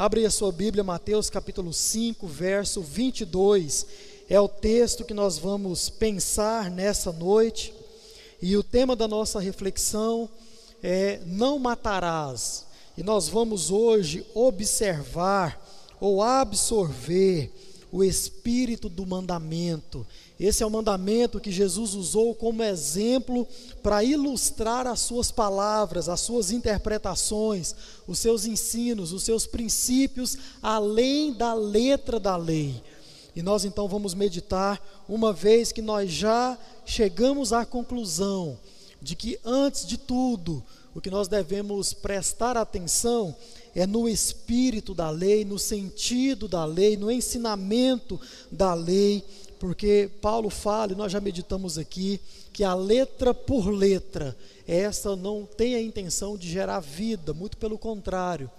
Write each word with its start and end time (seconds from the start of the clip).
Abre 0.00 0.24
a 0.24 0.30
sua 0.30 0.50
Bíblia, 0.50 0.82
Mateus 0.82 1.28
capítulo 1.28 1.74
5, 1.74 2.26
verso 2.26 2.80
22. 2.80 3.84
É 4.30 4.40
o 4.40 4.48
texto 4.48 5.04
que 5.04 5.12
nós 5.12 5.36
vamos 5.36 5.90
pensar 5.90 6.70
nessa 6.70 7.12
noite. 7.12 7.70
E 8.40 8.56
o 8.56 8.62
tema 8.62 8.96
da 8.96 9.06
nossa 9.06 9.38
reflexão 9.38 10.26
é: 10.82 11.20
Não 11.26 11.58
matarás. 11.58 12.64
E 12.96 13.02
nós 13.02 13.28
vamos 13.28 13.70
hoje 13.70 14.24
observar 14.32 15.62
ou 16.00 16.22
absorver 16.22 17.52
o 17.92 18.04
espírito 18.04 18.88
do 18.88 19.06
mandamento. 19.06 20.06
Esse 20.38 20.62
é 20.62 20.66
o 20.66 20.70
mandamento 20.70 21.40
que 21.40 21.50
Jesus 21.50 21.94
usou 21.94 22.34
como 22.34 22.62
exemplo 22.62 23.46
para 23.82 24.02
ilustrar 24.04 24.86
as 24.86 25.00
suas 25.00 25.30
palavras, 25.30 26.08
as 26.08 26.20
suas 26.20 26.50
interpretações, 26.50 27.74
os 28.06 28.18
seus 28.18 28.46
ensinos, 28.46 29.12
os 29.12 29.22
seus 29.22 29.46
princípios, 29.46 30.38
além 30.62 31.32
da 31.32 31.52
letra 31.52 32.18
da 32.18 32.36
lei. 32.36 32.82
E 33.34 33.42
nós 33.42 33.64
então 33.64 33.86
vamos 33.86 34.14
meditar, 34.14 34.80
uma 35.08 35.32
vez 35.32 35.72
que 35.72 35.82
nós 35.82 36.10
já 36.10 36.58
chegamos 36.84 37.52
à 37.52 37.64
conclusão 37.64 38.58
de 39.00 39.14
que, 39.14 39.38
antes 39.44 39.86
de 39.86 39.96
tudo, 39.96 40.62
o 40.94 41.00
que 41.00 41.10
nós 41.10 41.28
devemos 41.28 41.92
prestar 41.92 42.56
atenção 42.56 43.34
é 43.74 43.86
no 43.86 44.08
espírito 44.08 44.94
da 44.94 45.10
lei, 45.10 45.44
no 45.44 45.58
sentido 45.58 46.48
da 46.48 46.64
lei, 46.64 46.96
no 46.96 47.10
ensinamento 47.10 48.20
da 48.50 48.74
lei, 48.74 49.24
porque 49.58 50.10
Paulo 50.20 50.48
fala, 50.50 50.92
e 50.92 50.96
nós 50.96 51.12
já 51.12 51.20
meditamos 51.20 51.78
aqui, 51.78 52.20
que 52.52 52.64
a 52.64 52.74
letra 52.74 53.32
por 53.32 53.68
letra, 53.68 54.36
essa 54.66 55.14
não 55.14 55.44
tem 55.44 55.74
a 55.74 55.82
intenção 55.82 56.36
de 56.36 56.50
gerar 56.50 56.80
vida, 56.80 57.32
muito 57.32 57.56
pelo 57.56 57.78
contrário, 57.78 58.50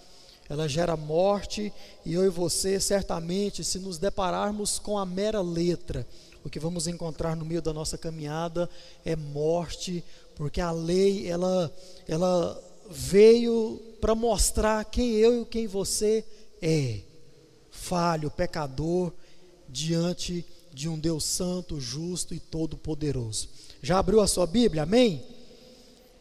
ela 0.48 0.68
gera 0.68 0.98
morte, 0.98 1.72
e 2.06 2.14
eu 2.14 2.26
e 2.26 2.30
você, 2.30 2.80
certamente, 2.80 3.64
se 3.64 3.80
nos 3.80 3.98
depararmos 3.98 4.78
com 4.78 4.98
a 4.98 5.06
mera 5.06 5.42
letra, 5.42 6.06
o 6.44 6.50
que 6.50 6.60
vamos 6.60 6.88
encontrar 6.88 7.36
no 7.36 7.46
meio 7.46 7.62
da 7.62 7.72
nossa 7.72 7.98
caminhada 7.98 8.70
é 9.06 9.16
morte, 9.16 10.04
porque 10.36 10.60
a 10.60 10.72
lei, 10.72 11.28
ela, 11.28 11.74
ela 12.08 12.62
veio 12.90 13.82
para 14.02 14.16
mostrar 14.16 14.84
quem 14.86 15.12
eu 15.12 15.44
e 15.44 15.46
quem 15.46 15.68
você 15.68 16.26
é. 16.60 17.02
Falho, 17.70 18.32
pecador, 18.32 19.14
diante 19.70 20.44
de 20.74 20.90
um 20.90 20.98
Deus 20.98 21.24
santo, 21.24 21.80
justo 21.80 22.34
e 22.34 22.40
todo-poderoso. 22.40 23.48
Já 23.82 24.00
abriu 24.00 24.20
a 24.20 24.28
sua 24.28 24.48
Bíblia? 24.48 24.84
Amém? 24.84 25.24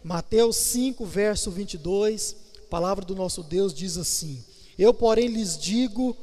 Mateus 0.05 0.56
5, 0.56 1.05
verso 1.06 1.50
22, 1.50 2.37
a 2.59 2.70
palavra 2.70 3.05
do 3.05 3.17
nosso 3.17 3.42
Deus 3.42 3.72
diz 3.72 3.97
assim: 3.97 4.44
Eu, 4.78 4.94
porém, 4.94 5.28
lhes 5.28 5.59
digo 5.59 6.17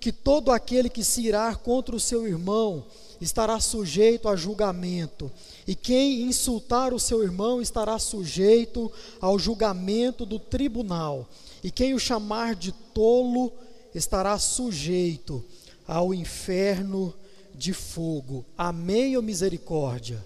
que 0.00 0.12
todo 0.12 0.50
aquele 0.50 0.88
que 0.88 1.02
se 1.04 1.22
irá 1.22 1.54
contra 1.54 1.94
o 1.94 2.00
seu 2.00 2.26
irmão 2.26 2.86
estará 3.20 3.58
sujeito 3.60 4.28
a 4.28 4.36
julgamento, 4.36 5.30
e 5.66 5.74
quem 5.74 6.22
insultar 6.22 6.94
o 6.94 7.00
seu 7.00 7.22
irmão 7.22 7.60
estará 7.60 7.98
sujeito 7.98 8.90
ao 9.20 9.38
julgamento 9.38 10.24
do 10.24 10.38
tribunal, 10.38 11.28
e 11.62 11.70
quem 11.70 11.94
o 11.94 11.98
chamar 11.98 12.54
de 12.54 12.72
tolo 12.72 13.52
estará 13.94 14.38
sujeito 14.38 15.44
ao 15.86 16.12
inferno 16.14 17.14
de 17.54 17.72
fogo. 17.72 18.44
Amém 18.56 19.16
ou 19.16 19.22
misericórdia? 19.22 20.24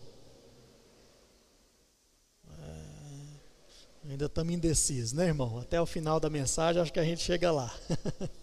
É, 2.61 4.11
ainda 4.11 4.27
estamos 4.27 4.53
indecisos, 4.53 5.13
né, 5.13 5.27
irmão? 5.27 5.59
Até 5.59 5.81
o 5.81 5.87
final 5.87 6.21
da 6.21 6.29
mensagem, 6.29 6.83
acho 6.83 6.93
que 6.93 7.01
a 7.01 7.05
gente 7.05 7.23
chega 7.23 7.51
lá. 7.51 7.75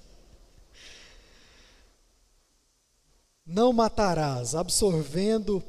não 3.49 3.73
matarás, 3.73 4.53
absorvendo 4.53 5.63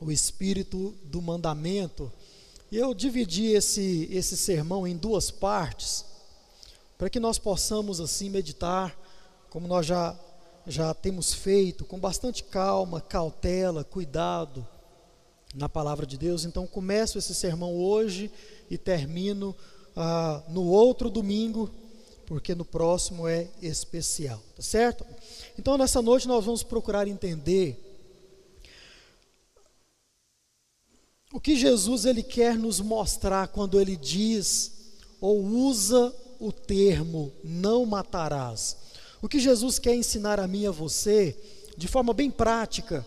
o 0.00 0.12
espírito 0.12 0.94
do 1.02 1.20
mandamento. 1.20 2.10
E 2.70 2.76
eu 2.76 2.94
dividi 2.94 3.46
esse, 3.46 4.08
esse 4.12 4.36
sermão 4.36 4.86
em 4.86 4.96
duas 4.96 5.28
partes, 5.28 6.04
para 6.96 7.10
que 7.10 7.18
nós 7.18 7.36
possamos 7.36 8.00
assim 8.00 8.30
meditar, 8.30 8.96
como 9.50 9.66
nós 9.66 9.86
já, 9.86 10.16
já 10.68 10.94
temos 10.94 11.34
feito, 11.34 11.84
com 11.84 11.98
bastante 11.98 12.44
calma, 12.44 13.00
cautela, 13.00 13.82
cuidado 13.82 14.64
na 15.52 15.68
palavra 15.68 16.06
de 16.06 16.16
Deus. 16.16 16.44
Então, 16.44 16.64
começo 16.64 17.18
esse 17.18 17.34
sermão 17.34 17.74
hoje 17.74 18.30
e 18.70 18.78
termino 18.78 19.56
ah, 19.96 20.44
no 20.48 20.64
outro 20.64 21.10
domingo, 21.10 21.68
porque 22.30 22.54
no 22.54 22.64
próximo 22.64 23.26
é 23.26 23.48
especial, 23.60 24.40
tá 24.54 24.62
certo? 24.62 25.04
Então, 25.58 25.76
nessa 25.76 26.00
noite, 26.00 26.28
nós 26.28 26.44
vamos 26.44 26.62
procurar 26.62 27.08
entender 27.08 27.76
o 31.32 31.40
que 31.40 31.56
Jesus 31.56 32.04
ele 32.04 32.22
quer 32.22 32.56
nos 32.56 32.78
mostrar 32.78 33.48
quando 33.48 33.80
ele 33.80 33.96
diz 33.96 34.70
ou 35.20 35.42
usa 35.42 36.14
o 36.38 36.52
termo 36.52 37.32
não 37.42 37.84
matarás. 37.84 38.76
O 39.20 39.28
que 39.28 39.40
Jesus 39.40 39.80
quer 39.80 39.96
ensinar 39.96 40.38
a 40.38 40.46
mim 40.46 40.60
e 40.60 40.66
a 40.68 40.70
você, 40.70 41.36
de 41.76 41.88
forma 41.88 42.14
bem 42.14 42.30
prática, 42.30 43.04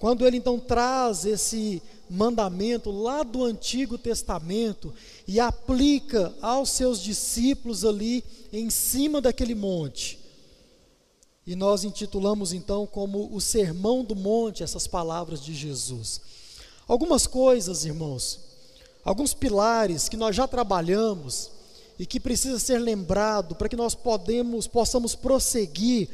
quando 0.00 0.26
ele 0.26 0.38
então 0.38 0.58
traz 0.58 1.24
esse 1.24 1.80
mandamento 2.08 2.90
lá 2.90 3.22
do 3.22 3.44
Antigo 3.44 3.96
Testamento 3.96 4.92
e 5.26 5.40
aplica 5.40 6.34
aos 6.40 6.70
seus 6.70 7.00
discípulos 7.00 7.84
ali 7.84 8.24
em 8.52 8.70
cima 8.70 9.20
daquele 9.20 9.54
monte. 9.54 10.18
E 11.46 11.54
nós 11.54 11.84
intitulamos 11.84 12.52
então 12.52 12.86
como 12.86 13.34
o 13.34 13.40
Sermão 13.40 14.02
do 14.02 14.16
Monte 14.16 14.62
essas 14.62 14.86
palavras 14.86 15.42
de 15.42 15.54
Jesus. 15.54 16.20
Algumas 16.86 17.26
coisas, 17.26 17.84
irmãos, 17.84 18.40
alguns 19.04 19.34
pilares 19.34 20.08
que 20.08 20.16
nós 20.16 20.34
já 20.34 20.48
trabalhamos 20.48 21.50
e 21.98 22.06
que 22.06 22.18
precisa 22.18 22.58
ser 22.58 22.78
lembrado 22.78 23.54
para 23.54 23.68
que 23.68 23.76
nós 23.76 23.94
podemos, 23.94 24.66
possamos 24.66 25.14
prosseguir 25.14 26.08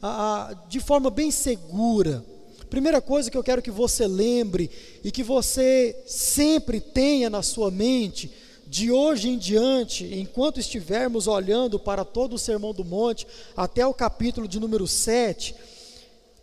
a, 0.00 0.50
a, 0.50 0.54
de 0.68 0.78
forma 0.78 1.10
bem 1.10 1.30
segura. 1.30 2.24
Primeira 2.68 3.00
coisa 3.00 3.30
que 3.30 3.36
eu 3.36 3.44
quero 3.44 3.62
que 3.62 3.70
você 3.70 4.06
lembre 4.06 4.70
e 5.04 5.10
que 5.10 5.22
você 5.22 5.96
sempre 6.06 6.80
tenha 6.80 7.30
na 7.30 7.42
sua 7.42 7.70
mente 7.70 8.30
de 8.66 8.90
hoje 8.90 9.28
em 9.28 9.38
diante, 9.38 10.04
enquanto 10.18 10.58
estivermos 10.58 11.28
olhando 11.28 11.78
para 11.78 12.04
todo 12.04 12.34
o 12.34 12.38
Sermão 12.38 12.74
do 12.74 12.84
Monte, 12.84 13.26
até 13.56 13.86
o 13.86 13.94
capítulo 13.94 14.48
de 14.48 14.58
número 14.58 14.86
7, 14.88 15.54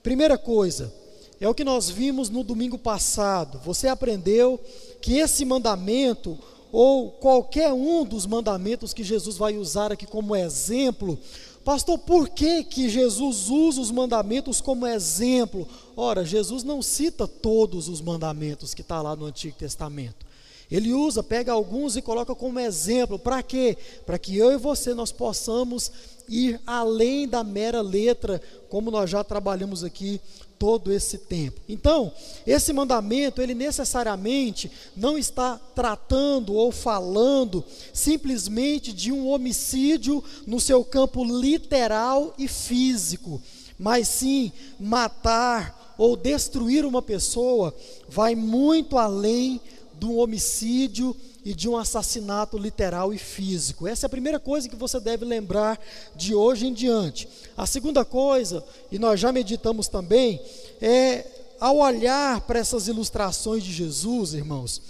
primeira 0.02 0.38
coisa, 0.38 0.94
é 1.40 1.50
o 1.50 1.54
que 1.54 1.66
nós 1.66 1.90
vimos 1.90 2.30
no 2.30 2.42
domingo 2.42 2.78
passado. 2.78 3.60
Você 3.66 3.90
aprendeu 3.90 4.58
que 5.02 5.18
esse 5.18 5.44
mandamento, 5.44 6.40
ou 6.72 7.12
qualquer 7.12 7.74
um 7.74 8.06
dos 8.06 8.26
mandamentos 8.26 8.94
que 8.94 9.04
Jesus 9.04 9.36
vai 9.38 9.58
usar 9.58 9.92
aqui 9.92 10.08
como 10.08 10.36
exemplo, 10.36 11.20
pastor, 11.64 11.98
por 12.00 12.30
que, 12.30 12.64
que 12.64 12.90
Jesus 12.90 13.50
usa 13.50 13.82
os 13.82 13.92
mandamentos 13.92 14.62
como 14.62 14.86
exemplo? 14.86 15.68
Ora, 15.96 16.26
Jesus 16.26 16.64
não 16.64 16.82
cita 16.82 17.28
todos 17.28 17.88
os 17.88 18.02
mandamentos 18.02 18.74
que 18.74 18.82
está 18.82 19.02
lá 19.02 19.16
no 19.16 19.26
Antigo 19.26 19.58
Testamento. 19.58 20.26
Ele 20.70 20.92
usa, 20.94 21.22
pega 21.22 21.52
alguns 21.52 21.96
e 21.96 22.02
coloca 22.02 22.34
como 22.34 22.60
exemplo. 22.60 23.20
Para 23.20 23.44
quê? 23.44 23.78
Para 24.06 24.18
que 24.18 24.38
eu 24.38 24.52
e 24.52 24.58
você 24.58 24.94
nós 24.94 25.12
possamos 25.12 25.92
ir 26.28 26.60
além 26.66 27.28
da 27.28 27.44
mera 27.44 27.82
letra, 27.82 28.42
como 28.70 28.90
nós 28.90 29.10
já 29.10 29.24
trabalhamos 29.24 29.84
aqui 29.84 30.20
todo 30.64 30.94
esse 30.94 31.18
tempo. 31.18 31.60
Então, 31.68 32.10
esse 32.48 32.72
mandamento, 32.72 33.42
ele 33.42 33.54
necessariamente 33.54 34.72
não 34.96 35.18
está 35.18 35.60
tratando 35.76 36.54
ou 36.54 36.72
falando 36.72 37.62
simplesmente 37.92 38.94
de 38.94 39.12
um 39.12 39.28
homicídio 39.28 40.24
no 40.48 40.62
seu 40.62 40.82
campo 40.86 41.22
literal 41.26 42.34
e 42.40 42.48
físico, 42.48 43.42
mas 43.78 44.08
sim 44.08 44.54
matar 44.80 45.96
ou 45.98 46.16
destruir 46.16 46.86
uma 46.86 47.02
pessoa 47.02 47.76
vai 48.08 48.34
muito 48.34 48.98
além 48.98 49.60
de 50.04 50.10
um 50.10 50.18
homicídio 50.18 51.16
e 51.46 51.54
de 51.54 51.70
um 51.70 51.78
assassinato 51.78 52.58
literal 52.58 53.14
e 53.14 53.18
físico. 53.18 53.88
Essa 53.88 54.06
é 54.06 54.08
a 54.08 54.10
primeira 54.10 54.38
coisa 54.38 54.68
que 54.68 54.76
você 54.76 55.00
deve 55.00 55.24
lembrar 55.24 55.80
de 56.14 56.36
hoje 56.36 56.68
em 56.68 56.74
diante. 56.74 57.28
A 57.56 57.66
segunda 57.66 58.04
coisa, 58.04 58.64
e 58.92 59.00
nós 59.00 59.18
já 59.18 59.32
meditamos 59.32 59.88
também, 59.88 60.42
é 60.82 61.26
ao 61.58 61.78
olhar 61.78 62.42
para 62.42 62.60
essas 62.60 62.90
ilustrações 62.90 63.64
de 63.64 63.72
Jesus, 63.72 64.34
irmãos, 64.34 64.82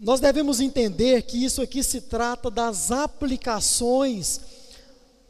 nós 0.00 0.20
devemos 0.20 0.58
entender 0.60 1.20
que 1.22 1.44
isso 1.44 1.60
aqui 1.60 1.82
se 1.82 2.00
trata 2.00 2.50
das 2.50 2.90
aplicações 2.90 4.40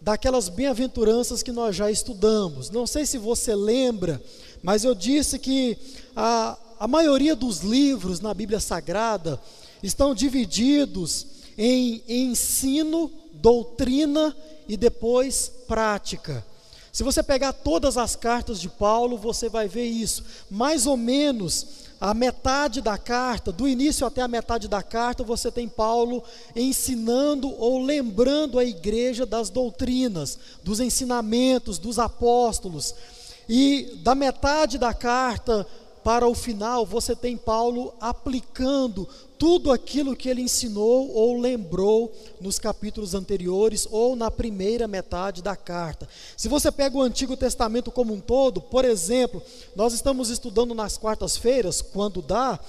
daquelas 0.01 0.49
bem-aventuranças 0.49 1.43
que 1.43 1.51
nós 1.51 1.75
já 1.75 1.91
estudamos. 1.91 2.71
Não 2.71 2.87
sei 2.87 3.05
se 3.05 3.19
você 3.19 3.57
lembra, 3.57 4.23
mas 4.63 4.85
eu 4.85 4.95
disse 4.95 5.37
que 5.37 5.77
a 6.15 6.57
a 6.81 6.89
maioria 6.89 7.37
dos 7.37 7.61
livros 7.61 8.21
na 8.21 8.33
Bíblia 8.33 8.59
Sagrada 8.59 9.39
estão 9.83 10.15
divididos 10.15 11.27
em 11.59 12.03
ensino, 12.09 13.11
doutrina 13.35 14.35
e 14.67 14.79
depois 14.79 15.53
prática. 15.69 16.43
Se 16.91 17.03
você 17.03 17.23
pegar 17.23 17.53
todas 17.53 17.99
as 17.99 18.17
cartas 18.17 18.59
de 18.59 18.71
Paulo, 18.71 19.19
você 19.19 19.47
vai 19.47 19.69
ver 19.69 19.85
isso. 19.85 20.25
Mais 20.51 20.87
ou 20.87 20.97
menos 20.97 21.67
a 22.01 22.15
metade 22.15 22.81
da 22.81 22.97
carta, 22.97 23.53
do 23.53 23.69
início 23.69 24.07
até 24.07 24.23
a 24.23 24.29
metade 24.29 24.67
da 24.67 24.83
carta, 24.83 25.23
você 25.23 25.53
tem 25.53 25.69
Paulo 25.69 26.25
ensinando 26.57 27.55
ou 27.59 27.83
lembrando 27.83 28.59
a 28.59 28.65
igreja 28.65 29.27
das 29.27 29.51
doutrinas, 29.51 30.39
dos 30.65 30.81
ensinamentos 30.81 31.79
dos 31.79 31.99
apóstolos. 31.99 32.95
E 33.47 33.99
da 34.03 34.15
metade 34.15 34.79
da 34.79 34.95
carta 34.95 35.67
para 36.03 36.27
o 36.27 36.35
final, 36.35 36.87
você 36.87 37.15
tem 37.15 37.37
Paulo 37.37 37.95
aplicando 38.01 39.09
tudo 39.39 39.73
aquilo 39.73 40.15
que 40.15 40.29
ele 40.29 40.43
ensinou 40.43 41.11
ou 41.15 41.41
lembrou 41.41 42.13
nos 42.41 42.59
capítulos 42.59 43.15
anteriores 43.15 43.89
ou 43.91 44.15
na 44.15 44.31
primeira 44.31 44.87
metade 44.87 45.43
da 45.43 45.57
carta. 45.57 46.07
Se 46.37 46.47
você 46.47 46.71
pega 46.71 46.97
o 46.97 47.03
Antigo 47.03 47.37
Testamento 47.37 47.91
como 47.91 48.13
um 48.13 48.21
todo, 48.21 48.61
por 48.61 48.85
exemplo, 48.85 49.43
nós 49.75 49.95
estamos 49.95 50.29
estudando 50.29 50.75
nas 50.75 50.99
quartas-feiras, 50.99 51.81
quando 51.81 52.21
dá, 52.21 52.61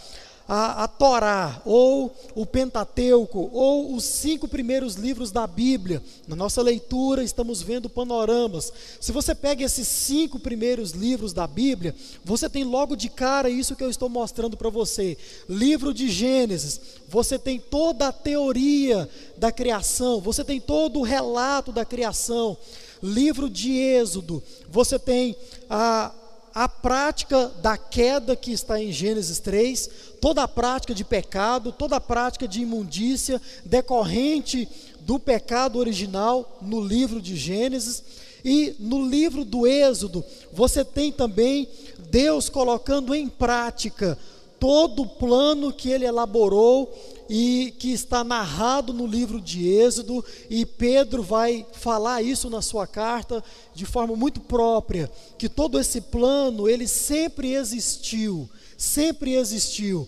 a, 0.53 0.83
a 0.83 0.87
Torá, 0.89 1.61
ou 1.63 2.13
o 2.35 2.45
Pentateuco, 2.45 3.49
ou 3.53 3.95
os 3.95 4.03
cinco 4.03 4.49
primeiros 4.49 4.95
livros 4.95 5.31
da 5.31 5.47
Bíblia. 5.47 6.03
Na 6.27 6.35
nossa 6.35 6.61
leitura, 6.61 7.23
estamos 7.23 7.61
vendo 7.61 7.89
panoramas. 7.89 8.73
Se 8.99 9.13
você 9.13 9.33
pega 9.33 9.63
esses 9.63 9.87
cinco 9.87 10.37
primeiros 10.37 10.91
livros 10.91 11.31
da 11.31 11.47
Bíblia, 11.47 11.95
você 12.25 12.49
tem 12.49 12.65
logo 12.65 12.97
de 12.97 13.07
cara 13.07 13.49
isso 13.49 13.77
que 13.77 13.83
eu 13.83 13.89
estou 13.89 14.09
mostrando 14.09 14.57
para 14.57 14.69
você. 14.69 15.17
Livro 15.47 15.93
de 15.93 16.09
Gênesis, 16.09 16.81
você 17.07 17.39
tem 17.39 17.57
toda 17.57 18.09
a 18.09 18.11
teoria 18.11 19.09
da 19.37 19.53
criação, 19.53 20.19
você 20.19 20.43
tem 20.43 20.59
todo 20.59 20.99
o 20.99 21.03
relato 21.03 21.71
da 21.71 21.85
criação. 21.85 22.57
Livro 23.01 23.49
de 23.49 23.71
Êxodo, 23.71 24.43
você 24.69 24.99
tem 24.99 25.33
a 25.69 26.11
a 26.53 26.67
prática 26.67 27.47
da 27.61 27.77
queda 27.77 28.35
que 28.35 28.51
está 28.51 28.81
em 28.81 28.91
Gênesis 28.91 29.39
3, 29.39 29.89
toda 30.19 30.43
a 30.43 30.47
prática 30.47 30.93
de 30.93 31.03
pecado, 31.03 31.71
toda 31.71 31.95
a 31.95 32.01
prática 32.01 32.47
de 32.47 32.61
imundícia 32.61 33.41
decorrente 33.65 34.67
do 35.01 35.17
pecado 35.19 35.79
original 35.79 36.59
no 36.61 36.81
livro 36.81 37.21
de 37.21 37.35
Gênesis. 37.35 38.03
E 38.43 38.75
no 38.79 39.07
livro 39.07 39.45
do 39.45 39.67
Êxodo, 39.67 40.23
você 40.51 40.83
tem 40.83 41.11
também 41.11 41.67
Deus 42.09 42.49
colocando 42.49 43.13
em 43.13 43.29
prática 43.29 44.17
todo 44.59 45.03
o 45.03 45.09
plano 45.09 45.73
que 45.73 45.89
ele 45.89 46.05
elaborou 46.05 46.91
e 47.29 47.73
que 47.79 47.91
está 47.91 48.23
narrado 48.23 48.93
no 48.93 49.07
livro 49.07 49.39
de 49.39 49.67
Êxodo, 49.67 50.23
e 50.49 50.65
Pedro 50.65 51.23
vai 51.23 51.65
falar 51.71 52.21
isso 52.21 52.49
na 52.49 52.61
sua 52.61 52.85
carta 52.85 53.43
de 53.73 53.85
forma 53.85 54.15
muito 54.15 54.39
própria, 54.41 55.09
que 55.37 55.47
todo 55.47 55.79
esse 55.79 56.01
plano, 56.01 56.67
ele 56.67 56.87
sempre 56.87 57.53
existiu, 57.53 58.49
sempre 58.77 59.35
existiu. 59.35 60.07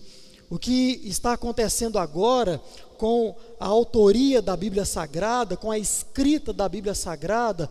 O 0.50 0.58
que 0.58 1.00
está 1.04 1.32
acontecendo 1.32 1.98
agora 1.98 2.60
com 2.98 3.34
a 3.58 3.66
autoria 3.66 4.40
da 4.40 4.56
Bíblia 4.56 4.84
Sagrada, 4.84 5.56
com 5.56 5.70
a 5.70 5.78
escrita 5.78 6.52
da 6.52 6.68
Bíblia 6.68 6.94
Sagrada, 6.94 7.68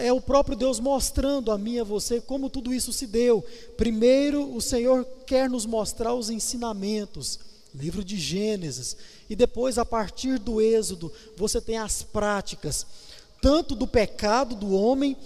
é 0.00 0.12
o 0.12 0.20
próprio 0.20 0.56
Deus 0.56 0.80
mostrando 0.80 1.52
a 1.52 1.58
mim 1.58 1.74
e 1.74 1.80
a 1.80 1.84
você 1.84 2.20
como 2.20 2.50
tudo 2.50 2.72
isso 2.72 2.92
se 2.92 3.06
deu. 3.06 3.44
Primeiro, 3.76 4.54
o 4.54 4.60
Senhor 4.60 5.04
quer 5.26 5.48
nos 5.48 5.66
mostrar 5.66 6.14
os 6.14 6.30
ensinamentos 6.30 7.38
livro 7.74 8.04
de 8.04 8.18
Gênesis, 8.18 8.96
e 9.28 9.36
depois, 9.36 9.78
a 9.78 9.84
partir 9.84 10.38
do 10.38 10.60
Êxodo, 10.60 11.12
você 11.36 11.60
tem 11.60 11.78
as 11.78 12.02
práticas, 12.02 12.86
tanto 13.40 13.74
do 13.74 13.86
pecado 13.86 14.54
do 14.54 14.72
homem, 14.72 15.16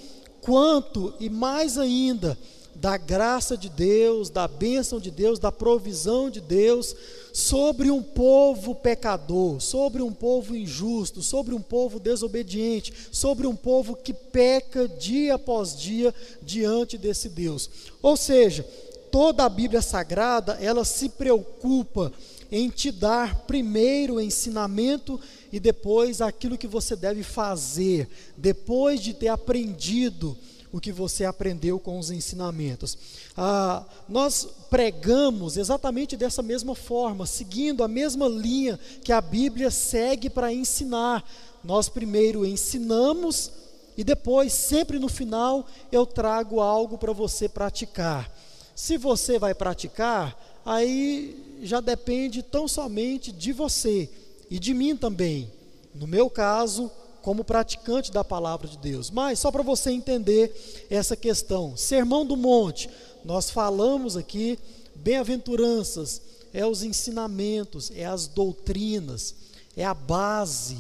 quanto 0.41 1.13
e 1.19 1.29
mais 1.29 1.77
ainda 1.77 2.39
da 2.77 2.97
graça 2.97 3.57
de 3.57 3.69
Deus, 3.69 4.29
da 4.29 4.47
bênção 4.47 5.01
de 5.01 5.11
Deus, 5.11 5.39
da 5.39 5.51
provisão 5.51 6.29
de 6.31 6.41
Deus 6.41 6.95
sobre 7.33 7.91
um 7.91 8.03
povo 8.03 8.75
pecador, 8.75 9.61
sobre 9.61 10.03
um 10.03 10.13
povo 10.13 10.55
injusto, 10.55 11.23
sobre 11.23 11.55
um 11.55 11.61
povo 11.61 11.99
desobediente, 11.99 12.93
sobre 13.11 13.47
um 13.47 13.57
povo 13.57 13.97
que 13.97 14.13
peca 14.13 14.87
dia 14.87 15.35
após 15.35 15.77
dia 15.77 16.15
diante 16.43 16.99
desse 16.99 17.29
Deus. 17.29 17.69
Ou 18.03 18.17
seja, 18.17 18.63
toda 19.11 19.45
a 19.45 19.49
Bíblia 19.49 19.83
Sagrada, 19.83 20.59
ela 20.61 20.85
se 20.85 21.09
preocupa 21.09 22.13
em 22.51 22.69
te 22.69 22.91
dar 22.91 23.35
primeiro 23.47 24.15
o 24.15 24.21
ensinamento 24.21 25.21
e 25.53 25.59
depois 25.61 26.21
aquilo 26.21 26.59
que 26.59 26.67
você 26.67 26.95
deve 26.95 27.23
fazer, 27.23 28.09
depois 28.37 29.01
de 29.01 29.15
ter 29.15 29.29
aprendido 29.29 30.37
o 30.73 30.81
que 30.81 30.93
você 30.93 31.25
aprendeu 31.25 31.79
com 31.79 31.99
os 31.99 32.11
ensinamentos. 32.11 32.99
Ah, 33.37 33.85
nós 34.09 34.47
pregamos 34.69 35.57
exatamente 35.57 36.17
dessa 36.17 36.43
mesma 36.43 36.75
forma, 36.75 37.25
seguindo 37.27 37.83
a 37.83 37.89
mesma 37.89 38.29
linha 38.29 38.79
que 39.03 39.13
a 39.13 39.21
Bíblia 39.21 39.71
segue 39.71 40.29
para 40.29 40.53
ensinar. 40.53 41.25
Nós 41.65 41.89
primeiro 41.89 42.45
ensinamos 42.45 43.51
e 43.97 44.05
depois, 44.05 44.53
sempre 44.53 44.99
no 44.99 45.09
final, 45.09 45.67
eu 45.91 46.05
trago 46.05 46.61
algo 46.61 46.99
para 46.99 47.13
você 47.13 47.49
praticar. 47.49 48.31
Se 48.75 48.99
você 48.99 49.39
vai 49.39 49.55
praticar, 49.55 50.39
aí 50.65 51.46
já 51.63 51.81
depende 51.81 52.43
tão 52.43 52.67
somente 52.69 53.33
de 53.33 53.53
você 53.53 54.09
e 54.51 54.59
de 54.59 54.75
mim 54.75 54.97
também. 54.97 55.51
No 55.95 56.07
meu 56.07 56.29
caso, 56.29 56.91
como 57.23 57.43
praticante 57.43 58.13
da 58.13 58.23
palavra 58.23 58.69
de 58.69 58.79
Deus. 58.79 59.11
Mas 59.11 59.41
só 59.41 59.51
para 59.51 59.63
você 59.63 59.91
entender 59.91 60.87
essa 60.89 61.17
questão, 61.17 61.77
Sermão 61.77 62.25
do 62.25 62.37
Monte, 62.37 62.89
nós 63.25 63.51
falamos 63.51 64.17
aqui 64.17 64.57
bem-aventuranças, 64.95 66.23
é 66.53 66.65
os 66.65 66.85
ensinamentos, 66.85 67.91
é 67.91 68.05
as 68.05 68.29
doutrinas, 68.29 69.35
é 69.77 69.85
a 69.85 69.93
base. 69.93 70.79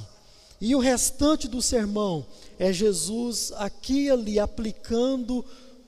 E 0.61 0.75
o 0.75 0.78
restante 0.78 1.49
do 1.49 1.61
sermão 1.61 2.25
é 2.58 2.73
Jesus 2.73 3.52
aqui 3.56 4.05
e 4.05 4.11
ali 4.11 4.38
aplicando 4.38 5.44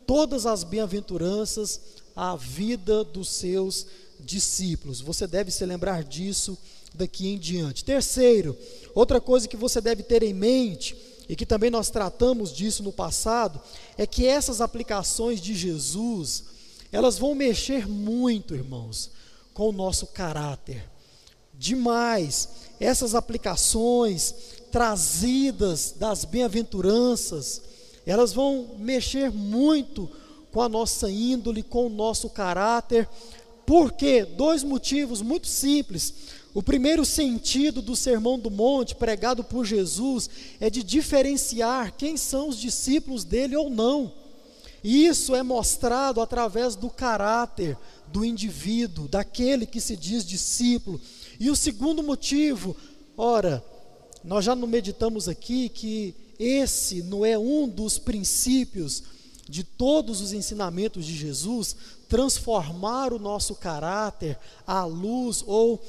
todas 0.07 0.45
as 0.45 0.65
bem-aventuranças 0.65 1.81
à 2.17 2.35
vida 2.35 3.05
dos 3.05 3.29
seus 3.29 3.87
discípulos. 4.29 5.01
Você 5.01 5.27
deve 5.27 5.51
se 5.51 5.65
lembrar 5.65 6.05
disso 6.05 6.57
daqui 6.95 7.29
em 7.29 7.39
diante. 7.39 7.85
Terceiro, 7.85 8.57
outra 8.95 9.21
coisa 9.21 9.49
que 9.49 9.57
você 9.57 9.81
deve 9.81 10.03
ter 10.03 10.23
em 10.23 10.35
mente, 10.35 10.95
e 11.29 11.35
que 11.35 11.47
também 11.47 11.71
nós 11.71 11.91
tratamos 11.91 12.53
disso 12.55 12.83
no 12.83 12.93
passado, 12.93 13.61
é 13.97 14.07
que 14.07 14.27
essas 14.27 14.61
aplicações 14.61 15.41
de 15.41 15.55
Jesus, 15.55 16.45
elas 16.93 17.19
vão 17.19 17.35
mexer 17.35 17.87
muito, 17.87 18.55
irmãos, 18.55 19.11
com 19.53 19.69
o 19.69 19.73
nosso 19.73 20.07
caráter. 20.07 20.85
Demais. 21.53 22.49
Essas 22.81 23.15
aplicações 23.15 24.35
trazidas 24.71 25.95
das 25.99 26.25
bem-aventuranças, 26.25 27.63
elas 28.07 28.33
vão 28.33 28.77
mexer 28.79 29.31
muito 29.31 30.09
com 30.51 30.63
a 30.63 30.69
nossa 30.69 31.11
índole, 31.11 31.63
com 31.63 31.87
o 31.87 31.91
nosso 31.91 32.31
caráter, 32.31 33.09
por 33.69 33.93
quê? 33.93 34.25
Dois 34.25 34.65
motivos 34.65 35.21
muito 35.21 35.47
simples. 35.47 36.15
O 36.55 36.63
primeiro 36.63 37.05
sentido 37.05 37.83
do 37.83 37.95
Sermão 37.95 38.39
do 38.39 38.51
Monte, 38.51 38.95
pregado 38.95 39.45
por 39.45 39.67
Jesus, 39.67 40.31
é 40.59 40.71
de 40.71 40.83
diferenciar 40.83 41.95
quem 41.95 42.17
são 42.17 42.49
os 42.49 42.59
discípulos 42.59 43.25
dele 43.25 43.55
ou 43.55 43.69
não. 43.69 44.11
E 44.83 45.05
isso 45.05 45.35
é 45.35 45.43
mostrado 45.43 46.23
através 46.23 46.77
do 46.77 46.89
caráter 46.89 47.77
do 48.11 48.25
indivíduo, 48.25 49.07
daquele 49.07 49.67
que 49.67 49.83
se 49.83 49.99
diz 49.99 50.25
discípulo. 50.25 50.99
E 51.39 51.51
o 51.51 51.57
segundo 51.57 52.03
motivo, 52.03 52.75
ora, 53.19 53.63
nós 54.25 54.47
já 54.47 54.57
não 54.57 54.67
meditamos 54.67 55.29
aqui 55.29 55.69
que 55.69 56.15
esse 56.39 57.03
não 57.03 57.23
é 57.23 57.37
um 57.37 57.69
dos 57.69 57.99
princípios 57.99 59.03
de 59.47 59.63
todos 59.63 60.23
os 60.23 60.33
ensinamentos 60.33 61.05
de 61.05 61.15
Jesus, 61.15 61.77
transformar 62.09 63.13
o 63.13 63.19
nosso 63.19 63.55
caráter 63.55 64.39
à 64.67 64.85
luz 64.85 65.45
ou 65.47 65.81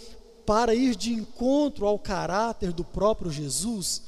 para 0.45 0.75
ir 0.75 0.95
de 0.95 1.13
encontro 1.13 1.85
ao 1.85 1.97
caráter 1.97 2.73
do 2.73 2.83
próprio 2.83 3.31
Jesus. 3.31 4.01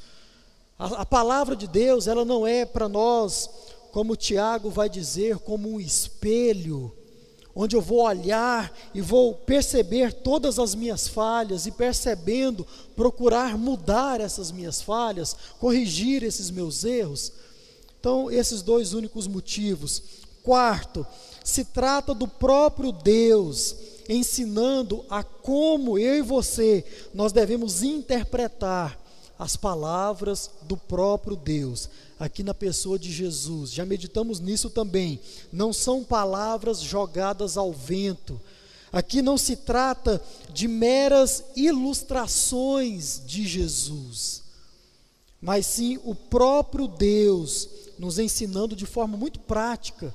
A, 0.78 1.02
a 1.02 1.06
palavra 1.06 1.56
de 1.56 1.66
Deus, 1.66 2.06
ela 2.06 2.24
não 2.24 2.46
é 2.46 2.66
para 2.66 2.88
nós, 2.88 3.48
como 3.92 4.16
Tiago 4.16 4.68
vai 4.68 4.88
dizer, 4.88 5.38
como 5.38 5.70
um 5.70 5.80
espelho, 5.80 6.92
onde 7.54 7.76
eu 7.76 7.80
vou 7.80 8.02
olhar 8.02 8.72
e 8.94 9.00
vou 9.00 9.34
perceber 9.34 10.12
todas 10.12 10.58
as 10.58 10.74
minhas 10.74 11.06
falhas 11.06 11.66
e 11.66 11.70
percebendo, 11.70 12.66
procurar 12.96 13.56
mudar 13.56 14.20
essas 14.20 14.50
minhas 14.50 14.80
falhas, 14.80 15.36
corrigir 15.60 16.22
esses 16.22 16.50
meus 16.50 16.84
erros. 16.84 17.32
Então, 18.00 18.30
esses 18.30 18.62
dois 18.62 18.94
únicos 18.94 19.28
motivos. 19.28 20.02
Quarto, 20.42 21.06
se 21.44 21.64
trata 21.64 22.14
do 22.14 22.28
próprio 22.28 22.92
Deus 22.92 23.76
ensinando 24.08 25.04
a 25.08 25.22
como 25.22 25.98
eu 25.98 26.16
e 26.16 26.22
você 26.22 26.84
nós 27.14 27.32
devemos 27.32 27.82
interpretar 27.82 28.98
as 29.38 29.56
palavras 29.56 30.50
do 30.62 30.76
próprio 30.76 31.34
Deus, 31.34 31.88
aqui 32.18 32.44
na 32.44 32.54
pessoa 32.54 32.96
de 32.96 33.10
Jesus. 33.10 33.72
Já 33.72 33.84
meditamos 33.84 34.38
nisso 34.38 34.70
também. 34.70 35.18
Não 35.52 35.72
são 35.72 36.04
palavras 36.04 36.80
jogadas 36.80 37.56
ao 37.56 37.72
vento. 37.72 38.40
Aqui 38.92 39.20
não 39.20 39.36
se 39.36 39.56
trata 39.56 40.22
de 40.52 40.68
meras 40.68 41.42
ilustrações 41.56 43.20
de 43.26 43.44
Jesus, 43.48 44.42
mas 45.40 45.66
sim 45.66 45.98
o 46.04 46.14
próprio 46.14 46.86
Deus 46.86 47.68
nos 47.98 48.20
ensinando 48.20 48.76
de 48.76 48.86
forma 48.86 49.16
muito 49.16 49.40
prática 49.40 50.14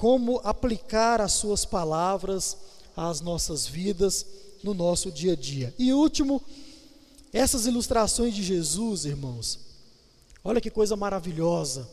como 0.00 0.40
aplicar 0.42 1.20
as 1.20 1.32
suas 1.32 1.66
palavras 1.66 2.56
às 2.96 3.20
nossas 3.20 3.66
vidas 3.66 4.24
no 4.62 4.72
nosso 4.72 5.12
dia 5.12 5.34
a 5.34 5.36
dia. 5.36 5.74
E 5.78 5.92
último, 5.92 6.40
essas 7.30 7.66
ilustrações 7.66 8.34
de 8.34 8.42
Jesus, 8.42 9.04
irmãos, 9.04 9.58
olha 10.42 10.58
que 10.58 10.70
coisa 10.70 10.96
maravilhosa 10.96 11.86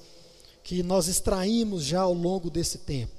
que 0.64 0.82
nós 0.84 1.10
extraímos 1.10 1.84
já 1.84 2.00
ao 2.00 2.14
longo 2.14 2.50
desse 2.50 2.78
tempo. 2.78 3.12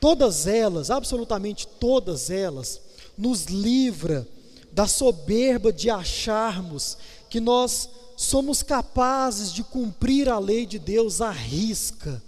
Todas 0.00 0.46
elas, 0.46 0.90
absolutamente 0.90 1.68
todas 1.68 2.30
elas, 2.30 2.80
nos 3.18 3.44
livra 3.44 4.26
da 4.72 4.86
soberba 4.86 5.70
de 5.70 5.90
acharmos 5.90 6.96
que 7.28 7.38
nós 7.38 7.86
somos 8.16 8.62
capazes 8.62 9.52
de 9.52 9.62
cumprir 9.62 10.26
a 10.26 10.38
lei 10.38 10.64
de 10.64 10.78
Deus 10.78 11.20
à 11.20 11.30
risca, 11.30 12.22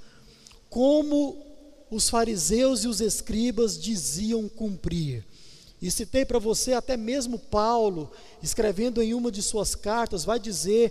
como 0.72 1.36
os 1.90 2.08
fariseus 2.08 2.82
e 2.82 2.88
os 2.88 3.02
escribas 3.02 3.78
diziam 3.78 4.48
cumprir. 4.48 5.22
E 5.82 5.90
citei 5.90 6.24
para 6.24 6.38
você 6.38 6.72
até 6.72 6.96
mesmo 6.96 7.38
Paulo, 7.38 8.10
escrevendo 8.42 9.02
em 9.02 9.12
uma 9.12 9.30
de 9.30 9.42
suas 9.42 9.74
cartas, 9.74 10.24
vai 10.24 10.40
dizer 10.40 10.90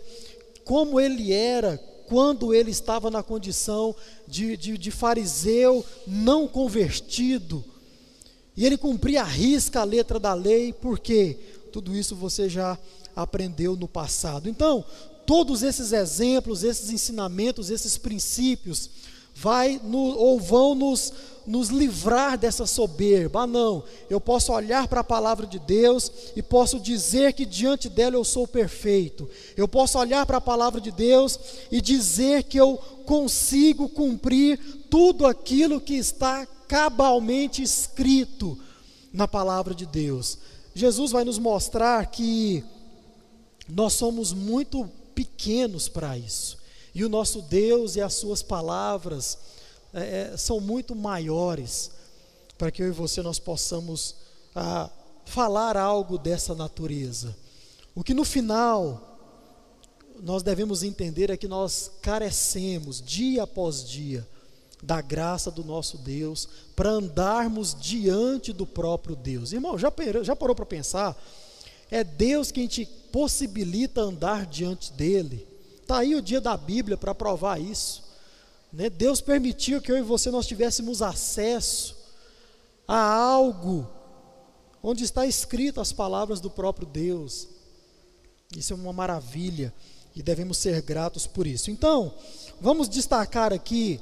como 0.64 1.00
ele 1.00 1.34
era 1.34 1.80
quando 2.08 2.54
ele 2.54 2.70
estava 2.70 3.10
na 3.10 3.24
condição 3.24 3.96
de, 4.28 4.56
de, 4.56 4.78
de 4.78 4.92
fariseu 4.92 5.84
não 6.06 6.48
convertido. 6.48 7.66
E 8.56 8.64
ele 8.64 8.78
cumpria 8.78 9.22
a 9.22 9.26
risca 9.26 9.80
a 9.80 9.84
letra 9.84 10.20
da 10.20 10.36
lei, 10.36 10.74
porque 10.74 11.40
tudo 11.72 11.96
isso 11.96 12.16
você 12.16 12.48
já 12.48 12.78
aprendeu 13.16 13.76
no 13.76 13.88
passado. 13.88 14.48
Então, 14.48 14.86
todos 15.26 15.64
esses 15.64 15.92
exemplos, 15.92 16.64
esses 16.64 16.92
ensinamentos, 16.92 17.72
esses 17.72 17.98
princípios, 17.98 18.92
vai 19.42 19.82
no, 19.84 19.98
ou 19.98 20.40
vão 20.40 20.76
nos, 20.76 21.12
nos 21.48 21.70
livrar 21.70 22.38
dessa 22.38 22.68
soberba. 22.68 23.42
Ah, 23.42 23.48
não, 23.48 23.84
eu 24.08 24.22
posso 24.22 24.54
olhar 24.54 24.88
para 24.88 25.02
a 25.02 25.04
palavra 25.04 25.48
de 25.48 25.58
Deus 25.58 26.12
e 26.36 26.44
posso 26.44 26.80
dizer 26.80 27.34
que 27.34 27.44
diante 27.44 27.90
dela 27.90 28.16
eu 28.16 28.24
sou 28.24 28.48
perfeito. 28.48 29.28
Eu 29.58 29.68
posso 29.68 29.98
olhar 29.98 30.28
para 30.28 30.38
a 30.38 30.42
palavra 30.42 30.80
de 30.80 30.92
Deus 30.92 31.40
e 31.72 31.82
dizer 31.82 32.44
que 32.44 32.60
eu 32.60 32.78
consigo 33.06 33.90
cumprir 33.90 34.60
tudo 34.92 35.26
aquilo 35.26 35.82
que 35.82 35.96
está 35.96 36.46
cabalmente 36.68 37.64
escrito 37.64 38.58
na 39.12 39.28
palavra 39.28 39.74
de 39.74 39.88
Deus. 39.88 40.38
Jesus 40.76 41.12
vai 41.12 41.24
nos 41.24 41.40
mostrar 41.40 42.06
que 42.06 42.64
nós 43.68 43.94
somos 43.94 44.34
muito 44.34 44.88
pequenos 45.16 45.90
para 45.90 46.16
isso. 46.16 46.61
E 46.94 47.04
o 47.06 47.10
nosso 47.10 47.42
Deus 47.42 47.96
e 47.96 48.02
as 48.02 48.14
suas 48.14 48.42
palavras 48.42 49.38
é, 49.94 50.32
é, 50.34 50.38
são 50.38 50.60
muito 50.60 50.96
maiores 50.96 51.92
para 52.58 52.72
que 52.72 52.82
eu 52.84 52.88
e 52.88 52.92
você 52.92 53.22
nós 53.22 53.40
possamos 53.40 54.16
ah, 54.56 54.90
falar 55.26 55.76
algo 55.76 56.18
dessa 56.18 56.54
natureza. 56.54 57.36
O 57.96 58.04
que 58.04 58.14
no 58.14 58.24
final 58.24 59.20
nós 60.22 60.44
devemos 60.44 60.84
entender 60.84 61.30
é 61.30 61.38
que 61.38 61.48
nós 61.48 61.92
carecemos 62.02 63.02
dia 63.02 63.44
após 63.44 63.84
dia 63.84 64.28
da 64.84 65.02
graça 65.02 65.52
do 65.52 65.64
nosso 65.64 65.98
Deus 65.98 66.48
para 66.76 66.90
andarmos 66.90 67.76
diante 67.80 68.52
do 68.52 68.66
próprio 68.66 69.16
Deus. 69.16 69.52
Irmão, 69.52 69.78
já, 69.78 69.92
já 70.24 70.36
parou 70.36 70.56
para 70.56 70.66
pensar? 70.66 71.20
É 71.90 72.04
Deus 72.04 72.52
quem 72.52 72.68
te 72.68 72.86
possibilita 73.12 74.02
andar 74.02 74.46
diante 74.46 74.94
dele. 74.94 75.48
Está 75.92 76.00
aí 76.00 76.16
o 76.16 76.22
dia 76.22 76.40
da 76.40 76.56
Bíblia 76.56 76.96
para 76.96 77.14
provar 77.14 77.60
isso. 77.60 78.02
Né? 78.72 78.90
Deus 78.90 79.20
permitiu 79.20 79.82
que 79.82 79.92
eu 79.92 79.98
e 79.98 80.02
você 80.02 80.32
nós 80.32 80.48
tivéssemos 80.48 81.02
acesso 81.02 81.98
a 82.88 82.98
algo 82.98 83.86
onde 84.82 85.04
está 85.04 85.26
escrito 85.26 85.82
as 85.82 85.92
palavras 85.92 86.40
do 86.40 86.50
próprio 86.50 86.88
Deus. 86.88 87.46
Isso 88.56 88.72
é 88.72 88.76
uma 88.78 88.94
maravilha 88.94 89.74
e 90.16 90.24
devemos 90.24 90.60
ser 90.60 90.82
gratos 90.82 91.28
por 91.28 91.46
isso. 91.46 91.70
Então, 91.70 92.14
vamos 92.62 92.88
destacar 92.88 93.52
aqui 93.52 94.00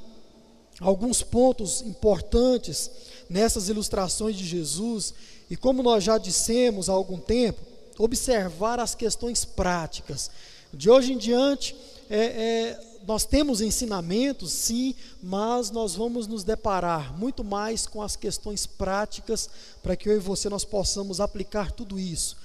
alguns 0.78 1.24
pontos 1.24 1.82
importantes 1.82 2.88
nessas 3.28 3.68
ilustrações 3.68 4.36
de 4.36 4.46
Jesus 4.46 5.12
e 5.50 5.56
como 5.56 5.82
nós 5.82 6.04
já 6.04 6.18
dissemos 6.18 6.88
há 6.88 6.92
algum 6.92 7.18
tempo, 7.18 7.60
observar 7.98 8.78
as 8.78 8.94
questões 8.94 9.44
práticas. 9.44 10.30
De 10.72 10.90
hoje 10.90 11.12
em 11.12 11.18
diante, 11.18 11.74
é, 12.08 12.18
é, 12.18 12.80
nós 13.06 13.24
temos 13.24 13.60
ensinamentos, 13.60 14.52
sim, 14.52 14.94
mas 15.22 15.70
nós 15.70 15.94
vamos 15.94 16.26
nos 16.26 16.44
deparar 16.44 17.16
muito 17.18 17.42
mais 17.42 17.86
com 17.86 18.02
as 18.02 18.16
questões 18.16 18.66
práticas 18.66 19.48
para 19.82 19.96
que 19.96 20.08
eu 20.08 20.16
e 20.16 20.20
você 20.20 20.48
nós 20.48 20.64
possamos 20.64 21.20
aplicar 21.20 21.72
tudo 21.72 21.98
isso 21.98 22.36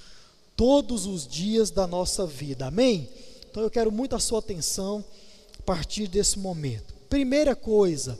todos 0.56 1.06
os 1.06 1.26
dias 1.28 1.70
da 1.70 1.86
nossa 1.86 2.26
vida. 2.26 2.66
Amém? 2.66 3.08
Então 3.50 3.62
eu 3.62 3.70
quero 3.70 3.92
muito 3.92 4.16
a 4.16 4.18
sua 4.18 4.38
atenção 4.38 5.04
a 5.58 5.62
partir 5.62 6.08
desse 6.08 6.38
momento. 6.38 6.94
Primeira 7.08 7.54
coisa, 7.54 8.18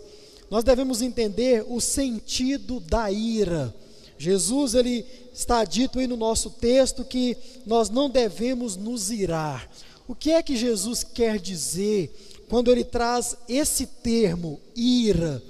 nós 0.51 0.63
devemos 0.63 1.01
entender 1.01 1.65
o 1.67 1.81
sentido 1.81 2.79
da 2.79 3.11
ira. 3.11 3.75
Jesus 4.19 4.75
ele 4.75 5.05
está 5.33 5.65
dito 5.65 5.99
aí 5.99 6.07
no 6.07 6.17
nosso 6.17 6.51
texto 6.51 7.05
que 7.05 7.37
nós 7.65 7.91
não 7.91 8.09
devemos 8.09 8.77
nos 8.77 9.11
irar. 9.11 9.69
O 10.09 10.15
que 10.15 10.31
é 10.31 10.43
que 10.43 10.57
Jesus 10.57 11.03
quer 11.03 11.39
dizer 11.39 12.45
quando 12.49 12.71
ele 12.71 12.85
traz 12.85 13.37
esse 13.49 13.87
termo, 13.87 14.61
ira, 14.75 15.43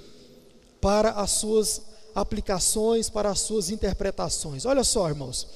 para 0.81 1.11
as 1.11 1.31
suas 1.31 1.81
aplicações, 2.15 3.09
para 3.09 3.29
as 3.29 3.39
suas 3.41 3.69
interpretações? 3.69 4.65
Olha 4.65 4.83
só, 4.83 5.07
irmãos, 5.07 5.47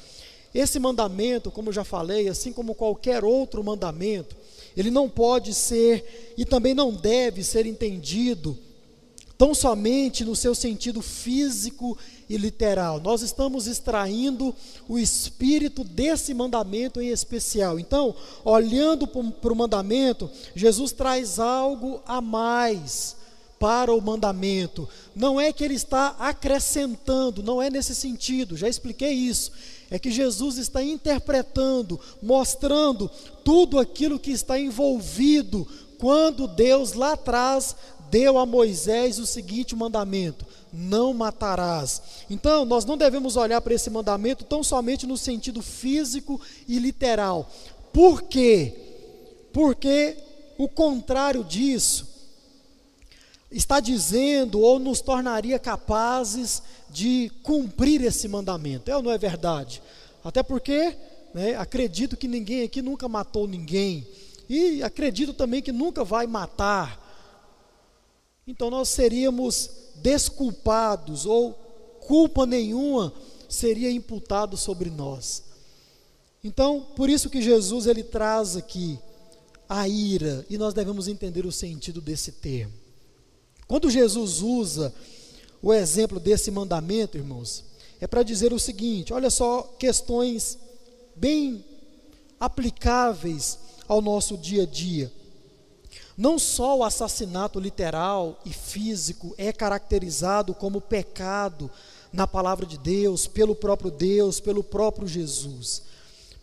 esse 0.54 0.78
mandamento, 0.80 1.50
como 1.50 1.70
eu 1.70 1.74
já 1.74 1.84
falei, 1.84 2.28
assim 2.28 2.54
como 2.54 2.76
qualquer 2.76 3.24
outro 3.24 3.64
mandamento, 3.64 4.36
ele 4.76 4.92
não 4.92 5.10
pode 5.10 5.54
ser 5.54 6.34
e 6.38 6.46
também 6.46 6.74
não 6.74 6.94
deve 6.94 7.44
ser 7.44 7.66
entendido 7.66 8.58
tão 9.42 9.56
somente 9.56 10.24
no 10.24 10.36
seu 10.36 10.54
sentido 10.54 11.02
físico 11.02 11.98
e 12.30 12.38
literal. 12.38 13.00
Nós 13.00 13.24
estamos 13.24 13.66
extraindo 13.66 14.54
o 14.88 15.00
espírito 15.00 15.84
desse 15.84 16.32
mandamento 16.32 17.02
em 17.02 17.08
especial. 17.08 17.80
Então, 17.80 18.14
olhando 18.46 19.08
para 19.08 19.52
o 19.52 19.56
mandamento, 19.56 20.30
Jesus 20.56 20.92
traz 20.92 21.40
algo 21.40 22.04
a 22.06 22.22
mais 22.22 23.16
para 23.60 23.92
o 23.92 24.00
mandamento. 24.00 24.88
Não 25.16 25.42
é 25.42 25.52
que 25.52 25.64
ele 25.64 25.74
está 25.74 26.10
acrescentando, 26.20 27.42
não 27.42 27.60
é 27.60 27.68
nesse 27.68 27.96
sentido, 27.96 28.56
já 28.56 28.70
expliquei 28.70 29.12
isso. 29.12 29.52
É 29.90 29.98
que 29.98 30.12
Jesus 30.12 30.60
está 30.60 30.84
interpretando, 30.84 32.00
mostrando 32.22 33.10
tudo 33.44 33.80
aquilo 33.80 34.20
que 34.20 34.30
está 34.30 34.60
envolvido 34.60 35.68
quando 35.98 36.48
Deus 36.48 36.94
lá 36.94 37.14
atrás 37.14 37.76
deu 38.12 38.38
a 38.38 38.46
Moisés 38.46 39.18
o 39.18 39.26
seguinte 39.26 39.76
mandamento: 39.76 40.46
não 40.72 41.14
matarás. 41.14 42.02
Então, 42.30 42.66
nós 42.66 42.86
não 42.86 42.98
devemos 42.98 43.38
olhar 43.38 43.62
para 43.62 43.74
esse 43.74 43.90
mandamento 43.90 44.44
tão 44.44 44.62
somente 44.62 45.08
no 45.08 45.18
sentido 45.18 45.62
físico 45.62 46.40
e 46.68 46.78
literal. 46.78 47.50
Por 47.94 48.24
quê? 48.24 48.76
Porque 49.54 50.18
o 50.58 50.68
contrário 50.68 51.44
disso 51.44 52.08
está 53.50 53.80
dizendo 53.80 54.60
ou 54.62 54.78
nos 54.78 55.02
tornaria 55.02 55.58
capazes 55.58 56.62
de 56.90 57.32
cumprir 57.44 58.02
esse 58.04 58.28
mandamento. 58.28 58.92
É 58.92 58.96
ou 58.96 59.02
não 59.02 59.12
é 59.12 59.18
verdade? 59.18 59.82
Até 60.24 60.44
porque 60.44 60.96
né, 61.34 61.56
acredito 61.56 62.16
que 62.16 62.28
ninguém 62.28 62.64
aqui 62.64 62.82
nunca 62.82 63.10
matou 63.10 63.48
ninguém. 63.48 64.08
E 64.50 64.84
acredito 64.84 65.34
também 65.34 65.62
que 65.62 65.72
nunca 65.72 66.04
vai 66.04 66.28
matar 66.28 67.01
então 68.48 68.70
nós 68.70 68.90
seríamos 68.90 69.70
desculpados 69.96 71.26
ou 71.26 71.54
culpa 72.02 72.46
nenhuma 72.46 73.14
seria 73.48 73.92
imputado 73.92 74.58
sobre 74.58 74.90
nós. 74.90 75.44
Então, 76.44 76.88
por 76.96 77.10
isso 77.10 77.30
que 77.30 77.42
Jesus 77.42 77.86
ele 77.86 78.04
traz 78.04 78.56
aqui 78.56 78.98
a 79.70 79.88
ira, 79.88 80.46
e 80.50 80.58
nós 80.58 80.74
devemos 80.74 81.08
entender 81.08 81.46
o 81.46 81.52
sentido 81.52 82.02
desse 82.02 82.34
termo. 82.34 82.74
Quando 83.68 83.90
Jesus 83.90 84.42
usa 84.42 84.94
o 85.62 85.74
exemplo 85.74 86.20
desse 86.20 86.52
mandamento, 86.52 87.18
irmãos, 87.18 87.64
é 88.02 88.08
para 88.08 88.24
dizer 88.24 88.52
o 88.52 88.60
seguinte: 88.60 89.14
olha 89.14 89.30
só, 89.30 89.62
questões 89.80 90.58
bem 91.16 91.64
aplicáveis 92.40 93.60
ao 93.88 94.02
nosso 94.02 94.38
dia 94.38 94.64
a 94.64 94.66
dia. 94.66 95.12
Não 96.18 96.38
só 96.38 96.78
o 96.78 96.84
assassinato 96.84 97.60
literal 97.60 98.40
e 98.46 98.52
físico 98.52 99.34
é 99.38 99.52
caracterizado 99.52 100.54
como 100.54 100.82
pecado 100.82 101.70
na 102.12 102.28
palavra 102.28 102.66
de 102.66 102.78
Deus, 102.78 103.28
pelo 103.28 103.56
próprio 103.56 103.90
Deus, 103.90 104.40
pelo 104.40 104.64
próprio 104.64 105.08
Jesus, 105.08 105.84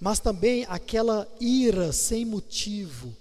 mas 0.01 0.19
também 0.19 0.65
aquela 0.69 1.29
ira 1.39 1.93
sem 1.93 2.25
motivo, 2.25 3.15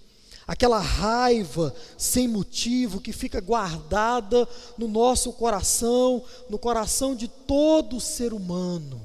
aquela 0.48 0.80
raiva 0.80 1.76
sem 1.98 2.28
motivo 2.28 3.02
que 3.02 3.12
fica 3.12 3.42
guardada 3.42 4.48
no 4.78 4.88
nosso 4.88 5.34
coração, 5.34 6.24
no 6.50 6.58
coração 6.58 7.16
de 7.16 7.28
todo 7.28 8.00
ser 8.00 8.32
humano. 8.32 9.02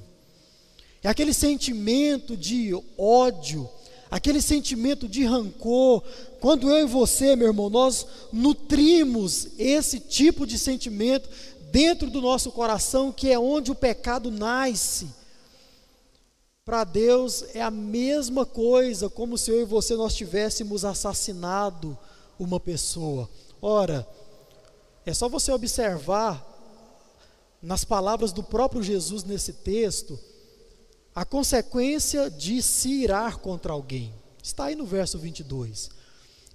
É 1.02 1.08
aquele 1.08 1.34
sentimento 1.34 2.36
de 2.36 2.72
ódio, 2.96 3.68
aquele 4.12 4.42
sentimento 4.42 5.08
de 5.08 5.24
rancor. 5.24 6.04
Quando 6.38 6.68
eu 6.68 6.80
e 6.80 6.84
você, 6.84 7.34
meu 7.34 7.46
irmão, 7.46 7.70
nós 7.70 8.06
nutrimos 8.30 9.48
esse 9.58 9.98
tipo 9.98 10.46
de 10.46 10.58
sentimento 10.58 11.30
dentro 11.70 12.10
do 12.10 12.20
nosso 12.20 12.52
coração, 12.52 13.10
que 13.10 13.32
é 13.32 13.38
onde 13.38 13.70
o 13.70 13.74
pecado 13.74 14.30
nasce. 14.30 15.08
Para 16.62 16.84
Deus 16.84 17.42
é 17.54 17.62
a 17.62 17.70
mesma 17.70 18.44
coisa, 18.44 19.08
como 19.08 19.38
se 19.38 19.50
eu 19.50 19.62
e 19.62 19.64
você 19.64 19.96
nós 19.96 20.14
tivéssemos 20.14 20.84
assassinado 20.84 21.96
uma 22.38 22.60
pessoa. 22.60 23.30
Ora, 23.62 24.06
é 25.06 25.14
só 25.14 25.26
você 25.26 25.50
observar 25.50 26.46
nas 27.62 27.82
palavras 27.82 28.30
do 28.30 28.42
próprio 28.42 28.82
Jesus 28.82 29.24
nesse 29.24 29.54
texto 29.54 30.20
a 31.14 31.24
consequência 31.24 32.30
de 32.30 32.62
se 32.62 32.88
irar 32.88 33.38
contra 33.38 33.72
alguém. 33.72 34.12
Está 34.42 34.66
aí 34.66 34.74
no 34.74 34.86
verso 34.86 35.18
22. 35.18 35.90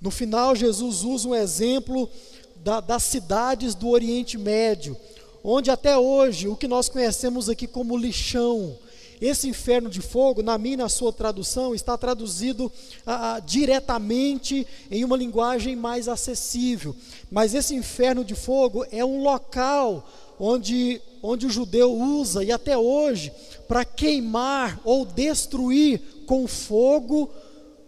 No 0.02 0.12
final, 0.12 0.56
Jesus 0.56 1.04
usa 1.04 1.30
um 1.30 1.36
exemplo 1.36 2.10
da, 2.58 2.80
das 2.80 3.04
cidades 3.04 3.76
do 3.76 3.90
Oriente 3.90 4.38
Médio, 4.38 4.98
onde 5.44 5.72
até 5.72 5.98
hoje 5.98 6.48
o 6.48 6.56
que 6.56 6.68
nós 6.68 6.90
conhecemos 6.90 7.50
aqui 7.50 7.68
como 7.68 7.98
lixão, 7.98 8.78
esse 9.20 9.48
inferno 9.48 9.90
de 9.90 10.00
fogo, 10.02 10.44
na 10.44 10.58
minha 10.58 10.78
na 10.78 10.90
sua 10.90 11.12
tradução, 11.12 11.74
está 11.74 11.98
traduzido 11.98 12.72
ah, 13.06 13.42
diretamente 13.44 14.68
em 14.92 15.04
uma 15.04 15.18
linguagem 15.18 15.76
mais 15.76 16.08
acessível. 16.08 16.96
Mas 17.32 17.56
esse 17.56 17.74
inferno 17.74 18.24
de 18.24 18.36
fogo 18.36 18.86
é 18.92 19.04
um 19.04 19.24
local 19.24 20.08
onde, 20.40 21.02
onde 21.22 21.46
o 21.46 21.50
judeu 21.50 21.94
usa, 21.94 22.44
e 22.44 22.52
até 22.52 22.78
hoje, 22.78 23.32
para 23.68 23.84
queimar 23.84 24.80
ou 24.84 25.06
destruir 25.06 26.00
com 26.26 26.48
fogo 26.48 27.30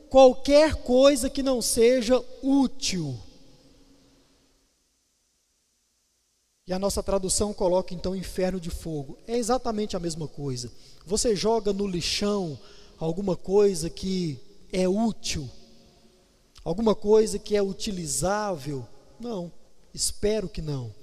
qualquer 0.09 0.75
coisa 0.75 1.29
que 1.29 1.43
não 1.43 1.61
seja 1.61 2.23
útil. 2.41 3.17
E 6.69 6.73
a 6.73 6.77
nossa 6.77 7.01
tradução 7.01 7.51
coloca 7.51 7.95
então 7.95 8.15
inferno 8.15 8.59
de 8.59 8.69
fogo. 8.69 9.17
É 9.25 9.35
exatamente 9.35 9.97
a 9.97 9.99
mesma 9.99 10.27
coisa. 10.27 10.71
Você 11.03 11.35
joga 11.35 11.73
no 11.73 11.87
lixão 11.87 12.59
alguma 12.99 13.35
coisa 13.35 13.89
que 13.89 14.39
é 14.71 14.87
útil, 14.87 15.49
alguma 16.63 16.93
coisa 16.93 17.39
que 17.39 17.55
é 17.55 17.61
utilizável? 17.61 18.85
Não, 19.19 19.51
espero 19.93 20.47
que 20.47 20.61
não. 20.61 20.93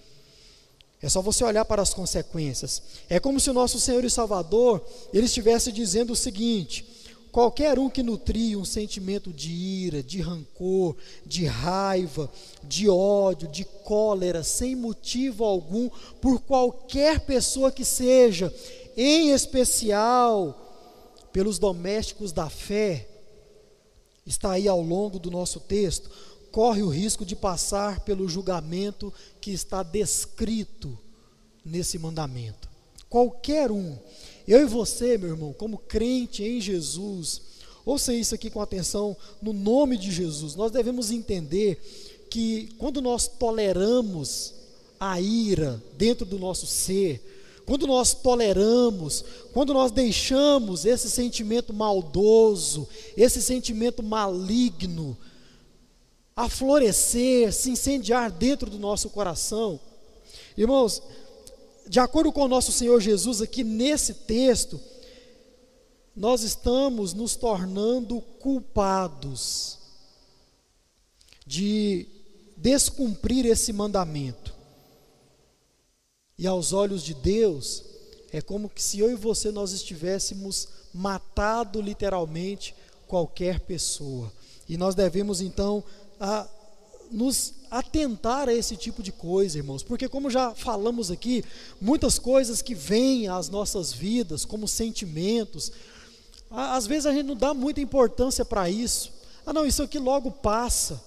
É 1.02 1.08
só 1.08 1.20
você 1.20 1.44
olhar 1.44 1.64
para 1.64 1.82
as 1.82 1.92
consequências. 1.92 2.82
É 3.08 3.20
como 3.20 3.38
se 3.38 3.50
o 3.50 3.54
nosso 3.54 3.78
Senhor 3.78 4.04
e 4.04 4.10
Salvador, 4.10 4.84
ele 5.12 5.26
estivesse 5.26 5.70
dizendo 5.70 6.12
o 6.12 6.16
seguinte: 6.16 6.84
Qualquer 7.36 7.78
um 7.78 7.90
que 7.90 8.02
nutria 8.02 8.58
um 8.58 8.64
sentimento 8.64 9.30
de 9.30 9.52
ira, 9.52 10.02
de 10.02 10.22
rancor, 10.22 10.96
de 11.26 11.44
raiva, 11.44 12.30
de 12.64 12.88
ódio, 12.88 13.46
de 13.46 13.62
cólera, 13.62 14.42
sem 14.42 14.74
motivo 14.74 15.44
algum, 15.44 15.90
por 16.18 16.40
qualquer 16.40 17.20
pessoa 17.20 17.70
que 17.70 17.84
seja, 17.84 18.50
em 18.96 19.32
especial 19.32 21.28
pelos 21.30 21.58
domésticos 21.58 22.32
da 22.32 22.48
fé, 22.48 23.06
está 24.24 24.52
aí 24.52 24.66
ao 24.66 24.80
longo 24.80 25.18
do 25.18 25.30
nosso 25.30 25.60
texto, 25.60 26.10
corre 26.56 26.82
o 26.82 26.88
risco 26.88 27.22
de 27.22 27.36
passar 27.36 28.00
pelo 28.00 28.26
julgamento 28.26 29.12
que 29.42 29.50
está 29.50 29.82
descrito 29.82 30.98
nesse 31.62 31.98
mandamento. 31.98 32.66
Qualquer 33.10 33.70
um 33.70 33.94
eu 34.48 34.62
e 34.62 34.64
você, 34.64 35.18
meu 35.18 35.28
irmão, 35.28 35.52
como 35.52 35.76
crente 35.76 36.42
em 36.42 36.58
Jesus, 36.58 37.42
ouça 37.84 38.14
isso 38.14 38.34
aqui 38.34 38.48
com 38.48 38.62
atenção, 38.62 39.14
no 39.42 39.52
nome 39.52 39.98
de 39.98 40.10
Jesus, 40.10 40.54
nós 40.54 40.72
devemos 40.72 41.10
entender 41.10 42.26
que 42.30 42.70
quando 42.78 43.02
nós 43.02 43.28
toleramos 43.28 44.54
a 44.98 45.20
ira 45.20 45.82
dentro 45.98 46.24
do 46.24 46.38
nosso 46.38 46.66
ser, 46.66 47.22
quando 47.66 47.86
nós 47.86 48.14
toleramos, 48.14 49.22
quando 49.52 49.74
nós 49.74 49.90
deixamos 49.90 50.86
esse 50.86 51.10
sentimento 51.10 51.74
maldoso, 51.74 52.88
esse 53.14 53.42
sentimento 53.42 54.02
maligno, 54.02 55.18
a 56.36 56.50
florescer, 56.50 57.50
se 57.50 57.70
incendiar 57.70 58.30
dentro 58.30 58.68
do 58.68 58.78
nosso 58.78 59.08
coração, 59.08 59.80
irmãos, 60.54 61.02
de 61.88 61.98
acordo 61.98 62.30
com 62.30 62.42
o 62.42 62.48
nosso 62.48 62.70
Senhor 62.70 63.00
Jesus, 63.00 63.40
aqui 63.40 63.64
nesse 63.64 64.12
texto, 64.12 64.78
nós 66.14 66.42
estamos 66.42 67.14
nos 67.14 67.36
tornando 67.36 68.20
culpados 68.20 69.78
de 71.46 72.06
descumprir 72.56 73.46
esse 73.46 73.72
mandamento. 73.72 74.54
E 76.38 76.46
aos 76.46 76.72
olhos 76.72 77.02
de 77.02 77.14
Deus, 77.14 77.82
é 78.30 78.42
como 78.42 78.70
se 78.76 78.98
eu 78.98 79.10
e 79.10 79.14
você 79.14 79.50
nós 79.50 79.72
estivéssemos 79.72 80.68
matado 80.92 81.80
literalmente 81.80 82.74
qualquer 83.06 83.60
pessoa. 83.60 84.30
E 84.68 84.76
nós 84.76 84.94
devemos 84.94 85.40
então 85.40 85.84
a, 86.20 86.46
nos 87.10 87.54
atentar 87.70 88.48
a 88.48 88.54
esse 88.54 88.76
tipo 88.76 89.02
de 89.02 89.12
coisa, 89.12 89.58
irmãos, 89.58 89.82
porque, 89.82 90.08
como 90.08 90.30
já 90.30 90.54
falamos 90.54 91.10
aqui, 91.10 91.44
muitas 91.80 92.18
coisas 92.18 92.62
que 92.62 92.74
vêm 92.74 93.28
às 93.28 93.48
nossas 93.48 93.92
vidas, 93.92 94.44
como 94.44 94.68
sentimentos, 94.68 95.72
às 96.50 96.86
vezes 96.86 97.06
a 97.06 97.12
gente 97.12 97.26
não 97.26 97.36
dá 97.36 97.52
muita 97.52 97.80
importância 97.80 98.44
para 98.44 98.70
isso. 98.70 99.12
Ah, 99.44 99.52
não, 99.52 99.66
isso 99.66 99.82
aqui 99.82 99.98
logo 99.98 100.30
passa. 100.30 101.02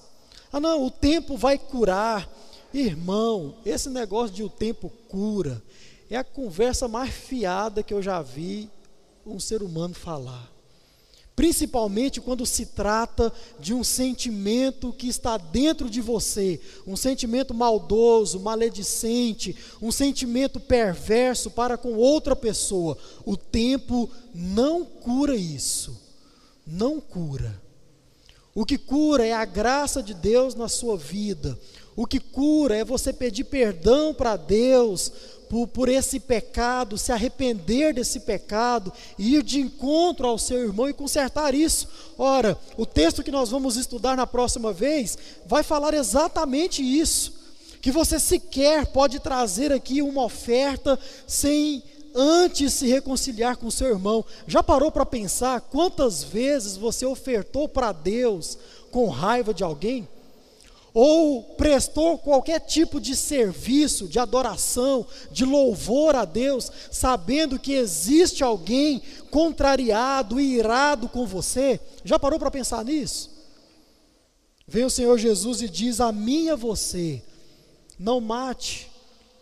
Ah, 0.52 0.60
não, 0.60 0.86
o 0.86 0.92
tempo 0.92 1.38
vai 1.38 1.58
curar. 1.58 2.30
Irmão, 2.74 3.56
esse 3.66 3.90
negócio 3.90 4.36
de 4.36 4.44
o 4.44 4.50
tempo 4.50 4.90
cura 5.08 5.62
é 6.10 6.18
a 6.18 6.24
conversa 6.24 6.88
mais 6.88 7.12
fiada 7.14 7.82
que 7.82 7.94
eu 7.94 8.02
já 8.02 8.22
vi 8.22 8.70
um 9.26 9.40
ser 9.40 9.64
humano 9.64 9.96
falar 9.96 10.59
principalmente 11.40 12.20
quando 12.20 12.46
se 12.46 12.66
trata 12.66 13.32
de 13.58 13.74
um 13.74 13.82
sentimento 13.82 14.92
que 14.92 15.08
está 15.08 15.38
dentro 15.38 15.90
de 15.90 16.02
você, 16.02 16.60
um 16.86 16.98
sentimento 16.98 17.54
maldoso, 17.54 18.42
maledicente, 18.42 19.56
um 19.82 19.90
sentimento 19.90 20.60
perverso 20.60 21.50
para 21.50 21.78
com 21.78 21.94
outra 21.96 22.36
pessoa. 22.36 22.98
O 23.26 23.38
tempo 23.38 24.10
não 24.36 24.84
cura 24.84 25.34
isso. 25.34 25.98
Não 26.68 27.00
cura. 27.00 27.62
O 28.54 28.66
que 28.66 28.78
cura 28.78 29.26
é 29.26 29.32
a 29.32 29.46
graça 29.46 30.04
de 30.04 30.14
Deus 30.14 30.56
na 30.56 30.68
sua 30.68 30.98
vida. 30.98 31.58
O 31.96 32.06
que 32.06 32.20
cura 32.20 32.76
é 32.76 32.84
você 32.84 33.14
pedir 33.14 33.46
perdão 33.46 34.14
para 34.14 34.36
Deus 34.36 35.10
por, 35.50 35.68
por 35.68 35.90
esse 35.90 36.20
pecado, 36.20 36.98
se 36.98 37.12
arrepender 37.12 37.94
desse 37.94 38.20
pecado, 38.20 38.94
ir 39.18 39.42
de 39.42 39.60
encontro 39.60 40.28
ao 40.28 40.38
seu 40.38 40.60
irmão 40.60 40.88
e 40.88 40.94
consertar 40.94 41.56
isso. 41.56 41.88
Ora, 42.18 42.58
o 42.78 42.86
texto 42.86 43.24
que 43.24 43.32
nós 43.32 43.50
vamos 43.50 43.76
estudar 43.76 44.16
na 44.16 44.28
próxima 44.28 44.72
vez 44.72 45.18
vai 45.46 45.64
falar 45.64 45.94
exatamente 45.94 46.82
isso. 46.82 47.34
Que 47.82 47.92
você 47.92 48.20
sequer 48.20 48.86
pode 48.88 49.20
trazer 49.20 49.72
aqui 49.72 50.02
uma 50.02 50.24
oferta 50.24 51.00
sem 51.26 51.82
antes 52.14 52.74
se 52.74 52.88
reconciliar 52.88 53.58
com 53.58 53.72
seu 53.72 53.88
irmão. 53.88 54.24
Já 54.46 54.62
parou 54.62 54.92
para 54.92 55.06
pensar 55.06 55.62
quantas 55.62 56.24
vezes 56.24 56.78
você 56.78 57.06
ofertou 57.06 57.68
para 57.68 57.92
Deus 57.92 58.58
com 58.92 59.08
raiva 59.10 59.54
de 59.54 59.64
alguém? 59.64 60.08
Ou 60.94 61.44
prestou 61.56 62.18
qualquer 62.18 62.60
tipo 62.60 63.00
de 63.00 63.16
serviço, 63.16 64.08
de 64.08 64.20
adoração, 64.20 65.06
de 65.32 65.46
louvor 65.46 66.16
a 66.16 66.26
Deus, 66.26 66.72
sabendo 66.92 67.60
que 67.60 67.74
existe 67.74 68.44
alguém 68.44 69.02
contrariado 69.30 70.40
e 70.40 70.56
irado 70.58 71.08
com 71.08 71.26
você? 71.26 71.80
Já 72.04 72.18
parou 72.18 72.40
para 72.40 72.52
pensar 72.52 72.84
nisso? 72.84 73.30
Vem 74.68 74.86
o 74.86 74.90
Senhor 74.90 75.18
Jesus 75.18 75.62
e 75.62 75.70
diz 75.70 76.00
a 76.00 76.12
mim 76.12 76.50
a 76.50 76.56
você: 76.56 77.24
não 77.98 78.22
mate, 78.22 78.90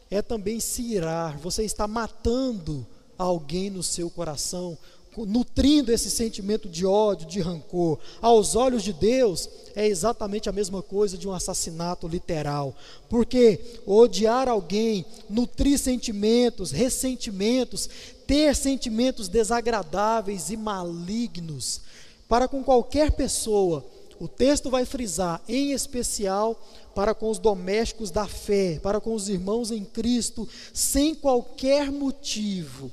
é 0.10 0.22
também 0.22 0.60
se 0.60 0.82
irar, 0.82 1.38
você 1.38 1.64
está 1.64 1.88
matando 1.88 2.88
alguém 3.18 3.70
no 3.70 3.84
seu 3.84 4.10
coração, 4.10 4.78
nutrindo 5.26 5.92
esse 5.92 6.12
sentimento 6.12 6.68
de 6.68 6.86
ódio, 6.86 7.28
de 7.28 7.40
rancor. 7.40 8.00
Aos 8.22 8.56
olhos 8.56 8.84
de 8.84 8.94
Deus, 8.94 9.50
é 9.76 9.88
exatamente 9.88 10.50
a 10.50 10.54
mesma 10.54 10.82
coisa 10.82 11.18
de 11.18 11.28
um 11.28 11.34
assassinato 11.34 12.08
literal. 12.08 12.76
Porque 13.10 13.60
odiar 13.86 14.48
alguém, 14.48 15.06
nutrir 15.30 15.80
sentimentos, 15.80 16.72
ressentimentos, 16.72 17.90
ter 18.26 18.56
sentimentos 18.56 19.28
desagradáveis 19.28 20.50
e 20.50 20.58
malignos 20.58 21.82
para 22.28 22.48
com 22.48 22.64
qualquer 22.64 23.12
pessoa, 23.12 23.86
o 24.20 24.28
texto 24.28 24.70
vai 24.70 24.86
frisar, 24.86 25.42
em 25.48 25.72
especial 25.72 26.60
para 26.94 27.14
com 27.14 27.30
os 27.30 27.40
domésticos 27.40 28.12
da 28.12 28.28
fé, 28.28 28.80
para 28.82 29.00
com 29.00 29.14
os 29.14 29.30
irmãos 29.30 29.72
em 29.72 29.86
Cristo, 29.86 30.48
sem 30.74 31.16
qualquer 31.16 31.92
motivo 31.92 32.92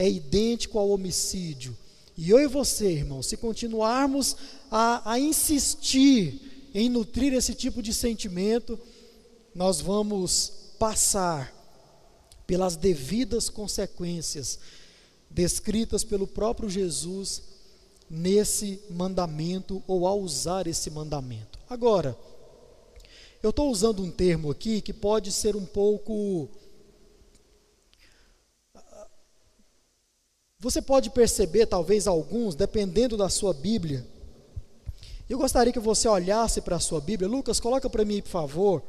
é 0.00 0.08
idêntico 0.08 0.78
ao 0.78 0.88
homicídio. 0.88 1.76
E 2.16 2.30
eu 2.30 2.38
e 2.38 2.46
você, 2.46 2.90
irmão, 2.90 3.22
se 3.22 3.36
continuarmos 3.36 4.34
a, 4.70 5.12
a 5.12 5.20
insistir 5.20 6.70
em 6.72 6.88
nutrir 6.88 7.34
esse 7.34 7.54
tipo 7.54 7.82
de 7.82 7.92
sentimento, 7.92 8.80
nós 9.54 9.82
vamos 9.82 10.52
passar 10.78 11.54
pelas 12.46 12.76
devidas 12.76 13.50
consequências 13.50 14.58
descritas 15.28 16.02
pelo 16.02 16.26
próprio 16.26 16.70
Jesus 16.70 17.42
nesse 18.08 18.80
mandamento 18.88 19.82
ou 19.86 20.06
ao 20.06 20.18
usar 20.18 20.66
esse 20.66 20.90
mandamento. 20.90 21.58
Agora, 21.68 22.16
eu 23.42 23.50
estou 23.50 23.70
usando 23.70 24.02
um 24.02 24.10
termo 24.10 24.50
aqui 24.50 24.80
que 24.80 24.94
pode 24.94 25.30
ser 25.30 25.56
um 25.56 25.66
pouco 25.66 26.48
Você 30.60 30.82
pode 30.82 31.08
perceber, 31.08 31.64
talvez 31.64 32.06
alguns, 32.06 32.54
dependendo 32.54 33.16
da 33.16 33.30
sua 33.30 33.54
Bíblia. 33.54 34.06
Eu 35.26 35.38
gostaria 35.38 35.72
que 35.72 35.78
você 35.78 36.06
olhasse 36.06 36.60
para 36.60 36.76
a 36.76 36.80
sua 36.80 37.00
Bíblia. 37.00 37.30
Lucas, 37.30 37.58
coloca 37.58 37.88
para 37.88 38.04
mim, 38.04 38.20
por 38.20 38.28
favor, 38.28 38.82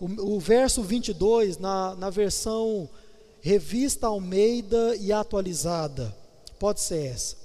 o, 0.00 0.36
o 0.36 0.40
verso 0.40 0.82
22 0.82 1.58
na, 1.58 1.94
na 1.96 2.08
versão 2.08 2.88
revista 3.42 4.06
Almeida 4.06 4.96
e 4.96 5.12
atualizada. 5.12 6.16
Pode 6.58 6.80
ser 6.80 7.06
essa. 7.06 7.36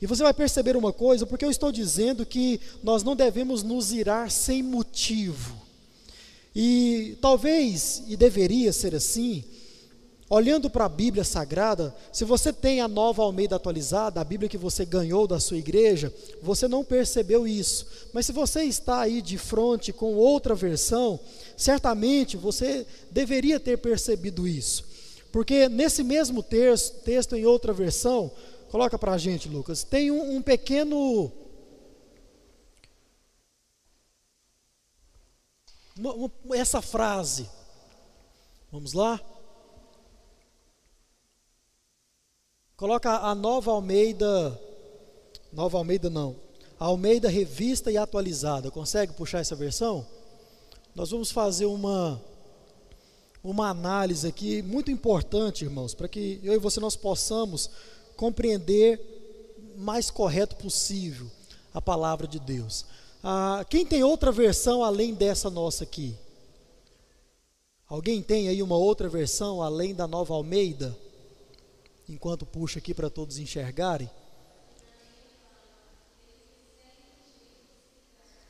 E 0.00 0.06
você 0.06 0.22
vai 0.22 0.32
perceber 0.32 0.74
uma 0.74 0.92
coisa, 0.92 1.26
porque 1.26 1.44
eu 1.44 1.50
estou 1.50 1.70
dizendo 1.70 2.24
que 2.24 2.58
nós 2.82 3.02
não 3.02 3.14
devemos 3.14 3.62
nos 3.62 3.92
irar 3.92 4.30
sem 4.30 4.62
motivo. 4.62 5.54
E 6.56 7.18
talvez, 7.20 8.04
e 8.06 8.16
deveria 8.16 8.72
ser 8.72 8.94
assim, 8.94 9.44
Olhando 10.28 10.70
para 10.70 10.86
a 10.86 10.88
Bíblia 10.88 11.22
Sagrada, 11.22 11.94
se 12.10 12.24
você 12.24 12.50
tem 12.50 12.80
a 12.80 12.88
nova 12.88 13.22
Almeida 13.22 13.56
atualizada, 13.56 14.20
a 14.20 14.24
Bíblia 14.24 14.48
que 14.48 14.56
você 14.56 14.84
ganhou 14.86 15.26
da 15.26 15.38
sua 15.38 15.58
igreja, 15.58 16.12
você 16.40 16.66
não 16.66 16.82
percebeu 16.82 17.46
isso. 17.46 17.86
Mas 18.12 18.24
se 18.24 18.32
você 18.32 18.64
está 18.64 19.00
aí 19.00 19.20
de 19.20 19.36
frente 19.36 19.92
com 19.92 20.14
outra 20.14 20.54
versão, 20.54 21.20
certamente 21.56 22.38
você 22.38 22.86
deveria 23.10 23.60
ter 23.60 23.76
percebido 23.76 24.48
isso. 24.48 24.86
Porque 25.30 25.68
nesse 25.68 26.02
mesmo 26.02 26.42
texto, 26.42 27.02
texto 27.02 27.36
em 27.36 27.44
outra 27.44 27.74
versão, 27.74 28.32
coloca 28.70 28.98
para 28.98 29.12
a 29.12 29.18
gente, 29.18 29.46
Lucas, 29.46 29.84
tem 29.84 30.10
um, 30.10 30.36
um 30.36 30.40
pequeno. 30.40 31.30
Uma, 35.98 36.14
uma, 36.14 36.30
essa 36.54 36.80
frase. 36.80 37.46
Vamos 38.72 38.94
lá? 38.94 39.20
Coloca 42.76 43.18
a 43.18 43.34
nova 43.36 43.70
Almeida, 43.70 44.60
nova 45.52 45.78
Almeida 45.78 46.10
não, 46.10 46.34
Almeida 46.76 47.28
revista 47.28 47.90
e 47.90 47.96
atualizada. 47.96 48.68
Consegue 48.68 49.12
puxar 49.12 49.38
essa 49.38 49.54
versão? 49.54 50.04
Nós 50.92 51.10
vamos 51.10 51.30
fazer 51.30 51.66
uma 51.66 52.20
uma 53.44 53.68
análise 53.68 54.26
aqui 54.26 54.60
muito 54.62 54.90
importante, 54.90 55.64
irmãos, 55.64 55.94
para 55.94 56.08
que 56.08 56.40
eu 56.42 56.54
e 56.54 56.58
você 56.58 56.80
nós 56.80 56.96
possamos 56.96 57.70
compreender 58.16 58.98
mais 59.76 60.10
correto 60.10 60.56
possível 60.56 61.30
a 61.72 61.80
palavra 61.80 62.26
de 62.26 62.40
Deus. 62.40 62.86
Ah, 63.22 63.64
quem 63.68 63.86
tem 63.86 64.02
outra 64.02 64.32
versão 64.32 64.82
além 64.82 65.14
dessa 65.14 65.48
nossa 65.48 65.84
aqui? 65.84 66.16
Alguém 67.86 68.20
tem 68.20 68.48
aí 68.48 68.62
uma 68.62 68.76
outra 68.76 69.08
versão 69.08 69.62
além 69.62 69.94
da 69.94 70.08
Nova 70.08 70.34
Almeida? 70.34 70.96
Enquanto 72.08 72.46
puxa 72.46 72.78
aqui 72.78 72.92
para 72.92 73.10
todos 73.10 73.38
enxergarem. 73.38 74.10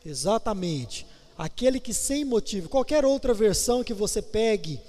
Exatamente. 0.05 1.07
Aquele 1.37 1.81
que 1.81 1.95
sem 1.95 2.25
motivo, 2.25 2.69
qualquer 2.69 3.05
outra 3.05 3.33
versão 3.35 3.83
que 3.83 3.95
você 3.95 4.21
pegue, 4.21 4.81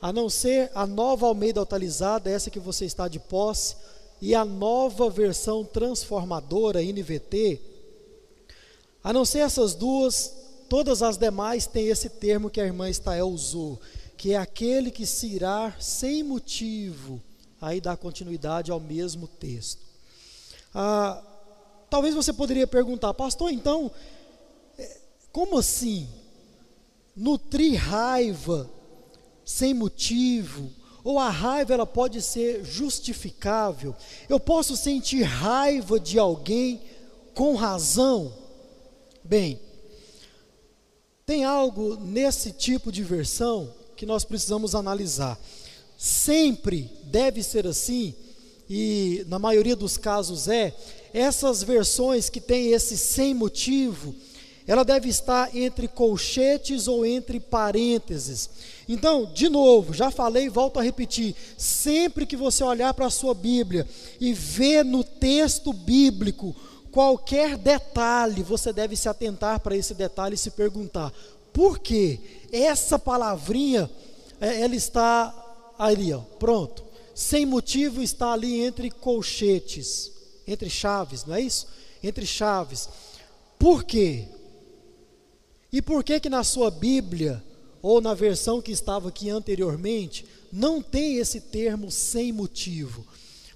a 0.00 0.12
não 0.12 0.28
ser 0.28 0.70
a 0.74 0.86
nova 0.86 1.26
Almeida 1.26 1.60
atualizada, 1.60 2.30
essa 2.30 2.50
que 2.50 2.58
você 2.58 2.84
está 2.84 3.06
de 3.08 3.18
posse, 3.18 3.76
e 4.20 4.34
a 4.34 4.44
nova 4.44 5.08
versão 5.08 5.64
transformadora, 5.64 6.82
NVT, 6.82 7.60
a 9.02 9.12
não 9.12 9.24
ser 9.24 9.40
essas 9.40 9.74
duas, 9.74 10.34
todas 10.68 11.02
as 11.02 11.16
demais 11.16 11.66
têm 11.66 11.88
esse 11.88 12.08
termo 12.08 12.50
que 12.50 12.60
a 12.60 12.66
irmã 12.66 12.90
Estael 12.90 13.28
usou, 13.28 13.80
que 14.16 14.32
é 14.32 14.36
aquele 14.36 14.90
que 14.90 15.06
se 15.06 15.28
irá 15.28 15.76
sem 15.78 16.24
motivo, 16.24 17.22
aí 17.60 17.80
dá 17.80 17.96
continuidade 17.96 18.70
ao 18.70 18.80
mesmo 18.80 19.26
texto. 19.26 19.82
Ah, 20.74 21.22
talvez 21.90 22.14
você 22.14 22.32
poderia 22.32 22.66
perguntar, 22.66 23.12
pastor, 23.14 23.50
então, 23.52 23.90
é, 24.78 24.98
como 25.32 25.58
assim? 25.58 26.08
Nutrir 27.16 27.78
raiva 27.78 28.70
sem 29.44 29.72
motivo, 29.74 30.70
ou 31.02 31.18
a 31.18 31.30
raiva 31.30 31.72
ela 31.72 31.86
pode 31.86 32.20
ser 32.20 32.64
justificável? 32.64 33.94
Eu 34.28 34.38
posso 34.38 34.76
sentir 34.76 35.22
raiva 35.22 35.98
de 35.98 36.18
alguém 36.18 36.82
com 37.34 37.54
razão? 37.54 38.32
Bem, 39.24 39.60
tem 41.24 41.44
algo 41.44 41.96
nesse 41.96 42.52
tipo 42.52 42.92
de 42.92 43.02
versão 43.02 43.74
que 43.96 44.06
nós 44.06 44.24
precisamos 44.24 44.74
analisar 44.74 45.38
sempre 45.98 46.88
deve 47.02 47.42
ser 47.42 47.66
assim, 47.66 48.14
e 48.70 49.24
na 49.26 49.38
maioria 49.38 49.74
dos 49.74 49.96
casos 49.96 50.46
é, 50.46 50.72
essas 51.12 51.62
versões 51.64 52.30
que 52.30 52.40
tem 52.40 52.68
esse 52.68 52.96
sem 52.96 53.34
motivo, 53.34 54.14
ela 54.64 54.84
deve 54.84 55.08
estar 55.08 55.56
entre 55.56 55.88
colchetes 55.88 56.86
ou 56.86 57.04
entre 57.04 57.40
parênteses. 57.40 58.48
Então, 58.86 59.24
de 59.24 59.48
novo, 59.48 59.92
já 59.92 60.10
falei, 60.10 60.48
volto 60.48 60.78
a 60.78 60.82
repetir: 60.82 61.34
sempre 61.56 62.26
que 62.26 62.36
você 62.36 62.62
olhar 62.62 62.94
para 62.94 63.06
a 63.06 63.10
sua 63.10 63.34
Bíblia 63.34 63.88
e 64.20 64.32
ver 64.32 64.84
no 64.84 65.02
texto 65.02 65.72
bíblico 65.72 66.54
qualquer 66.92 67.56
detalhe, 67.56 68.42
você 68.42 68.72
deve 68.72 68.94
se 68.94 69.08
atentar 69.08 69.60
para 69.60 69.76
esse 69.76 69.94
detalhe 69.94 70.34
e 70.34 70.38
se 70.38 70.50
perguntar: 70.50 71.12
por 71.52 71.78
que 71.78 72.20
essa 72.52 72.98
palavrinha 72.98 73.90
é, 74.38 74.60
ela 74.60 74.76
está 74.76 75.47
ali, 75.78 76.10
pronto. 76.38 76.84
Sem 77.14 77.46
motivo 77.46 78.02
está 78.02 78.32
ali 78.32 78.60
entre 78.60 78.90
colchetes, 78.90 80.12
entre 80.46 80.70
chaves, 80.70 81.24
não 81.24 81.34
é 81.34 81.40
isso? 81.40 81.66
Entre 82.02 82.24
chaves. 82.26 82.88
Por 83.58 83.84
quê? 83.84 84.26
E 85.72 85.82
por 85.82 86.02
que 86.02 86.20
que 86.20 86.30
na 86.30 86.44
sua 86.44 86.70
Bíblia 86.70 87.42
ou 87.82 88.00
na 88.00 88.14
versão 88.14 88.62
que 88.62 88.72
estava 88.72 89.08
aqui 89.08 89.28
anteriormente 89.28 90.24
não 90.52 90.80
tem 90.80 91.16
esse 91.16 91.40
termo 91.40 91.90
sem 91.90 92.32
motivo? 92.32 93.04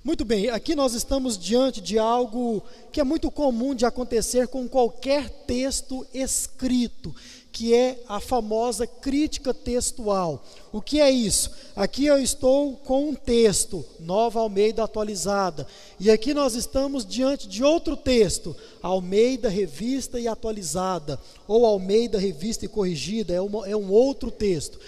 Muito 0.04 0.24
bem, 0.24 0.50
aqui 0.50 0.74
nós 0.74 0.94
estamos 0.94 1.38
diante 1.38 1.80
de 1.80 1.96
algo 1.96 2.60
que 2.90 3.00
é 3.00 3.04
muito 3.04 3.30
comum 3.30 3.72
de 3.72 3.86
acontecer 3.86 4.48
com 4.48 4.68
qualquer 4.68 5.30
texto 5.46 6.04
escrito, 6.12 7.14
que 7.52 7.74
é 7.74 8.02
a 8.08 8.18
famosa 8.18 8.86
crítica 8.86 9.52
textual. 9.52 10.42
O 10.72 10.80
que 10.80 11.00
é 11.00 11.10
isso? 11.10 11.50
Aqui 11.76 12.06
eu 12.06 12.18
estou 12.18 12.76
com 12.76 13.10
um 13.10 13.14
texto, 13.14 13.84
Nova 14.00 14.40
Almeida 14.40 14.82
atualizada, 14.82 15.66
e 16.00 16.10
aqui 16.10 16.32
nós 16.32 16.54
estamos 16.54 17.04
diante 17.04 17.46
de 17.46 17.62
outro 17.62 17.94
texto, 17.94 18.56
Almeida 18.82 19.50
revista 19.50 20.18
e 20.18 20.26
atualizada, 20.26 21.20
ou 21.46 21.66
Almeida 21.66 22.18
revista 22.18 22.64
e 22.64 22.68
corrigida, 22.68 23.34
é, 23.34 23.40
uma, 23.40 23.68
é 23.68 23.76
um 23.76 23.90
outro 23.92 24.30
texto. 24.30 24.80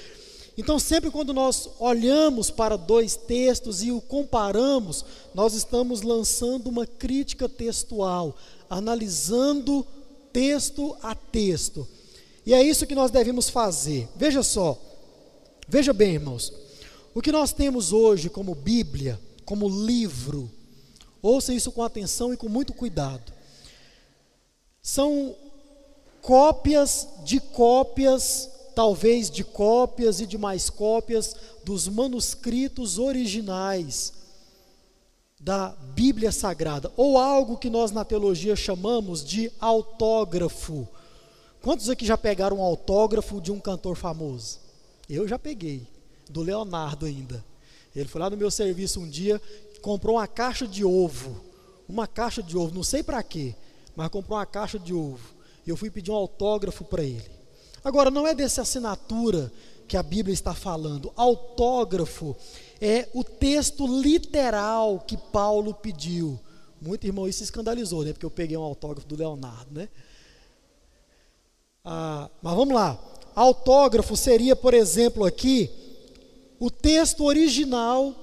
Então, 0.57 0.79
sempre 0.79 1.11
quando 1.11 1.35
nós 1.35 1.69
olhamos 1.79 2.51
para 2.51 2.77
dois 2.77 3.17
textos 3.17 3.83
e 3.83 3.91
o 3.91 4.01
comparamos, 4.01 5.05
nós 5.35 5.53
estamos 5.53 6.01
lançando 6.01 6.69
uma 6.69 6.87
crítica 6.87 7.49
textual, 7.49 8.35
analisando 8.71 9.85
texto 10.33 10.97
a 11.03 11.15
texto. 11.15 11.87
E 12.47 12.53
é 12.53 12.63
isso 12.63 12.87
que 12.87 12.95
nós 12.95 13.11
devemos 13.11 13.49
fazer. 13.49 14.09
Veja 14.17 14.43
só, 14.43 14.79
Veja 15.67 15.93
bem, 15.95 16.15
irmãos, 16.15 16.53
o 17.15 17.23
que 17.23 17.33
nós 17.33 17.53
temos 17.53 17.93
hoje 17.93 18.29
como 18.29 18.55
Bíblia, 18.55 19.19
como 19.45 19.69
livro, 19.69 20.51
ouça 21.23 21.55
isso 21.55 21.73
com 21.73 21.83
atenção 21.83 22.35
e 22.35 22.37
com 22.37 22.49
muito 22.49 22.75
cuidado, 22.75 23.33
são 24.83 25.35
cópias 26.21 27.09
de 27.25 27.41
cópias, 27.41 28.51
talvez 28.75 29.31
de 29.31 29.43
cópias 29.43 30.21
e 30.21 30.27
de 30.27 30.37
mais 30.37 30.69
cópias 30.69 31.35
dos 31.65 31.89
manuscritos 31.89 32.99
originais 32.99 34.13
da 35.41 35.71
Bíblia 35.95 36.31
Sagrada, 36.31 36.93
ou 36.97 37.17
algo 37.17 37.57
que 37.57 37.71
nós 37.71 37.91
na 37.91 38.05
teologia 38.05 38.55
chamamos 38.55 39.25
de 39.25 39.51
autógrafo. 39.59 40.87
Quantos 41.65 41.89
aqui 41.89 42.05
já 42.05 42.19
pegaram 42.19 42.59
um 42.59 42.63
autógrafo 42.63 43.41
de 43.41 43.51
um 43.51 43.59
cantor 43.59 43.97
famoso? 43.97 44.59
Eu 45.09 45.27
já 45.27 45.39
peguei, 45.39 45.89
do 46.29 46.43
Leonardo 46.43 47.07
ainda. 47.07 47.43
Ele 47.97 48.07
foi 48.07 48.21
lá 48.21 48.29
no 48.29 48.37
meu 48.37 48.51
serviço 48.51 49.01
um 49.01 49.09
dia, 49.09 49.41
comprou 49.81 50.17
uma 50.17 50.27
caixa 50.29 50.69
de 50.69 50.85
ovo, 50.85 51.43
uma 51.89 52.07
caixa 52.07 52.43
de 52.43 52.55
ovo, 52.55 52.75
não 52.75 52.83
sei 52.83 53.03
para 53.03 53.23
quê, 53.23 53.55
mas 53.97 54.11
comprou 54.11 54.37
uma 54.37 54.45
caixa 54.45 54.79
de 54.79 54.93
ovo. 54.93 55.27
E 55.67 55.71
eu 55.71 55.77
fui 55.79 55.89
pedir 55.89 56.11
um 56.11 56.17
autógrafo 56.17 56.85
para 56.85 57.03
ele. 57.03 57.31
Agora, 57.83 58.11
não 58.11 58.27
é 58.27 58.35
dessa 58.35 58.61
assinatura 58.61 59.51
que 59.89 59.97
a 59.97 60.03
Bíblia 60.03 60.35
está 60.35 60.53
falando. 60.53 61.15
Autógrafo 61.17 62.37
é 62.79 63.09
o 63.15 63.25
texto 63.25 63.87
literal 63.87 65.01
que 65.01 65.17
Paulo 65.17 65.73
pediu. 65.73 66.39
Muito 66.79 67.07
irmão 67.07 67.27
isso 67.27 67.43
escandalizou, 67.43 68.05
né? 68.05 68.13
Porque 68.13 68.27
eu 68.27 68.31
peguei 68.31 68.55
um 68.55 68.63
autógrafo 68.63 69.09
do 69.09 69.17
Leonardo, 69.17 69.73
né? 69.73 69.89
Ah, 71.85 72.31
mas 72.41 72.55
vamos 72.55 72.75
lá. 72.75 72.99
Autógrafo 73.35 74.17
seria, 74.17 74.57
por 74.57 74.73
exemplo, 74.73 75.25
aqui 75.25 75.71
o 76.59 76.71
texto 76.71 77.25
original 77.25 78.15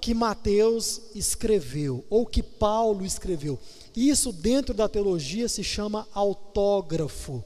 que 0.00 0.12
Mateus 0.12 1.00
escreveu 1.14 2.04
ou 2.10 2.26
que 2.26 2.42
Paulo 2.42 3.06
escreveu. 3.06 3.56
Isso 3.94 4.32
dentro 4.32 4.74
da 4.74 4.88
teologia 4.88 5.48
se 5.48 5.62
chama 5.62 6.08
autógrafo. 6.12 7.44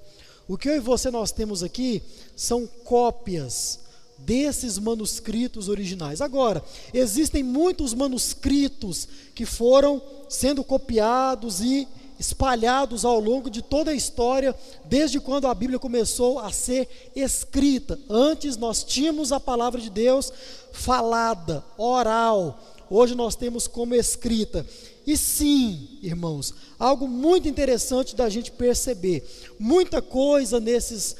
O 0.49 0.57
que 0.57 0.71
eu 0.71 0.77
e 0.77 0.81
você 0.81 1.11
nós 1.11 1.33
temos 1.33 1.63
aqui 1.63 2.03
são 2.35 2.67
cópias 2.67 3.81
desses 4.17 4.79
manuscritos 4.79 5.69
originais. 5.69 6.23
Agora, 6.23 6.65
existem 6.95 7.43
muitos 7.43 7.93
manuscritos 7.93 9.07
que 9.35 9.45
foram 9.45 10.01
sendo 10.31 10.65
copiados 10.65 11.61
e 11.61 11.87
espalhados 12.19 13.05
ao 13.05 13.21
longo 13.21 13.49
de 13.49 13.63
toda 13.63 13.91
a 13.91 13.95
história, 13.95 14.55
desde 14.85 15.21
quando 15.21 15.47
a 15.47 15.55
Bíblia 15.55 15.79
começou 15.79 16.39
a 16.39 16.51
ser 16.51 17.11
escrita. 17.15 17.99
Antes 18.09 18.57
nós 18.57 18.83
tínhamos 18.83 19.31
a 19.33 19.39
palavra 19.39 19.81
de 19.81 19.89
Deus 19.89 20.33
falada, 20.73 21.65
oral. 21.77 22.61
Hoje 22.91 23.15
nós 23.15 23.37
temos 23.37 23.67
como 23.67 23.95
escrita. 23.95 24.67
E 25.07 25.17
sim, 25.17 25.99
irmãos, 26.03 26.53
algo 26.79 27.07
muito 27.07 27.49
interessante 27.49 28.17
da 28.17 28.29
gente 28.29 28.51
perceber. 28.51 29.25
Muita 29.59 30.03
coisa 30.03 30.59
nesses, 30.61 31.17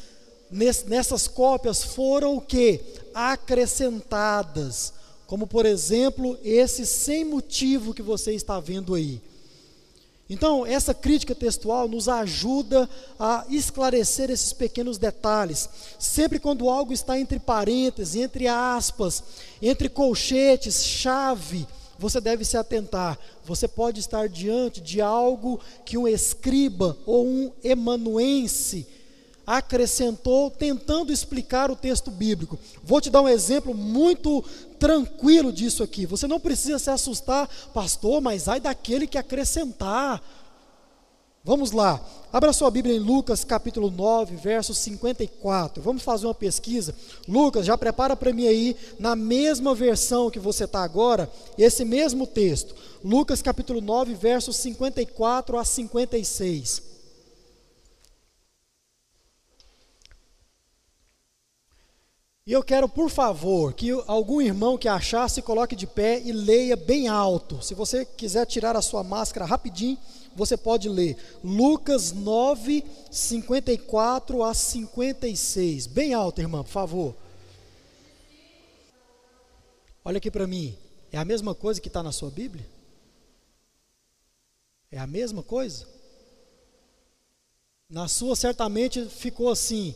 nessas 0.51 1.29
cópias 1.29 1.83
foram 1.83 2.37
o 2.37 2.41
que? 2.41 2.81
Acrescentadas. 3.15 4.93
Como 5.27 5.47
por 5.47 5.65
exemplo, 5.65 6.39
esse 6.43 6.85
sem 6.85 7.25
motivo 7.25 7.95
que 7.95 8.03
você 8.03 8.33
está 8.33 8.59
vendo 8.59 8.95
aí. 8.95 9.21
Então, 10.31 10.67
essa 10.67 10.93
crítica 10.93 11.35
textual 11.35 11.89
nos 11.89 12.07
ajuda 12.07 12.89
a 13.19 13.47
esclarecer 13.49 14.31
esses 14.31 14.53
pequenos 14.53 14.99
detalhes. 14.99 15.69
Sempre 15.99 16.39
quando 16.39 16.69
algo 16.69 16.93
está 16.93 17.19
entre 17.19 17.39
parênteses, 17.39 18.15
entre 18.15 18.47
aspas, 18.47 19.23
entre 19.63 19.89
colchetes, 19.89 20.85
chave, 20.85 21.67
você 21.99 22.21
deve 22.21 22.45
se 22.45 22.59
atentar. 22.59 23.19
Você 23.45 23.67
pode 23.67 24.01
estar 24.01 24.29
diante 24.29 24.83
de 24.83 25.01
algo 25.01 25.59
que 25.85 25.97
um 25.97 26.07
escriba 26.07 26.97
ou 27.07 27.27
um 27.27 27.51
emanuense 27.65 28.87
acrescentou 29.49 30.51
tentando 30.51 31.11
explicar 31.11 31.71
o 31.71 31.77
texto 31.77 32.11
bíblico. 32.11 32.59
Vou 32.85 33.01
te 33.01 33.09
dar 33.09 33.23
um 33.23 33.29
exemplo 33.29 33.73
muito 33.73 34.45
tranquilo 34.79 35.51
disso 35.51 35.83
aqui. 35.83 36.05
Você 36.05 36.27
não 36.27 36.39
precisa 36.39 36.79
se 36.79 36.91
assustar, 36.91 37.49
pastor, 37.73 38.21
mas 38.21 38.47
ai 38.47 38.61
daquele 38.61 39.07
que 39.07 39.17
acrescentar. 39.17 40.23
Vamos 41.43 41.71
lá, 41.71 41.99
abra 42.31 42.53
sua 42.53 42.71
Bíblia 42.71 42.95
em 42.95 42.99
Lucas 42.99 43.43
capítulo 43.43 43.91
9, 43.91 44.37
verso 44.37 44.75
54. 44.75 45.83
Vamos 45.83 46.03
fazer 46.03 46.27
uma 46.27 46.35
pesquisa. 46.35 46.95
Lucas, 47.27 47.65
já 47.65 47.79
prepara 47.79 48.15
para 48.15 48.35
mim 48.35 48.47
aí, 48.47 48.77
na 48.99 49.17
mesma 49.17 49.75
versão 49.75 50.31
que 50.31 50.39
você 50.39 50.65
está 50.65 50.83
agora, 50.83 51.31
esse 51.57 51.87
mesmo 51.87 52.27
texto. 52.27 52.75
Lucas 53.03 53.41
capítulo 53.41 53.81
9, 53.81 54.13
versos 54.13 54.57
54 54.57 55.57
a 55.57 55.65
56. 55.65 56.88
E 62.49 62.53
eu 62.53 62.63
quero, 62.63 62.89
por 62.89 63.11
favor, 63.11 63.75
que 63.75 63.91
algum 64.07 64.41
irmão 64.41 64.79
que 64.79 64.89
achar 64.89 65.29
se 65.29 65.43
coloque 65.43 65.77
de 65.77 65.87
pé 65.87 66.19
e 66.25 66.33
leia 66.33 66.77
bem 66.77 67.07
alto. 67.07 67.61
Se 67.61 67.75
você 67.75 68.07
quiser 68.07 68.47
tirar 68.47 68.75
a 68.75 68.81
sua 68.81 69.05
máscara 69.05 69.45
rapidinho, 69.45 69.99
você 70.35 70.57
pode 70.57 70.89
ler 70.89 71.19
Lucas 71.45 72.11
9, 72.11 72.83
54 73.11 74.43
a 74.43 74.55
56. 74.55 75.89
Bem 75.89 76.15
alto, 76.15 76.41
irmã, 76.41 76.65
por 76.65 76.71
favor. 76.71 77.15
Olha 80.03 80.17
aqui 80.17 80.31
para 80.31 80.47
mim. 80.47 80.75
É 81.13 81.19
a 81.19 81.27
mesma 81.27 81.55
coisa 81.55 81.83
que 81.83 81.89
está 81.89 82.03
na 82.03 82.13
sua 82.13 82.31
Bíblia? 82.31 82.67
É 84.91 84.99
a 84.99 85.07
mesma 85.07 85.43
coisa? 85.43 85.87
Na 87.91 88.09
sua, 88.09 88.35
certamente 88.35 89.05
ficou 89.05 89.51
assim. 89.51 89.95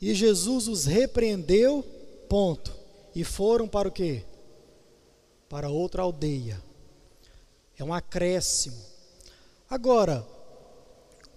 E 0.00 0.14
Jesus 0.14 0.68
os 0.68 0.84
repreendeu, 0.84 1.82
ponto. 2.28 2.72
E 3.14 3.24
foram 3.24 3.66
para 3.66 3.88
o 3.88 3.92
quê? 3.92 4.24
Para 5.48 5.70
outra 5.70 6.02
aldeia. 6.02 6.62
É 7.78 7.84
um 7.84 7.92
acréscimo. 7.92 8.76
Agora, 9.68 10.26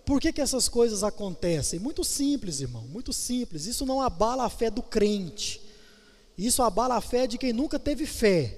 por 0.05 0.19
que, 0.19 0.33
que 0.33 0.41
essas 0.41 0.67
coisas 0.67 1.03
acontecem? 1.03 1.79
Muito 1.79 2.03
simples, 2.03 2.61
irmão, 2.61 2.83
muito 2.83 3.13
simples. 3.13 3.65
Isso 3.65 3.85
não 3.85 4.01
abala 4.01 4.43
a 4.43 4.49
fé 4.49 4.69
do 4.69 4.81
crente. 4.81 5.61
Isso 6.37 6.63
abala 6.63 6.95
a 6.95 7.01
fé 7.01 7.27
de 7.27 7.37
quem 7.37 7.53
nunca 7.53 7.77
teve 7.77 8.05
fé, 8.05 8.57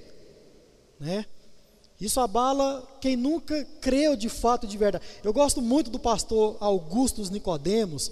né? 0.99 1.25
Isso 1.99 2.19
abala 2.19 2.87
quem 3.01 3.15
nunca 3.15 3.63
creu 3.79 4.15
de 4.15 4.29
fato 4.29 4.65
de 4.65 4.77
verdade. 4.77 5.03
Eu 5.23 5.33
gosto 5.33 5.61
muito 5.61 5.89
do 5.89 5.99
pastor 5.99 6.57
Augustus 6.59 7.29
Nicodemos, 7.29 8.11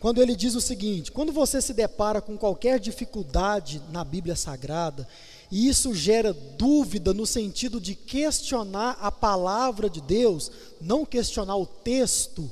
quando 0.00 0.20
ele 0.20 0.36
diz 0.36 0.54
o 0.54 0.60
seguinte: 0.60 1.10
quando 1.10 1.32
você 1.32 1.60
se 1.60 1.72
depara 1.72 2.20
com 2.20 2.36
qualquer 2.36 2.78
dificuldade 2.78 3.82
na 3.90 4.04
Bíblia 4.04 4.36
Sagrada, 4.36 5.06
e 5.50 5.68
isso 5.68 5.94
gera 5.94 6.32
dúvida 6.32 7.14
no 7.14 7.26
sentido 7.26 7.80
de 7.80 7.94
questionar 7.94 8.98
a 9.00 9.10
palavra 9.10 9.88
de 9.88 10.00
Deus, 10.00 10.50
não 10.80 11.04
questionar 11.04 11.56
o 11.56 11.66
texto. 11.66 12.50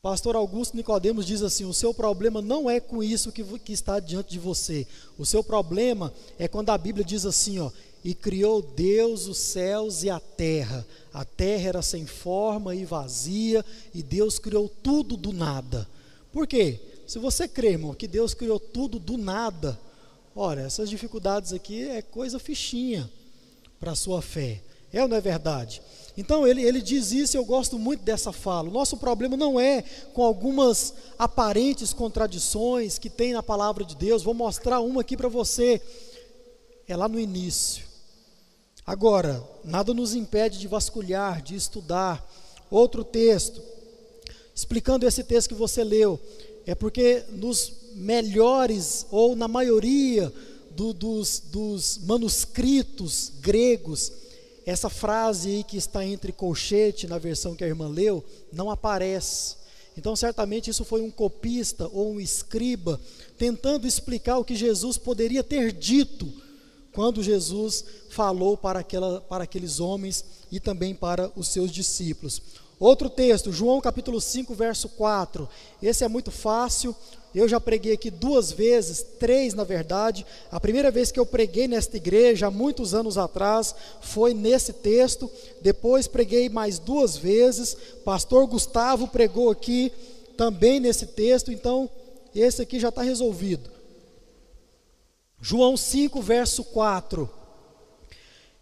Pastor 0.00 0.34
Augusto 0.34 0.76
Nicodemos 0.76 1.24
diz 1.26 1.42
assim: 1.42 1.64
o 1.64 1.74
seu 1.74 1.94
problema 1.94 2.42
não 2.42 2.68
é 2.68 2.80
com 2.80 3.02
isso 3.02 3.30
que, 3.30 3.44
que 3.60 3.72
está 3.72 4.00
diante 4.00 4.30
de 4.30 4.38
você. 4.38 4.86
O 5.16 5.24
seu 5.24 5.44
problema 5.44 6.12
é 6.38 6.48
quando 6.48 6.70
a 6.70 6.78
Bíblia 6.78 7.04
diz 7.04 7.24
assim, 7.24 7.60
ó, 7.60 7.70
e 8.04 8.14
criou 8.14 8.62
Deus 8.62 9.26
os 9.26 9.38
céus 9.38 10.02
e 10.02 10.10
a 10.10 10.18
terra. 10.20 10.86
A 11.12 11.24
terra 11.24 11.68
era 11.68 11.82
sem 11.82 12.06
forma 12.06 12.74
e 12.74 12.84
vazia, 12.84 13.64
e 13.94 14.02
Deus 14.02 14.38
criou 14.38 14.68
tudo 14.68 15.16
do 15.16 15.32
nada. 15.32 15.88
Por 16.32 16.46
quê? 16.46 16.80
Se 17.06 17.18
você 17.18 17.46
crê, 17.46 17.72
irmão, 17.72 17.94
que 17.94 18.08
Deus 18.08 18.32
criou 18.34 18.58
tudo 18.58 18.98
do 18.98 19.18
nada, 19.18 19.78
Ora, 20.34 20.62
essas 20.62 20.88
dificuldades 20.88 21.52
aqui 21.52 21.88
é 21.88 22.00
coisa 22.00 22.38
fichinha 22.38 23.10
para 23.78 23.92
a 23.92 23.96
sua 23.96 24.22
fé. 24.22 24.62
É 24.90 25.02
ou 25.02 25.08
não 25.08 25.16
é 25.16 25.20
verdade? 25.20 25.82
Então 26.16 26.46
ele, 26.46 26.62
ele 26.62 26.80
diz 26.80 27.12
isso, 27.12 27.36
eu 27.36 27.44
gosto 27.44 27.78
muito 27.78 28.02
dessa 28.02 28.32
fala. 28.32 28.68
O 28.68 28.72
nosso 28.72 28.96
problema 28.96 29.36
não 29.36 29.60
é 29.60 29.82
com 30.12 30.22
algumas 30.22 30.94
aparentes 31.18 31.92
contradições 31.92 32.98
que 32.98 33.10
tem 33.10 33.32
na 33.32 33.42
palavra 33.42 33.84
de 33.84 33.94
Deus. 33.94 34.22
Vou 34.22 34.34
mostrar 34.34 34.80
uma 34.80 35.02
aqui 35.02 35.16
para 35.16 35.28
você. 35.28 35.80
É 36.88 36.96
lá 36.96 37.08
no 37.08 37.20
início. 37.20 37.84
Agora, 38.84 39.42
nada 39.64 39.94
nos 39.94 40.14
impede 40.14 40.58
de 40.58 40.66
vasculhar, 40.66 41.40
de 41.40 41.54
estudar. 41.54 42.28
Outro 42.70 43.04
texto, 43.04 43.62
explicando 44.54 45.06
esse 45.06 45.22
texto 45.22 45.48
que 45.48 45.54
você 45.54 45.84
leu, 45.84 46.18
é 46.66 46.74
porque 46.74 47.22
nos 47.30 47.72
melhores, 47.94 49.06
ou 49.10 49.36
na 49.36 49.46
maioria 49.46 50.32
do, 50.70 50.92
dos, 50.92 51.40
dos 51.40 51.98
manuscritos 51.98 53.32
gregos, 53.40 54.10
essa 54.66 54.88
frase 54.88 55.48
aí 55.48 55.64
que 55.64 55.76
está 55.76 56.04
entre 56.04 56.32
colchete, 56.32 57.06
na 57.06 57.18
versão 57.18 57.54
que 57.54 57.64
a 57.64 57.68
irmã 57.68 57.88
leu, 57.88 58.24
não 58.52 58.70
aparece. 58.70 59.56
Então, 59.96 60.16
certamente, 60.16 60.70
isso 60.70 60.84
foi 60.84 61.02
um 61.02 61.10
copista 61.10 61.88
ou 61.92 62.12
um 62.12 62.20
escriba 62.20 62.98
tentando 63.36 63.86
explicar 63.86 64.38
o 64.38 64.44
que 64.44 64.54
Jesus 64.56 64.96
poderia 64.96 65.44
ter 65.44 65.72
dito 65.72 66.32
quando 66.92 67.22
Jesus 67.22 67.84
falou 68.10 68.56
para, 68.56 68.80
aquela, 68.80 69.20
para 69.20 69.44
aqueles 69.44 69.80
homens 69.80 70.24
e 70.50 70.60
também 70.60 70.94
para 70.94 71.30
os 71.34 71.48
seus 71.48 71.70
discípulos. 71.70 72.42
Outro 72.78 73.08
texto, 73.08 73.52
João 73.52 73.80
capítulo 73.80 74.20
5, 74.20 74.54
verso 74.54 74.88
4. 74.88 75.48
Esse 75.80 76.04
é 76.04 76.08
muito 76.08 76.30
fácil. 76.30 76.94
Eu 77.34 77.48
já 77.48 77.58
preguei 77.60 77.92
aqui 77.92 78.10
duas 78.10 78.52
vezes, 78.52 79.06
três 79.18 79.54
na 79.54 79.64
verdade. 79.64 80.26
A 80.50 80.60
primeira 80.60 80.90
vez 80.90 81.10
que 81.10 81.18
eu 81.18 81.24
preguei 81.24 81.66
nesta 81.66 81.96
igreja, 81.96 82.48
há 82.48 82.50
muitos 82.50 82.92
anos 82.92 83.16
atrás, 83.16 83.74
foi 84.00 84.34
nesse 84.34 84.72
texto. 84.72 85.30
Depois 85.62 86.06
preguei 86.06 86.48
mais 86.48 86.78
duas 86.78 87.16
vezes. 87.16 87.76
Pastor 88.04 88.46
Gustavo 88.46 89.08
pregou 89.08 89.48
aqui 89.48 89.92
também 90.36 90.80
nesse 90.80 91.06
texto. 91.06 91.52
Então, 91.52 91.88
esse 92.34 92.60
aqui 92.60 92.80
já 92.80 92.88
está 92.88 93.02
resolvido. 93.02 93.70
João 95.44 95.76
5, 95.76 96.22
verso 96.22 96.62
4. 96.62 97.28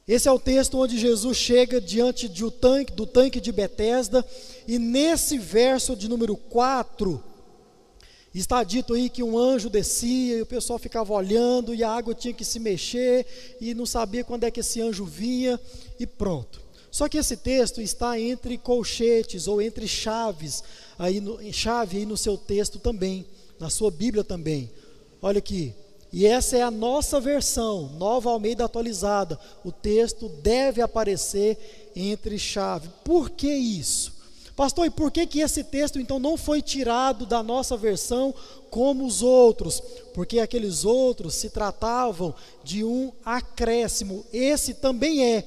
Esse 0.09 0.27
é 0.27 0.33
o 0.33 0.41
texto 0.41 0.79
onde 0.79 0.99
Jesus 0.99 1.37
chega 1.37 1.79
diante 1.79 2.27
um 2.43 2.51
tanque, 2.51 2.93
do 2.95 3.07
tanque 3.07 3.39
de 3.39 3.53
Betesda, 3.53 4.27
e 4.67 4.79
nesse 4.79 5.39
verso 5.39 5.95
de 5.95 6.09
número 6.09 6.37
4, 6.37 7.23
Está 8.33 8.63
dito 8.63 8.95
aí 8.95 9.11
que 9.11 9.25
um 9.25 9.37
anjo 9.37 9.69
descia 9.69 10.37
e 10.37 10.43
o 10.43 10.47
pessoal 10.47 10.79
ficava 10.79 11.13
olhando 11.13 11.75
e 11.75 11.83
a 11.83 11.91
água 11.91 12.15
tinha 12.15 12.33
que 12.33 12.45
se 12.45 12.61
mexer 12.61 13.27
e 13.61 13.75
não 13.75 13.85
sabia 13.85 14.23
quando 14.23 14.45
é 14.45 14.53
que 14.53 14.61
esse 14.61 14.81
anjo 14.81 15.05
vinha 15.05 15.59
e 15.99 16.07
pronto. 16.07 16.63
Só 16.93 17.09
que 17.09 17.19
esse 17.19 17.37
texto 17.37 17.83
está 17.83 18.21
entre 18.21 18.57
colchetes 18.57 19.49
ou 19.49 19.61
entre 19.61 19.89
chaves, 19.89 20.63
aí 20.97 21.21
no, 21.21 21.41
chave 21.53 21.99
aí 21.99 22.07
no 22.07 22.17
seu 22.17 22.39
texto 22.39 22.79
também, 22.79 23.27
na 23.59 23.69
sua 23.69 23.91
Bíblia 23.91 24.23
também. 24.23 24.71
Olha 25.21 25.39
aqui. 25.39 25.75
E 26.13 26.27
essa 26.27 26.57
é 26.57 26.63
a 26.63 26.71
nossa 26.71 27.21
versão, 27.21 27.91
Nova 27.97 28.31
Almeida 28.31 28.65
atualizada. 28.65 29.39
O 29.65 29.71
texto 29.71 30.29
deve 30.29 30.83
aparecer 30.83 31.91
entre 31.95 32.39
chave. 32.39 32.89
Por 33.05 33.31
que 33.31 33.53
isso? 33.53 34.21
Pastor, 34.57 34.87
e 34.87 34.91
por 34.91 35.11
que, 35.11 35.27
que 35.27 35.41
esse 35.41 35.65
texto 35.65 35.99
então 35.99 36.19
não 36.19 36.37
foi 36.37 36.61
tirado 36.61 37.25
da 37.25 37.43
nossa 37.43 37.77
versão 37.77 38.35
como 38.69 39.07
os 39.07 39.23
outros? 39.23 39.81
Porque 40.13 40.39
aqueles 40.39 40.85
outros 40.85 41.35
se 41.35 41.49
tratavam 41.49 42.35
de 42.63 42.85
um 42.85 43.13
acréscimo. 43.25 44.23
Esse 44.33 44.75
também 44.75 45.25
é. 45.25 45.45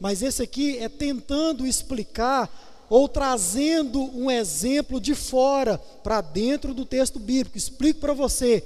Mas 0.00 0.22
esse 0.22 0.42
aqui 0.42 0.78
é 0.78 0.88
tentando 0.88 1.66
explicar 1.66 2.50
ou 2.88 3.06
trazendo 3.06 4.02
um 4.18 4.28
exemplo 4.28 5.00
de 5.00 5.14
fora 5.14 5.78
para 6.02 6.20
dentro 6.20 6.74
do 6.74 6.84
texto 6.84 7.20
bíblico. 7.20 7.56
Explico 7.56 8.00
para 8.00 8.14
você. 8.14 8.64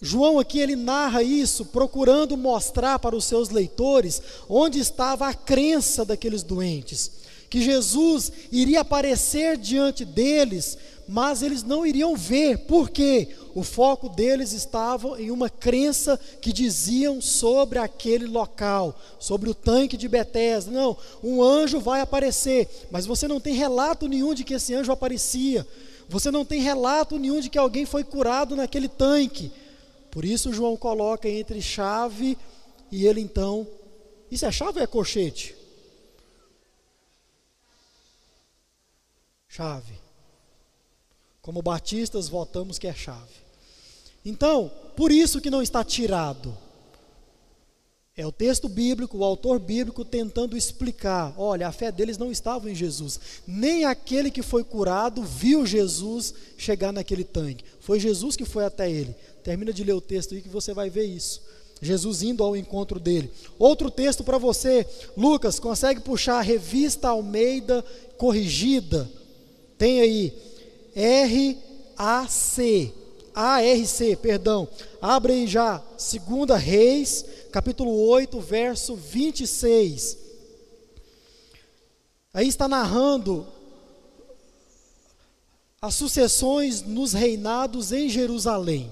João 0.00 0.38
aqui 0.38 0.60
ele 0.60 0.76
narra 0.76 1.22
isso 1.22 1.64
procurando 1.66 2.36
mostrar 2.36 2.98
para 2.98 3.16
os 3.16 3.24
seus 3.24 3.50
leitores 3.50 4.22
onde 4.48 4.78
estava 4.78 5.28
a 5.28 5.34
crença 5.34 6.04
daqueles 6.04 6.42
doentes 6.42 7.18
que 7.48 7.62
Jesus 7.62 8.30
iria 8.52 8.80
aparecer 8.80 9.56
diante 9.56 10.04
deles, 10.04 10.76
mas 11.06 11.42
eles 11.42 11.62
não 11.62 11.86
iriam 11.86 12.14
ver, 12.14 12.58
porque 12.66 13.28
o 13.54 13.62
foco 13.62 14.08
deles 14.08 14.52
estava 14.52 15.20
em 15.20 15.30
uma 15.30 15.48
crença 15.48 16.20
que 16.40 16.52
diziam 16.52 17.20
sobre 17.22 17.78
aquele 17.78 18.26
local, 18.26 18.98
sobre 19.18 19.48
o 19.48 19.54
tanque 19.54 19.96
de 19.96 20.06
Betesda. 20.06 20.70
Não, 20.70 20.96
um 21.24 21.42
anjo 21.42 21.80
vai 21.80 22.02
aparecer, 22.02 22.68
mas 22.90 23.06
você 23.06 23.26
não 23.26 23.40
tem 23.40 23.54
relato 23.54 24.06
nenhum 24.06 24.34
de 24.34 24.44
que 24.44 24.54
esse 24.54 24.74
anjo 24.74 24.92
aparecia. 24.92 25.66
Você 26.10 26.30
não 26.30 26.44
tem 26.44 26.60
relato 26.60 27.18
nenhum 27.18 27.40
de 27.40 27.48
que 27.48 27.58
alguém 27.58 27.86
foi 27.86 28.04
curado 28.04 28.54
naquele 28.54 28.88
tanque. 28.88 29.50
Por 30.10 30.24
isso 30.24 30.52
João 30.52 30.76
coloca 30.76 31.28
entre 31.28 31.60
chave 31.60 32.36
e 32.90 33.06
ele 33.06 33.20
então. 33.20 33.66
Isso 34.30 34.46
é 34.46 34.52
chave 34.52 34.78
ou 34.78 34.84
é 34.84 34.86
colchete? 34.86 35.58
chave. 39.58 39.98
Como 41.42 41.60
batistas, 41.60 42.28
votamos 42.28 42.78
que 42.78 42.86
é 42.86 42.94
chave. 42.94 43.34
Então, 44.24 44.70
por 44.94 45.10
isso 45.10 45.40
que 45.40 45.50
não 45.50 45.60
está 45.60 45.82
tirado. 45.82 46.56
É 48.18 48.26
o 48.26 48.32
texto 48.32 48.68
bíblico, 48.68 49.18
o 49.18 49.24
autor 49.24 49.60
bíblico 49.60 50.04
tentando 50.04 50.56
explicar: 50.56 51.32
olha, 51.38 51.68
a 51.68 51.72
fé 51.72 51.92
deles 51.92 52.18
não 52.18 52.32
estava 52.32 52.68
em 52.68 52.74
Jesus. 52.74 53.20
Nem 53.46 53.84
aquele 53.84 54.28
que 54.28 54.42
foi 54.42 54.64
curado 54.64 55.22
viu 55.22 55.64
Jesus 55.64 56.34
chegar 56.56 56.92
naquele 56.92 57.22
tanque. 57.22 57.64
Foi 57.78 58.00
Jesus 58.00 58.34
que 58.34 58.44
foi 58.44 58.64
até 58.64 58.90
ele. 58.90 59.14
Termina 59.44 59.72
de 59.72 59.84
ler 59.84 59.92
o 59.92 60.00
texto 60.00 60.34
aí 60.34 60.42
que 60.42 60.48
você 60.48 60.74
vai 60.74 60.90
ver 60.90 61.04
isso. 61.04 61.40
Jesus 61.80 62.24
indo 62.24 62.42
ao 62.42 62.56
encontro 62.56 62.98
dele. 62.98 63.30
Outro 63.56 63.88
texto 63.88 64.24
para 64.24 64.36
você, 64.36 64.84
Lucas, 65.16 65.60
consegue 65.60 66.00
puxar 66.00 66.38
a 66.38 66.42
revista 66.42 67.10
Almeida 67.10 67.84
corrigida? 68.16 69.08
Tem 69.78 70.00
aí 70.00 70.32
R-A-C, 70.92 71.72
A-R-C, 73.40 74.16
perdão. 74.16 74.68
Abre 75.00 75.32
aí 75.32 75.46
já, 75.46 75.78
2 75.78 76.60
Reis, 76.60 77.24
capítulo 77.52 77.96
8, 78.08 78.40
verso 78.40 78.96
26. 78.96 80.18
Aí 82.34 82.48
está 82.48 82.66
narrando 82.66 83.46
as 85.80 85.94
sucessões 85.94 86.82
nos 86.82 87.12
reinados 87.12 87.92
em 87.92 88.08
Jerusalém. 88.08 88.90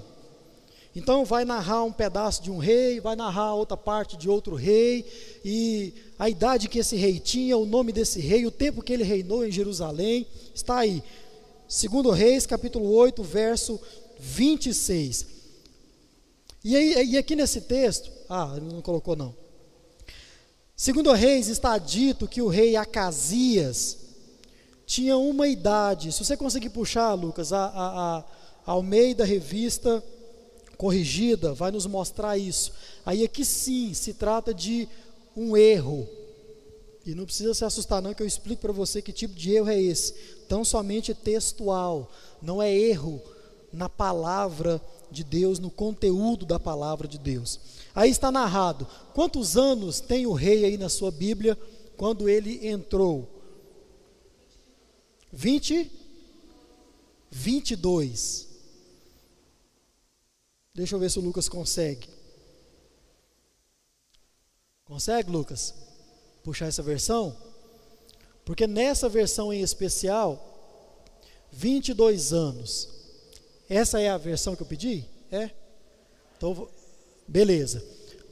Então 0.94 1.24
vai 1.24 1.44
narrar 1.44 1.82
um 1.82 1.92
pedaço 1.92 2.40
de 2.40 2.48
um 2.48 2.58
rei, 2.58 3.00
vai 3.00 3.16
narrar 3.16 3.52
outra 3.52 3.76
parte 3.76 4.16
de 4.16 4.30
outro 4.30 4.54
rei, 4.54 5.04
e 5.44 5.92
a 6.16 6.30
idade 6.30 6.68
que 6.68 6.78
esse 6.78 6.94
rei 6.94 7.18
tinha, 7.18 7.58
o 7.58 7.66
nome 7.66 7.90
desse 7.90 8.20
rei, 8.20 8.46
o 8.46 8.52
tempo 8.52 8.80
que 8.80 8.92
ele 8.92 9.02
reinou 9.02 9.44
em 9.44 9.50
Jerusalém, 9.50 10.24
está 10.54 10.78
aí. 10.78 11.02
Segundo 11.66 12.12
Reis, 12.12 12.46
capítulo 12.46 12.88
8, 12.92 13.24
verso 13.24 13.80
26. 14.18 15.26
E, 16.64 16.74
aí, 16.76 17.10
e 17.12 17.18
aqui 17.18 17.36
nesse 17.36 17.60
texto, 17.60 18.10
ah, 18.28 18.54
ele 18.56 18.72
não 18.72 18.82
colocou 18.82 19.14
não. 19.14 19.34
Segundo 20.74 21.12
Reis 21.12 21.48
está 21.48 21.78
dito 21.78 22.28
que 22.28 22.42
o 22.42 22.48
rei 22.48 22.76
Acasias 22.76 23.98
tinha 24.84 25.16
uma 25.16 25.48
idade. 25.48 26.12
Se 26.12 26.24
você 26.24 26.36
conseguir 26.36 26.70
puxar, 26.70 27.14
Lucas, 27.14 27.52
a, 27.52 27.66
a, 27.66 28.18
a 28.18 28.24
Almeida 28.72 29.24
Revista 29.24 30.02
corrigida 30.76 31.54
vai 31.54 31.70
nos 31.70 31.86
mostrar 31.86 32.36
isso. 32.36 32.72
Aí 33.04 33.24
aqui 33.24 33.44
sim 33.44 33.94
se 33.94 34.12
trata 34.12 34.52
de 34.52 34.88
um 35.36 35.56
erro. 35.56 36.06
E 37.06 37.14
não 37.14 37.24
precisa 37.24 37.54
se 37.54 37.64
assustar 37.64 38.02
não 38.02 38.12
que 38.12 38.22
eu 38.22 38.26
explico 38.26 38.60
para 38.60 38.72
você 38.72 39.00
que 39.00 39.12
tipo 39.12 39.34
de 39.34 39.52
erro 39.52 39.70
é 39.70 39.80
esse. 39.80 40.12
Tão 40.48 40.64
somente 40.64 41.14
textual, 41.14 42.10
não 42.42 42.60
é 42.60 42.76
erro 42.76 43.22
na 43.76 43.88
palavra 43.88 44.80
de 45.10 45.22
Deus, 45.22 45.58
no 45.58 45.70
conteúdo 45.70 46.44
da 46.44 46.58
palavra 46.58 47.06
de 47.06 47.18
Deus. 47.18 47.60
Aí 47.94 48.10
está 48.10 48.32
narrado. 48.32 48.86
Quantos 49.14 49.56
anos 49.56 50.00
tem 50.00 50.26
o 50.26 50.32
rei 50.32 50.64
aí 50.64 50.76
na 50.76 50.88
sua 50.88 51.10
Bíblia 51.10 51.56
quando 51.96 52.28
ele 52.28 52.66
entrou? 52.66 53.28
20 55.32 56.04
22. 57.30 58.48
Deixa 60.74 60.94
eu 60.94 60.98
ver 60.98 61.10
se 61.10 61.18
o 61.18 61.22
Lucas 61.22 61.48
consegue. 61.48 62.08
Consegue, 64.84 65.30
Lucas? 65.30 65.74
Puxar 66.42 66.66
essa 66.66 66.82
versão? 66.82 67.36
Porque 68.44 68.66
nessa 68.66 69.08
versão 69.08 69.52
em 69.52 69.60
especial, 69.60 70.56
22 71.50 72.32
anos. 72.32 72.95
Essa 73.68 74.00
é 74.00 74.08
a 74.08 74.16
versão 74.18 74.54
que 74.54 74.62
eu 74.62 74.66
pedi? 74.66 75.04
É? 75.30 75.50
Então, 76.36 76.68
beleza. 77.26 77.84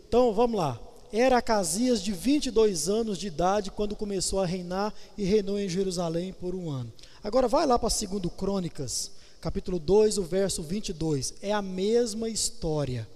Então, 0.06 0.32
vamos 0.32 0.58
lá. 0.58 0.80
Era 1.12 1.38
Acasias 1.38 2.02
de 2.02 2.12
22 2.12 2.88
anos 2.88 3.18
de 3.18 3.28
idade 3.28 3.70
quando 3.70 3.94
começou 3.94 4.40
a 4.40 4.46
reinar 4.46 4.92
e 5.16 5.24
reinou 5.24 5.58
em 5.58 5.68
Jerusalém 5.68 6.32
por 6.32 6.54
um 6.54 6.70
ano. 6.70 6.92
Agora 7.22 7.48
vai 7.48 7.66
lá 7.66 7.78
para 7.78 7.88
2 7.88 8.32
Crônicas, 8.36 9.12
capítulo 9.40 9.78
2, 9.78 10.18
o 10.18 10.22
verso 10.24 10.62
22. 10.62 11.34
É 11.40 11.52
a 11.52 11.62
mesma 11.62 12.28
história. 12.28 13.08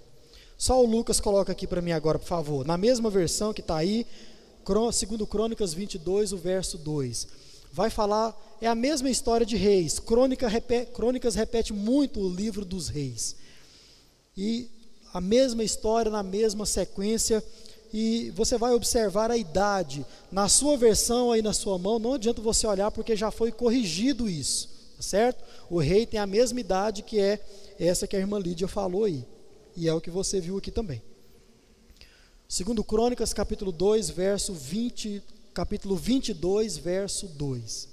Só 0.57 0.81
o 0.81 0.85
Lucas 0.85 1.19
coloca 1.19 1.51
aqui 1.51 1.67
para 1.67 1.81
mim 1.81 1.91
agora, 1.91 2.19
por 2.19 2.27
favor. 2.27 2.65
Na 2.65 2.77
mesma 2.77 3.09
versão 3.09 3.53
que 3.53 3.61
está 3.61 3.77
aí, 3.77 4.05
segundo 4.91 5.25
Crônicas 5.27 5.73
22, 5.73 6.33
o 6.33 6.37
verso 6.37 6.77
2. 6.77 7.27
Vai 7.71 7.89
falar, 7.89 8.35
é 8.61 8.67
a 8.67 8.75
mesma 8.75 9.09
história 9.09 9.45
de 9.45 9.55
reis. 9.55 9.99
Crônica, 9.99 10.47
Crônicas 10.93 11.35
repete 11.35 11.71
muito 11.73 12.19
o 12.19 12.29
livro 12.29 12.65
dos 12.65 12.87
reis. 12.87 13.35
E 14.35 14.69
a 15.13 15.21
mesma 15.21 15.63
história, 15.63 16.11
na 16.11 16.23
mesma 16.23 16.65
sequência, 16.65 17.43
e 17.91 18.31
você 18.35 18.57
vai 18.57 18.73
observar 18.73 19.31
a 19.31 19.37
idade. 19.37 20.05
Na 20.31 20.47
sua 20.47 20.77
versão 20.77 21.31
aí 21.31 21.41
na 21.41 21.53
sua 21.53 21.77
mão, 21.77 21.99
não 21.99 22.13
adianta 22.13 22.41
você 22.41 22.67
olhar 22.67 22.91
porque 22.91 23.15
já 23.15 23.31
foi 23.31 23.51
corrigido 23.51 24.29
isso, 24.29 24.69
tá 24.95 25.03
certo? 25.03 25.43
O 25.69 25.79
rei 25.79 26.05
tem 26.05 26.19
a 26.19 26.27
mesma 26.27 26.59
idade 26.59 27.01
que 27.01 27.19
é 27.19 27.39
essa 27.79 28.07
que 28.07 28.15
a 28.15 28.19
irmã 28.19 28.39
Lídia 28.39 28.67
falou 28.67 29.05
aí. 29.05 29.25
E 29.75 29.87
é 29.87 29.93
o 29.93 30.01
que 30.01 30.09
você 30.09 30.39
viu 30.39 30.57
aqui 30.57 30.71
também. 30.71 31.01
Segundo 32.47 32.83
Crônicas, 32.83 33.33
capítulo 33.33 33.71
2, 33.71 34.09
verso 34.09 34.53
20, 34.53 35.21
capítulo 35.59 35.97
22, 35.97 36.77
verso 36.77 37.27
2. 37.27 37.89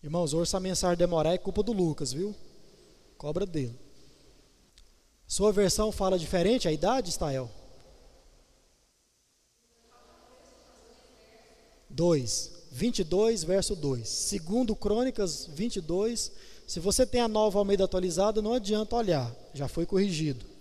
Irmãos, 0.00 0.32
hoje 0.32 0.48
essa 0.48 0.60
mensagem 0.60 0.96
demorar 0.96 1.34
é 1.34 1.38
culpa 1.38 1.60
do 1.64 1.72
Lucas, 1.72 2.12
viu? 2.12 2.32
Cobra 3.18 3.44
dele. 3.44 3.76
Sua 5.26 5.50
versão 5.50 5.90
fala 5.90 6.16
diferente 6.16 6.68
a 6.68 6.72
idade, 6.72 7.10
Estael? 7.10 7.50
2. 11.90 12.52
22, 12.70 13.42
verso 13.42 13.74
2. 13.74 14.08
Segundo 14.08 14.76
Crônicas 14.76 15.46
22, 15.46 16.30
se 16.64 16.78
você 16.78 17.04
tem 17.04 17.20
a 17.20 17.26
nova 17.26 17.58
Almeida 17.58 17.82
atualizada, 17.82 18.40
não 18.40 18.52
adianta 18.52 18.94
olhar, 18.94 19.34
já 19.52 19.66
foi 19.66 19.84
corrigido. 19.84 20.53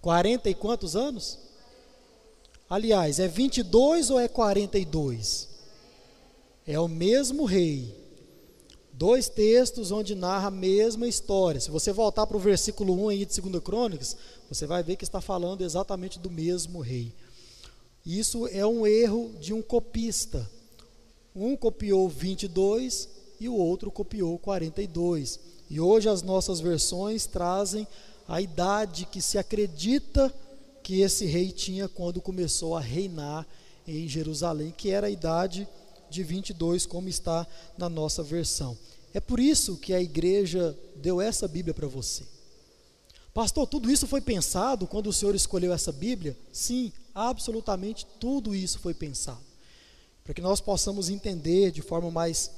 Quarenta 0.00 0.48
e 0.48 0.54
quantos 0.54 0.94
anos? 0.94 1.38
Aliás, 2.68 3.20
é 3.20 3.28
22 3.28 4.10
ou 4.10 4.18
é 4.18 4.28
42? 4.28 5.48
É 6.66 6.78
o 6.80 6.88
mesmo 6.88 7.44
rei. 7.44 7.94
Dois 8.92 9.28
textos 9.28 9.92
onde 9.92 10.14
narra 10.14 10.48
a 10.48 10.50
mesma 10.50 11.06
história. 11.06 11.60
Se 11.60 11.70
você 11.70 11.92
voltar 11.92 12.26
para 12.26 12.36
o 12.36 12.40
versículo 12.40 12.94
1 13.04 13.08
aí 13.10 13.26
de 13.26 13.40
2 13.40 13.62
Crônicas, 13.62 14.16
você 14.48 14.66
vai 14.66 14.82
ver 14.82 14.96
que 14.96 15.04
está 15.04 15.20
falando 15.20 15.62
exatamente 15.62 16.18
do 16.18 16.30
mesmo 16.30 16.80
rei. 16.80 17.12
Isso 18.04 18.46
é 18.48 18.66
um 18.66 18.86
erro 18.86 19.32
de 19.38 19.52
um 19.52 19.60
copista. 19.60 20.48
Um 21.34 21.56
copiou 21.56 22.08
22 22.08 23.08
e 23.38 23.48
o 23.48 23.54
outro 23.54 23.90
copiou 23.90 24.38
42. 24.38 25.38
E 25.68 25.78
hoje 25.78 26.08
as 26.08 26.22
nossas 26.22 26.58
versões 26.58 27.26
trazem 27.26 27.86
a 28.28 28.40
idade 28.40 29.06
que 29.06 29.20
se 29.20 29.38
acredita 29.38 30.32
que 30.82 31.00
esse 31.00 31.26
rei 31.26 31.50
tinha 31.50 31.88
quando 31.88 32.20
começou 32.20 32.76
a 32.76 32.80
reinar 32.80 33.46
em 33.86 34.08
Jerusalém, 34.08 34.74
que 34.76 34.90
era 34.90 35.06
a 35.06 35.10
idade 35.10 35.66
de 36.10 36.22
22, 36.22 36.86
como 36.86 37.08
está 37.08 37.46
na 37.76 37.88
nossa 37.88 38.22
versão. 38.22 38.76
É 39.12 39.20
por 39.20 39.40
isso 39.40 39.76
que 39.76 39.94
a 39.94 40.00
igreja 40.00 40.76
deu 40.96 41.20
essa 41.20 41.48
Bíblia 41.48 41.74
para 41.74 41.86
você. 41.86 42.24
Pastor, 43.32 43.66
tudo 43.66 43.90
isso 43.90 44.06
foi 44.06 44.20
pensado 44.20 44.86
quando 44.86 45.08
o 45.08 45.12
senhor 45.12 45.34
escolheu 45.34 45.72
essa 45.72 45.92
Bíblia? 45.92 46.36
Sim, 46.52 46.92
absolutamente 47.14 48.06
tudo 48.18 48.54
isso 48.54 48.78
foi 48.78 48.94
pensado. 48.94 49.44
Para 50.24 50.34
que 50.34 50.40
nós 50.40 50.60
possamos 50.60 51.08
entender 51.08 51.70
de 51.70 51.82
forma 51.82 52.10
mais 52.10 52.50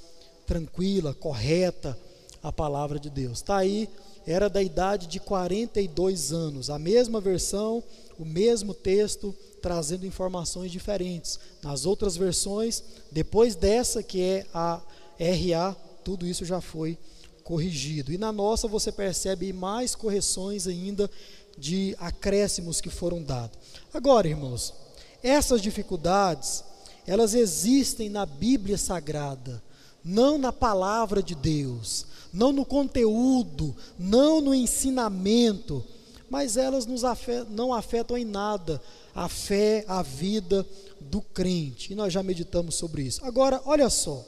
tranquila, 0.47 1.13
correta, 1.13 1.99
a 2.43 2.53
palavra 2.53 2.99
de 2.99 3.11
Deus. 3.11 3.39
Está 3.39 3.59
aí, 3.59 3.89
era 4.27 4.49
da 4.49 4.63
idade 4.63 5.07
de 5.07 5.21
42 5.21 6.33
anos, 6.33 6.71
a 6.71 6.79
mesma 6.79 7.21
versão 7.21 7.83
o 8.19 8.25
mesmo 8.25 8.75
texto 8.75 9.35
trazendo 9.63 10.05
informações 10.05 10.73
diferentes. 10.73 11.39
Nas 11.63 11.87
outras 11.87 12.17
versões, 12.17 12.83
depois 13.13 13.55
dessa 13.55 14.03
que 14.03 14.21
é 14.21 14.47
a 14.53 14.81
RA, 15.19 15.77
tudo 16.03 16.27
isso 16.27 16.45
já 16.45 16.61
foi 16.61 16.99
corrigido. 17.45 18.13
E 18.13 18.19
na 18.19 18.33
nossa 18.33 18.67
você 18.67 18.91
percebe 18.91 19.53
mais 19.53 19.95
correções 19.95 20.67
ainda 20.67 21.09
de 21.57 21.97
acréscimos 21.99 22.81
que 22.81 22.91
foram 22.91 23.23
dados. 23.23 23.59
Agora, 23.95 24.29
irmãos, 24.29 24.75
essas 25.23 25.63
dificuldades, 25.63 26.65
elas 27.07 27.35
existem 27.35 28.09
na 28.09 28.27
Bíblia 28.27 28.77
Sagrada, 28.77 29.63
não 30.05 30.39
na 30.39 30.53
palavra 30.53 31.23
de 31.23 31.35
Deus, 31.35 32.07
não 32.33 32.53
no 32.53 32.65
conteúdo, 32.65 33.75
não 33.99 34.41
no 34.41 34.55
ensinamento 34.55 35.85
mas 36.31 36.57
elas 36.57 36.87
nos 36.87 37.05
afetam, 37.05 37.47
não 37.51 37.73
afetam 37.73 38.17
em 38.17 38.25
nada 38.25 38.81
a 39.15 39.29
fé, 39.29 39.85
a 39.89 40.03
vida 40.03 40.67
do 41.01 41.21
crente. 41.21 41.93
E 41.93 41.97
nós 41.97 42.13
já 42.13 42.23
meditamos 42.23 42.75
sobre 42.75 43.03
isso. 43.03 43.25
Agora, 43.25 43.61
olha 43.65 43.89
só. 43.89 44.25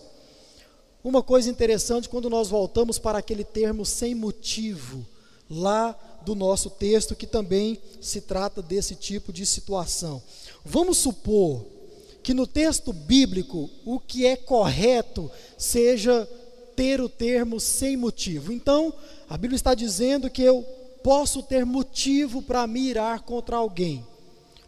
Uma 1.02 1.22
coisa 1.22 1.48
interessante 1.48 2.08
quando 2.08 2.28
nós 2.28 2.48
voltamos 2.48 2.98
para 2.98 3.18
aquele 3.18 3.44
termo 3.44 3.86
sem 3.86 4.14
motivo, 4.14 5.06
lá 5.48 5.98
do 6.24 6.34
nosso 6.34 6.68
texto, 6.68 7.16
que 7.16 7.26
também 7.26 7.78
se 8.00 8.20
trata 8.20 8.60
desse 8.60 8.94
tipo 8.94 9.32
de 9.32 9.46
situação. 9.46 10.22
Vamos 10.64 10.98
supor 10.98 11.64
que 12.22 12.34
no 12.34 12.46
texto 12.46 12.92
bíblico 12.92 13.70
o 13.84 13.98
que 13.98 14.26
é 14.26 14.36
correto 14.36 15.30
seja 15.56 16.28
ter 16.76 17.00
o 17.00 17.08
termo 17.08 17.60
sem 17.60 17.96
motivo. 17.96 18.52
Então, 18.52 18.92
a 19.28 19.36
Bíblia 19.36 19.56
está 19.56 19.74
dizendo 19.74 20.30
que 20.30 20.42
eu 20.42 20.62
posso 21.02 21.42
ter 21.42 21.64
motivo 21.64 22.42
para 22.42 22.66
mirar 22.66 23.20
contra 23.20 23.56
alguém. 23.56 24.06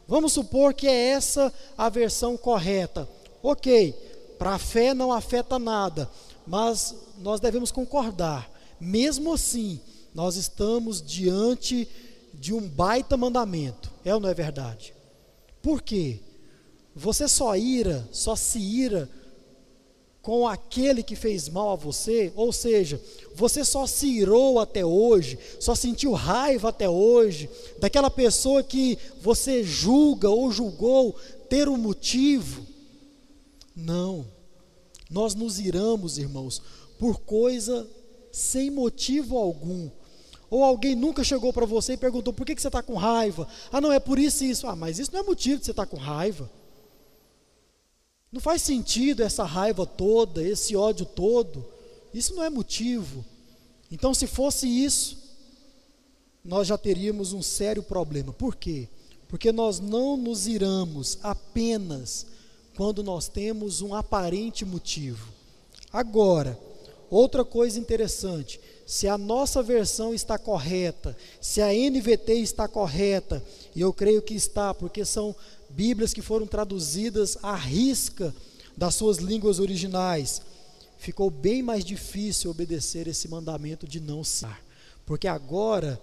Vamos 0.07 0.33
supor 0.33 0.75
que 0.75 0.87
é 0.87 1.11
essa 1.11 1.53
a 1.77 1.89
versão 1.89 2.37
correta. 2.37 3.09
Ok, 3.43 3.93
para 4.39 4.55
a 4.55 4.59
fé 4.59 4.93
não 4.95 5.13
afeta 5.13 5.59
nada, 5.59 6.11
mas 6.47 6.95
nós 7.19 7.41
devemos 7.41 7.71
concordar. 7.71 8.51
Mesmo 8.81 9.33
assim, 9.33 9.81
nós 10.15 10.37
estamos 10.37 11.01
diante 11.01 11.89
de 12.35 12.53
um 12.53 12.61
baita 12.61 13.17
mandamento. 13.17 13.91
É 14.05 14.15
ou 14.15 14.21
não 14.21 14.29
é 14.29 14.35
verdade? 14.35 14.95
Por 15.63 15.81
quê? 15.81 16.21
Você 16.95 17.26
só 17.26 17.57
ira, 17.57 18.07
só 18.12 18.36
se 18.36 18.59
ira 18.59 19.09
com 20.22 20.47
aquele 20.47 21.03
que 21.03 21.16
fez 21.16 21.49
mal 21.49 21.70
a 21.70 21.76
você, 21.76 22.32
ou 22.36 22.53
seja, 22.53 23.03
você 23.34 23.64
só 23.64 23.88
se 23.88 24.07
irou 24.07 24.61
até 24.61 24.84
hoje, 24.86 25.36
só 25.59 25.74
sentiu 25.74 26.12
raiva 26.12 26.68
até 26.68 26.88
hoje, 26.88 27.51
daquela 27.80 28.09
pessoa 28.09 28.62
que 28.62 28.97
você 29.20 29.64
julga 29.64 30.30
ou 30.30 30.53
julgou 30.53 31.16
ter 31.49 31.68
um 31.68 31.76
motivo. 31.76 32.64
Não, 33.74 34.24
nós 35.11 35.34
nos 35.34 35.59
iramos, 35.59 36.18
irmãos, 36.18 36.62
por 36.99 37.18
coisa 37.20 37.88
sem 38.30 38.70
motivo 38.70 39.36
algum. 39.36 39.90
Ou 40.49 40.62
alguém 40.62 40.95
nunca 40.95 41.24
chegou 41.24 41.53
para 41.53 41.66
você 41.66 41.95
e 41.95 41.97
perguntou: 41.97 42.32
por 42.32 42.47
que, 42.47 42.55
que 42.55 42.62
você 42.62 42.68
está 42.68 42.82
com 42.82 42.95
raiva? 42.95 43.49
Ah, 43.72 43.80
não, 43.80 43.90
é 43.90 43.99
por 43.99 44.18
isso 44.18 44.45
e 44.45 44.51
isso. 44.51 44.66
Ah, 44.66 44.76
mas 44.76 44.99
isso 44.99 45.12
não 45.12 45.20
é 45.20 45.22
motivo 45.22 45.59
de 45.59 45.64
você 45.64 45.70
estar 45.70 45.86
tá 45.86 45.90
com 45.90 45.97
raiva. 45.97 46.49
Não 48.33 48.41
faz 48.41 48.62
sentido 48.62 49.22
essa 49.22 49.45
raiva 49.45 49.85
toda, 49.85 50.43
esse 50.43 50.74
ódio 50.74 51.05
todo. 51.05 51.64
Isso 52.14 52.35
não 52.35 52.43
é 52.43 52.49
motivo. 52.49 53.22
Então, 53.91 54.14
se 54.14 54.26
fosse 54.26 54.66
isso, 54.66 55.18
nós 56.43 56.66
já 56.66 56.78
teríamos 56.78 57.35
um 57.35 57.43
sério 57.43 57.83
problema. 57.83 58.33
Por 58.33 58.57
quê? 58.57 58.89
Porque 59.28 59.53
nós 59.53 59.78
não 59.78 60.16
nos 60.16 60.47
iramos 60.47 61.18
apenas 61.22 62.26
quando 62.74 63.03
nós 63.03 63.28
temos 63.28 63.83
um 63.83 63.95
aparente 63.95 64.64
motivo. 64.64 65.28
Agora, 65.93 66.59
outra 67.11 67.45
coisa 67.45 67.78
interessante: 67.78 68.59
se 68.87 69.07
a 69.07 69.18
nossa 69.18 69.62
versão 69.62 70.14
está 70.14 70.39
correta, 70.39 71.16
se 71.41 71.61
a 71.61 71.68
NVT 71.68 72.35
está 72.35 72.66
correta, 72.66 73.45
e 73.74 73.80
eu 73.80 73.93
creio 73.93 74.22
que 74.22 74.35
está, 74.35 74.72
porque 74.74 75.05
são 75.05 75.35
Bíblias 75.75 76.12
que 76.12 76.23
foram 76.23 76.47
traduzidas 76.47 77.39
à 77.43 77.55
risca 77.55 78.35
das 78.77 78.95
suas 78.95 79.18
línguas 79.18 79.59
originais, 79.59 80.43
ficou 80.99 81.31
bem 81.31 81.62
mais 81.62 81.85
difícil 81.85 82.51
obedecer 82.51 83.09
esse 83.09 83.29
mandamento 83.29 83.87
de 83.87 84.01
não 84.01 84.23
se 84.23 84.47
porque 85.05 85.27
agora 85.27 86.01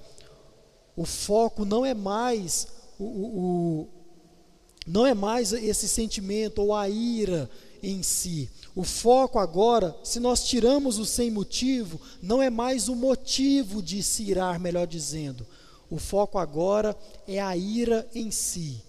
o 0.96 1.06
foco 1.06 1.64
não 1.64 1.86
é 1.86 1.94
mais 1.94 2.68
o, 3.00 3.04
o, 3.04 3.40
o, 3.40 3.88
não 4.86 5.06
é 5.06 5.14
mais 5.14 5.54
esse 5.54 5.88
sentimento 5.88 6.62
ou 6.62 6.76
a 6.76 6.90
ira 6.90 7.50
em 7.82 8.04
si. 8.04 8.50
O 8.76 8.84
foco 8.84 9.40
agora, 9.40 9.96
se 10.04 10.20
nós 10.20 10.44
tiramos 10.44 11.00
o 11.00 11.06
sem 11.06 11.32
motivo, 11.32 12.00
não 12.22 12.42
é 12.42 12.50
mais 12.50 12.90
o 12.90 12.96
motivo 12.96 13.82
de 13.82 14.04
se 14.04 14.24
irar, 14.24 14.60
melhor 14.60 14.86
dizendo. 14.86 15.48
O 15.90 15.98
foco 15.98 16.38
agora 16.38 16.96
é 17.28 17.40
a 17.40 17.56
ira 17.56 18.08
em 18.14 18.30
si. 18.32 18.84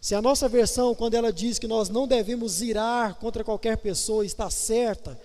Se 0.00 0.14
a 0.14 0.22
nossa 0.22 0.48
versão, 0.48 0.94
quando 0.94 1.14
ela 1.14 1.30
diz 1.30 1.58
que 1.58 1.66
nós 1.66 1.90
não 1.90 2.08
devemos 2.08 2.62
irar 2.62 3.16
contra 3.16 3.44
qualquer 3.44 3.76
pessoa, 3.76 4.24
está 4.24 4.48
certa, 4.48 5.20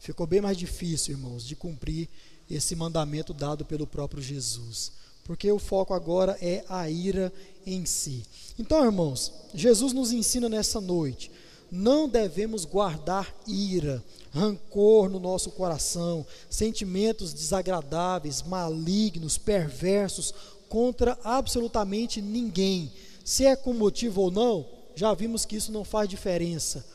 ficou 0.00 0.26
bem 0.26 0.40
mais 0.40 0.56
difícil, 0.56 1.14
irmãos, 1.14 1.44
de 1.44 1.54
cumprir 1.54 2.08
esse 2.50 2.74
mandamento 2.74 3.32
dado 3.32 3.64
pelo 3.64 3.86
próprio 3.86 4.20
Jesus. 4.20 4.90
Porque 5.22 5.50
o 5.50 5.58
foco 5.58 5.94
agora 5.94 6.36
é 6.40 6.64
a 6.68 6.90
ira 6.90 7.32
em 7.64 7.84
si. 7.84 8.24
Então, 8.58 8.84
irmãos, 8.84 9.32
Jesus 9.54 9.92
nos 9.92 10.10
ensina 10.12 10.48
nessa 10.48 10.80
noite: 10.80 11.30
não 11.70 12.08
devemos 12.08 12.64
guardar 12.64 13.34
ira, 13.46 14.02
rancor 14.32 15.08
no 15.08 15.18
nosso 15.20 15.50
coração, 15.50 16.26
sentimentos 16.48 17.32
desagradáveis, 17.32 18.42
malignos, 18.42 19.38
perversos 19.38 20.32
contra 20.68 21.18
absolutamente 21.24 22.20
ninguém. 22.20 22.92
Se 23.26 23.44
é 23.44 23.56
com 23.56 23.74
motivo 23.74 24.20
ou 24.20 24.30
não, 24.30 24.64
já 24.94 25.12
vimos 25.12 25.44
que 25.44 25.56
isso 25.56 25.72
não 25.72 25.82
faz 25.82 26.08
diferença. 26.08 26.86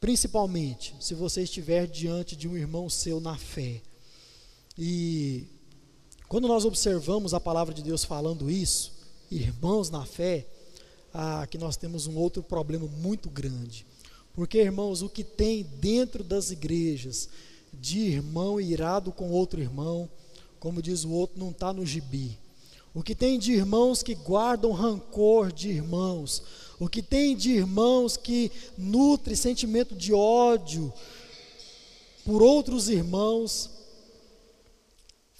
Principalmente 0.00 0.94
se 1.00 1.12
você 1.12 1.42
estiver 1.42 1.86
diante 1.86 2.34
de 2.34 2.48
um 2.48 2.56
irmão 2.56 2.88
seu 2.88 3.20
na 3.20 3.36
fé. 3.36 3.82
E 4.78 5.46
quando 6.30 6.48
nós 6.48 6.64
observamos 6.64 7.34
a 7.34 7.40
palavra 7.40 7.74
de 7.74 7.82
Deus 7.82 8.04
falando 8.04 8.50
isso, 8.50 8.94
irmãos 9.30 9.90
na 9.90 10.06
fé, 10.06 10.46
ah, 11.12 11.46
que 11.46 11.58
nós 11.58 11.76
temos 11.76 12.06
um 12.06 12.16
outro 12.16 12.42
problema 12.42 12.86
muito 12.86 13.28
grande. 13.28 13.84
Porque, 14.32 14.56
irmãos, 14.62 15.02
o 15.02 15.10
que 15.10 15.22
tem 15.22 15.62
dentro 15.62 16.24
das 16.24 16.50
igrejas 16.50 17.28
de 17.70 17.98
irmão 17.98 18.58
irado 18.58 19.12
com 19.12 19.30
outro 19.30 19.60
irmão, 19.60 20.08
como 20.58 20.80
diz 20.80 21.04
o 21.04 21.10
outro, 21.10 21.38
não 21.38 21.50
está 21.50 21.70
no 21.70 21.84
gibi. 21.84 22.38
O 22.94 23.02
que 23.02 23.14
tem 23.14 23.38
de 23.38 23.52
irmãos 23.52 24.02
que 24.02 24.14
guardam 24.14 24.70
rancor 24.70 25.52
de 25.52 25.68
irmãos, 25.68 26.42
o 26.78 26.88
que 26.88 27.02
tem 27.02 27.36
de 27.36 27.50
irmãos 27.50 28.16
que 28.16 28.52
nutre 28.78 29.34
sentimento 29.34 29.96
de 29.96 30.14
ódio 30.14 30.92
por 32.24 32.42
outros 32.42 32.88
irmãos, 32.88 33.68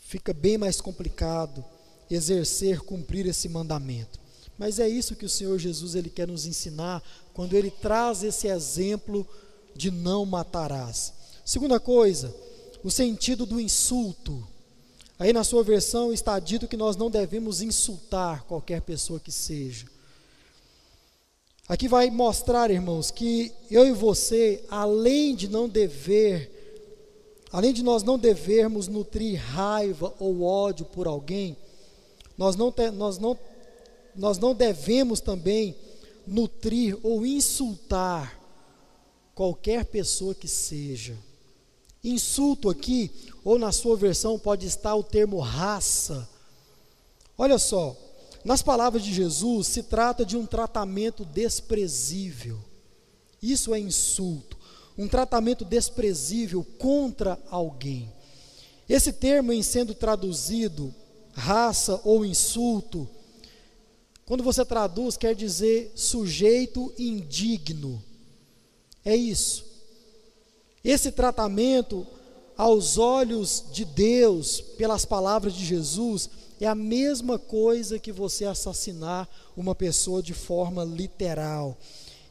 fica 0.03 0.35
bem 0.35 0.59
mais 0.59 0.81
complicado 0.81 1.65
exercer, 2.11 2.81
cumprir 2.81 3.27
esse 3.27 3.49
mandamento. 3.49 4.21
Mas 4.59 4.79
é 4.79 4.89
isso 4.89 5.17
que 5.17 5.25
o 5.25 5.29
Senhor 5.29 5.59
Jesus 5.59 5.95
ele 5.95 6.11
quer 6.11 6.29
nos 6.29 6.47
ensinar 6.47 7.03
quando 7.33 7.55
ele 7.55 7.71
traz 7.71 8.23
esse 8.23 8.47
exemplo 8.47 9.27
de 9.75 9.91
não 9.91 10.25
matarás. 10.27 11.13
Segunda 11.45 11.81
coisa, 11.81 12.35
o 12.83 12.91
sentido 12.91 13.47
do 13.47 13.61
insulto. 13.61 14.47
Aí 15.19 15.33
na 15.33 15.45
sua 15.45 15.63
versão 15.63 16.13
está 16.13 16.39
dito 16.39 16.67
que 16.67 16.77
nós 16.77 16.97
não 16.97 17.11
devemos 17.11 17.63
insultar 17.63 18.45
qualquer 18.45 18.81
pessoa 18.81 19.21
que 19.21 19.31
seja. 19.31 19.87
Aqui 21.69 21.89
vai 21.89 22.11
mostrar, 22.11 22.71
irmãos, 22.71 23.11
que 23.11 23.53
eu 23.71 23.87
e 23.87 23.93
você, 23.93 24.63
além 24.69 25.35
de 25.35 25.49
não 25.49 25.69
dever, 25.69 26.51
além 27.51 27.73
de 27.73 27.83
nós 27.83 28.03
não 28.03 28.19
devermos 28.19 28.89
nutrir 28.89 29.41
raiva 29.41 30.13
ou 30.19 30.43
ódio 30.43 30.85
por 30.85 31.07
alguém, 31.07 31.57
nós 32.37 32.57
não, 32.57 32.71
te, 32.71 32.91
nós 32.91 33.19
não 33.19 33.39
nós 34.15 34.39
não 34.39 34.55
devemos 34.55 35.21
também 35.21 35.75
nutrir 36.27 36.97
ou 37.03 37.27
insultar 37.27 38.41
qualquer 39.35 39.85
pessoa 39.85 40.35
que 40.35 40.47
seja. 40.47 41.17
Insulto 42.05 42.69
aqui, 42.69 43.11
ou 43.43 43.59
na 43.59 43.73
sua 43.73 43.97
versão 43.97 44.39
pode 44.39 44.67
estar 44.67 44.95
o 44.95 45.03
termo 45.03 45.41
raça. 45.41 46.29
Olha 47.37 47.59
só, 47.59 47.97
nas 48.45 48.63
palavras 48.63 49.03
de 49.03 49.13
Jesus 49.13 49.67
se 49.69 49.83
trata 49.83 50.25
de 50.25 50.37
um 50.37 50.45
tratamento 50.45 51.25
desprezível. 51.25 52.59
Isso 53.43 53.75
é 53.75 53.81
insulto, 53.81 54.59
um 54.97 55.09
tratamento 55.09 55.65
desprezível 55.65 56.63
contra 56.79 57.39
alguém. 57.51 58.13
Esse 58.87 59.13
termo, 59.13 59.51
em 59.51 59.63
sendo 59.63 59.95
traduzido, 59.95 60.95
raça 61.33 62.01
ou 62.05 62.25
insulto, 62.25 63.09
quando 64.27 64.43
você 64.43 64.65
traduz, 64.65 65.17
quer 65.17 65.35
dizer 65.35 65.93
sujeito 65.95 66.93
indigno. 66.99 68.03
É 69.05 69.15
isso. 69.15 69.74
Esse 70.85 71.11
tratamento, 71.11 72.07
aos 72.57 72.99
olhos 72.99 73.65
de 73.73 73.85
Deus, 73.85 74.61
pelas 74.61 75.05
palavras 75.05 75.55
de 75.55 75.65
Jesus, 75.65 76.29
é 76.61 76.67
a 76.67 76.75
mesma 76.75 77.39
coisa 77.39 77.99
que 77.99 78.13
você 78.13 78.45
assassinar 78.45 79.29
uma 79.57 79.75
pessoa 79.75 80.23
de 80.23 80.35
forma 80.35 80.85
literal. 80.85 81.77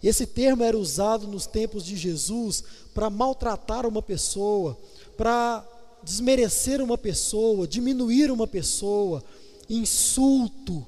Esse 0.02 0.26
termo 0.26 0.64
era 0.64 0.78
usado 0.78 1.28
nos 1.28 1.48
tempos 1.48 1.84
de 1.84 1.96
Jesus 1.96 2.64
para 2.94 3.10
maltratar 3.10 3.88
uma 3.88 4.02
pessoa, 4.02 4.78
para 5.18 5.66
desmerecer 6.04 6.82
uma 6.82 6.98
pessoa, 6.98 7.68
diminuir 7.68 8.30
uma 8.30 8.46
pessoa, 8.46 9.24
insulto 9.70 10.86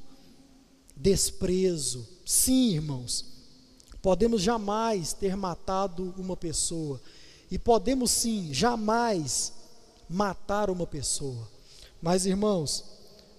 desprezo. 0.96 2.08
Sim, 2.26 2.74
irmãos, 2.74 3.26
podemos 4.02 4.42
jamais 4.42 5.14
ter 5.14 5.36
matado 5.36 6.14
uma 6.18 6.36
pessoa, 6.36 7.02
e 7.50 7.58
podemos 7.58 8.12
sim 8.12 8.54
jamais 8.54 9.54
matar 10.10 10.70
uma 10.70 10.86
pessoa, 10.86 11.50
mas, 12.02 12.26
irmãos, 12.26 12.84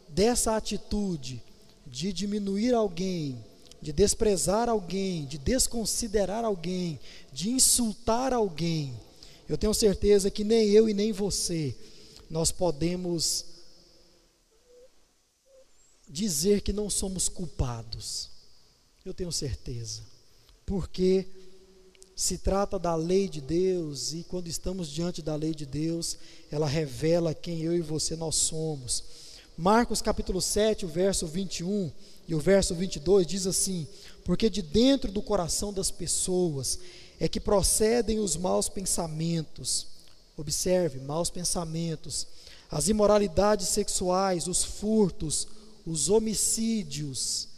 dessa 0.09 0.57
atitude 0.57 1.43
de 1.87 2.13
diminuir 2.13 2.75
alguém, 2.75 3.45
de 3.81 3.93
desprezar 3.93 4.69
alguém, 4.69 5.25
de 5.27 5.39
desconsiderar 5.39 6.45
alguém, 6.45 6.99
de 7.33 7.51
insultar 7.51 8.33
alguém, 8.33 8.95
eu 9.49 9.57
tenho 9.57 9.73
certeza 9.73 10.31
que 10.31 10.43
nem 10.43 10.71
eu 10.71 10.89
e 10.89 10.95
nem 10.95 11.13
você 11.13 11.75
nós 12.29 12.51
podemos 12.51 13.45
dizer 16.09 16.61
que 16.61 16.73
não 16.73 16.91
somos 16.91 17.29
culpados. 17.29 18.31
Eu 19.05 19.15
tenho 19.15 19.31
certeza. 19.31 20.03
Porque 20.65 21.27
se 22.17 22.39
trata 22.39 22.79
da 22.79 22.95
lei 22.95 23.29
de 23.29 23.43
Deus 23.43 24.15
e 24.15 24.25
quando 24.27 24.49
estamos 24.49 24.89
diante 24.89 25.21
da 25.21 25.37
lei 25.37 25.55
de 25.55 25.67
Deus, 25.67 26.17
ela 26.51 26.67
revela 26.67 27.35
quem 27.35 27.61
eu 27.61 27.77
e 27.77 27.83
você 27.83 28.17
nós 28.17 28.37
somos. 28.37 29.05
Marcos 29.55 30.01
capítulo 30.01 30.41
7, 30.41 30.87
o 30.87 30.89
verso 30.89 31.27
21 31.27 31.93
e 32.27 32.35
o 32.35 32.41
verso 32.41 32.75
22 32.75 33.27
diz 33.27 33.47
assim: 33.47 33.87
Porque 34.25 34.49
de 34.49 34.63
dentro 34.63 35.13
do 35.13 35.21
coração 35.21 35.75
das 35.75 35.91
pessoas 35.91 36.79
é 37.21 37.29
que 37.29 37.39
procedem 37.39 38.19
os 38.19 38.35
maus 38.35 38.67
pensamentos. 38.67 39.87
Observe, 40.39 40.99
maus 41.01 41.29
pensamentos, 41.29 42.27
as 42.71 42.89
imoralidades 42.89 43.69
sexuais, 43.69 44.47
os 44.47 44.65
furtos, 44.65 45.47
os 45.87 46.09
homicídios, 46.09 47.49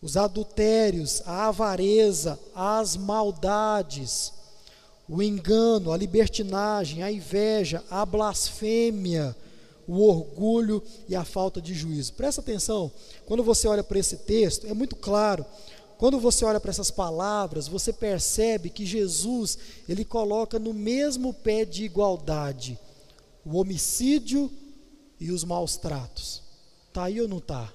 os 0.00 0.16
adultérios, 0.16 1.22
a 1.26 1.48
avareza, 1.48 2.38
as 2.54 2.96
maldades, 2.96 4.32
o 5.08 5.22
engano, 5.22 5.92
a 5.92 5.96
libertinagem, 5.96 7.02
a 7.02 7.10
inveja, 7.10 7.82
a 7.90 8.04
blasfêmia, 8.06 9.34
o 9.86 10.02
orgulho 10.02 10.82
e 11.08 11.16
a 11.16 11.24
falta 11.24 11.60
de 11.60 11.74
juízo. 11.74 12.12
Presta 12.12 12.40
atenção, 12.40 12.92
quando 13.26 13.42
você 13.42 13.66
olha 13.66 13.82
para 13.82 13.98
esse 13.98 14.18
texto, 14.18 14.66
é 14.66 14.74
muito 14.74 14.94
claro. 14.94 15.44
Quando 15.96 16.20
você 16.20 16.44
olha 16.44 16.60
para 16.60 16.70
essas 16.70 16.90
palavras, 16.90 17.66
você 17.66 17.92
percebe 17.92 18.70
que 18.70 18.86
Jesus, 18.86 19.58
ele 19.88 20.04
coloca 20.04 20.58
no 20.58 20.72
mesmo 20.72 21.34
pé 21.34 21.64
de 21.64 21.84
igualdade 21.84 22.78
o 23.44 23.56
homicídio 23.56 24.50
e 25.18 25.32
os 25.32 25.42
maus 25.42 25.76
tratos. 25.76 26.42
Está 26.88 27.04
aí 27.04 27.20
ou 27.20 27.26
não 27.26 27.38
está? 27.38 27.72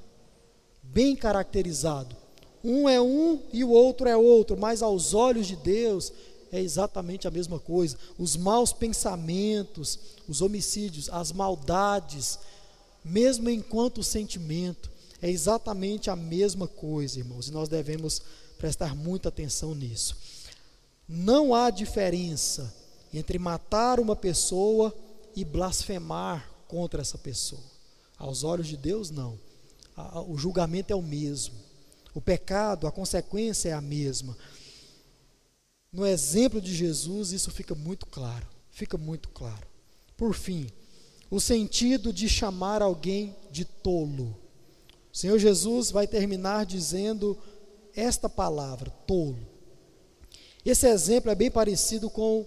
Bem 0.94 1.16
caracterizado. 1.16 2.16
Um 2.64 2.88
é 2.88 3.02
um 3.02 3.42
e 3.52 3.64
o 3.64 3.70
outro 3.70 4.08
é 4.08 4.16
outro, 4.16 4.56
mas 4.56 4.82
aos 4.82 5.14
olhos 5.14 5.48
de 5.48 5.56
Deus 5.56 6.14
é 6.52 6.62
exatamente 6.62 7.28
a 7.28 7.32
mesma 7.32 7.60
coisa. 7.60 7.98
Os 8.18 8.38
maus 8.38 8.72
pensamentos, 8.72 10.00
os 10.30 10.42
homicídios, 10.42 11.10
as 11.10 11.32
maldades, 11.32 12.38
mesmo 13.04 13.50
enquanto 13.50 14.04
sentimento, 14.04 14.90
é 15.20 15.30
exatamente 15.30 16.10
a 16.10 16.16
mesma 16.16 16.68
coisa, 16.68 17.18
irmãos, 17.18 17.48
e 17.48 17.52
nós 17.52 17.68
devemos 17.68 18.22
prestar 18.58 18.96
muita 18.96 19.30
atenção 19.30 19.74
nisso. 19.74 20.16
Não 21.10 21.56
há 21.56 21.70
diferença 21.70 22.74
entre 23.12 23.40
matar 23.40 24.00
uma 24.00 24.16
pessoa 24.16 24.94
e 25.36 25.44
blasfemar 25.44 26.50
contra 26.68 27.02
essa 27.02 27.18
pessoa. 27.18 27.62
Aos 28.18 28.44
olhos 28.44 28.68
de 28.68 28.78
Deus, 28.78 29.10
não. 29.10 29.40
O 30.28 30.38
julgamento 30.38 30.92
é 30.92 30.96
o 30.96 31.02
mesmo. 31.02 31.56
O 32.14 32.22
pecado, 32.22 32.88
a 32.88 32.92
consequência 32.92 33.70
é 33.70 33.74
a 33.74 33.82
mesma. 33.82 34.38
No 35.92 36.06
exemplo 36.06 36.60
de 36.60 36.74
Jesus, 36.74 37.32
isso 37.32 37.52
fica 37.52 37.76
muito 37.76 38.06
claro. 38.06 38.48
Fica 38.72 38.98
muito 38.98 39.30
claro. 39.30 39.68
Por 40.18 40.34
fim, 40.34 40.68
o 41.30 41.40
sentido 41.40 42.12
de 42.12 42.28
chamar 42.28 42.82
alguém 42.82 43.36
de 43.52 43.66
tolo. 43.66 44.36
O 45.12 45.18
Senhor 45.18 45.38
Jesus 45.38 45.92
vai 45.92 46.08
terminar 46.08 46.66
dizendo 46.66 47.38
esta 47.96 48.28
palavra, 48.28 48.90
tolo. 49.06 49.38
Esse 50.66 50.88
exemplo 50.88 51.30
é 51.30 51.36
bem 51.36 51.52
parecido 51.52 52.10
com 52.10 52.46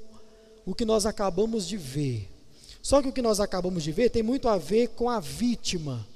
o 0.64 0.74
que 0.74 0.84
nós 0.84 1.06
acabamos 1.06 1.66
de 1.66 1.76
ver. 1.76 2.28
Só 2.82 3.02
que 3.02 3.08
o 3.08 3.12
que 3.12 3.22
nós 3.22 3.40
acabamos 3.40 3.84
de 3.84 3.92
ver 3.92 4.10
tem 4.10 4.22
muito 4.22 4.48
a 4.48 4.56
ver 4.56 4.88
com 4.88 5.10
a 5.10 5.20
vítima, 5.20 6.06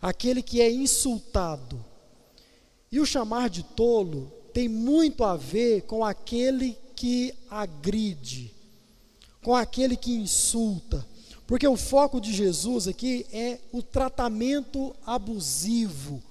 aquele 0.00 0.42
que 0.42 0.60
é 0.60 0.70
insultado. 0.70 1.84
E 2.90 3.00
o 3.00 3.06
chamar 3.06 3.50
de 3.50 3.62
tolo 3.62 4.32
tem 4.52 4.68
muito 4.68 5.24
a 5.24 5.36
ver 5.36 5.82
com 5.82 6.04
aquele 6.04 6.76
que 6.96 7.34
agride, 7.50 8.52
com 9.42 9.54
aquele 9.54 9.96
que 9.96 10.12
insulta. 10.12 11.06
Porque 11.46 11.66
o 11.66 11.76
foco 11.76 12.20
de 12.20 12.32
Jesus 12.32 12.88
aqui 12.88 13.26
é 13.32 13.58
o 13.72 13.82
tratamento 13.82 14.94
abusivo, 15.06 16.22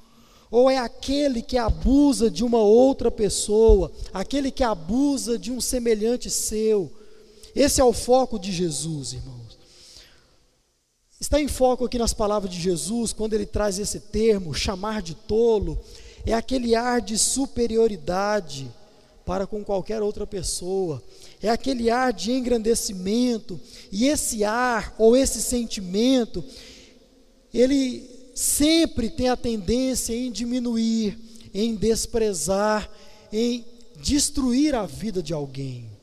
ou 0.50 0.70
é 0.70 0.78
aquele 0.78 1.42
que 1.42 1.58
abusa 1.58 2.30
de 2.30 2.44
uma 2.44 2.60
outra 2.60 3.10
pessoa, 3.10 3.92
aquele 4.14 4.52
que 4.52 4.64
abusa 4.64 5.38
de 5.38 5.52
um 5.52 5.60
semelhante 5.60 6.30
seu. 6.30 6.92
Esse 7.56 7.82
é 7.82 7.84
o 7.84 7.94
foco 7.94 8.38
de 8.38 8.52
Jesus, 8.52 9.14
irmãos. 9.14 9.37
Está 11.20 11.42
em 11.42 11.48
foco 11.48 11.84
aqui 11.84 11.98
nas 11.98 12.14
palavras 12.14 12.52
de 12.52 12.62
Jesus, 12.62 13.12
quando 13.12 13.34
ele 13.34 13.46
traz 13.46 13.80
esse 13.80 14.00
termo, 14.00 14.54
chamar 14.54 15.02
de 15.02 15.16
tolo, 15.16 15.80
é 16.24 16.34
aquele 16.34 16.76
ar 16.76 17.02
de 17.02 17.18
superioridade 17.18 18.70
para 19.26 19.48
com 19.48 19.64
qualquer 19.64 20.02
outra 20.02 20.28
pessoa, 20.28 21.04
é 21.42 21.50
aquele 21.50 21.90
ar 21.90 22.14
de 22.14 22.32
engrandecimento, 22.32 23.60
e 23.92 24.06
esse 24.06 24.44
ar 24.44 24.94
ou 24.98 25.18
esse 25.18 25.42
sentimento, 25.42 26.44
ele 27.52 28.08
sempre 28.36 29.10
tem 29.10 29.30
a 29.30 29.36
tendência 29.36 30.14
em 30.14 30.32
diminuir, 30.32 31.18
em 31.52 31.76
desprezar, 31.76 32.90
em 33.34 33.66
destruir 34.00 34.76
a 34.76 34.86
vida 34.86 35.24
de 35.24 35.34
alguém. 35.34 35.97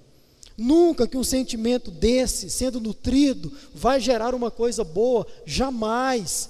Nunca 0.57 1.07
que 1.07 1.17
um 1.17 1.25
sentimento 1.25 1.91
desse, 1.91 2.49
sendo 2.49 2.81
nutrido, 2.81 3.53
vai 3.75 4.01
gerar 4.01 4.35
uma 4.35 4.51
coisa 4.51 4.85
boa, 4.85 5.27
jamais. 5.45 6.49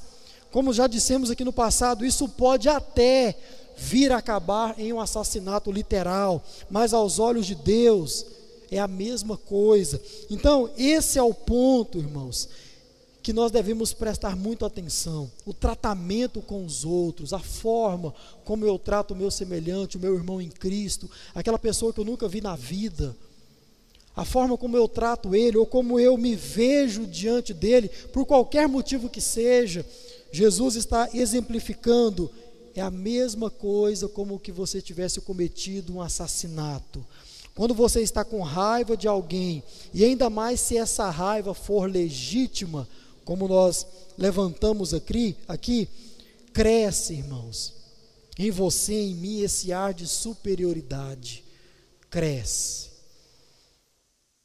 Como 0.51 0.73
já 0.73 0.87
dissemos 0.87 1.31
aqui 1.31 1.45
no 1.45 1.53
passado, 1.53 2.05
isso 2.05 2.29
pode 2.29 2.69
até 2.69 3.35
vir 3.77 4.13
a 4.13 4.19
acabar 4.19 4.79
em 4.79 4.93
um 4.93 5.01
assassinato 5.01 5.73
literal, 5.73 6.45
mas 6.71 6.93
aos 6.93 7.19
olhos 7.19 7.47
de 7.47 7.55
Deus 7.55 8.27
é 8.71 8.79
a 8.79 8.87
mesma 8.87 9.37
coisa. 9.37 10.01
Então, 10.31 10.71
esse 10.77 11.19
é 11.19 11.23
o 11.23 11.35
ponto, 11.35 11.99
irmãos, 11.99 12.49
que 13.23 13.33
nós 13.33 13.51
devemos 13.51 13.95
prestar 13.95 14.37
muito 14.37 14.67
atenção. 14.67 15.31
O 15.47 15.55
tratamento 15.55 16.43
com 16.43 16.65
os 16.65 16.85
outros, 16.85 17.33
a 17.33 17.39
forma 17.39 18.15
como 18.45 18.67
eu 18.67 18.79
trato 18.79 19.15
o 19.15 19.17
meu 19.17 19.31
semelhante, 19.31 19.97
o 19.97 20.01
meu 20.01 20.15
irmão 20.15 20.43
em 20.43 20.51
Cristo, 20.51 21.11
aquela 21.35 21.59
pessoa 21.59 21.91
que 21.91 22.01
eu 22.01 22.05
nunca 22.05 22.29
vi 22.29 22.43
na 22.43 22.55
vida 22.55 23.17
a 24.15 24.25
forma 24.25 24.57
como 24.57 24.77
eu 24.77 24.87
trato 24.87 25.35
ele, 25.35 25.57
ou 25.57 25.67
como 25.67 25.99
eu 25.99 26.17
me 26.17 26.37
vejo 26.37 27.07
diante 27.07 27.53
dele, 27.53 27.89
por 28.13 28.25
qualquer 28.25 28.69
motivo 28.69 29.09
que 29.09 29.21
seja, 29.21 29.85
Jesus 30.33 30.77
está 30.77 31.09
exemplificando, 31.13 32.31
é 32.75 32.81
a 32.81 32.91
mesma 32.91 33.51
coisa 33.51 34.09
como 34.09 34.39
que 34.39 34.53
você 34.53 34.81
tivesse 34.81 35.21
cometido 35.21 35.95
um 35.95 36.01
assassinato. 36.01 37.05
Quando 37.55 37.73
você 37.73 38.03
está 38.03 38.25
com 38.25 38.41
raiva 38.43 38.97
de 38.97 39.07
alguém, 39.07 39.63
e 39.93 40.05
ainda 40.05 40.29
mais 40.29 40.61
se 40.61 40.77
essa 40.77 41.09
raiva 41.09 41.55
for 41.55 41.91
legítima, 41.91 42.89
como 43.25 43.49
nós 43.49 43.87
levantamos 44.19 44.93
aqui, 44.93 45.37
aqui 45.47 45.89
cresce, 46.53 47.15
irmãos, 47.15 47.73
em 48.39 48.51
você, 48.51 48.95
em 48.95 49.15
mim, 49.15 49.41
esse 49.41 49.73
ar 49.73 49.95
de 49.95 50.07
superioridade, 50.07 51.45
cresce. 52.11 52.94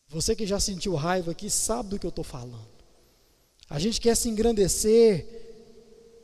Você 0.09 0.35
que 0.35 0.45
já 0.45 0.59
sentiu 0.59 0.95
raiva 0.95 1.31
aqui 1.31 1.49
sabe 1.49 1.89
do 1.89 1.99
que 1.99 2.05
eu 2.05 2.09
estou 2.09 2.23
falando. 2.23 2.67
A 3.69 3.77
gente 3.77 4.01
quer 4.01 4.15
se 4.15 4.27
engrandecer 4.27 5.27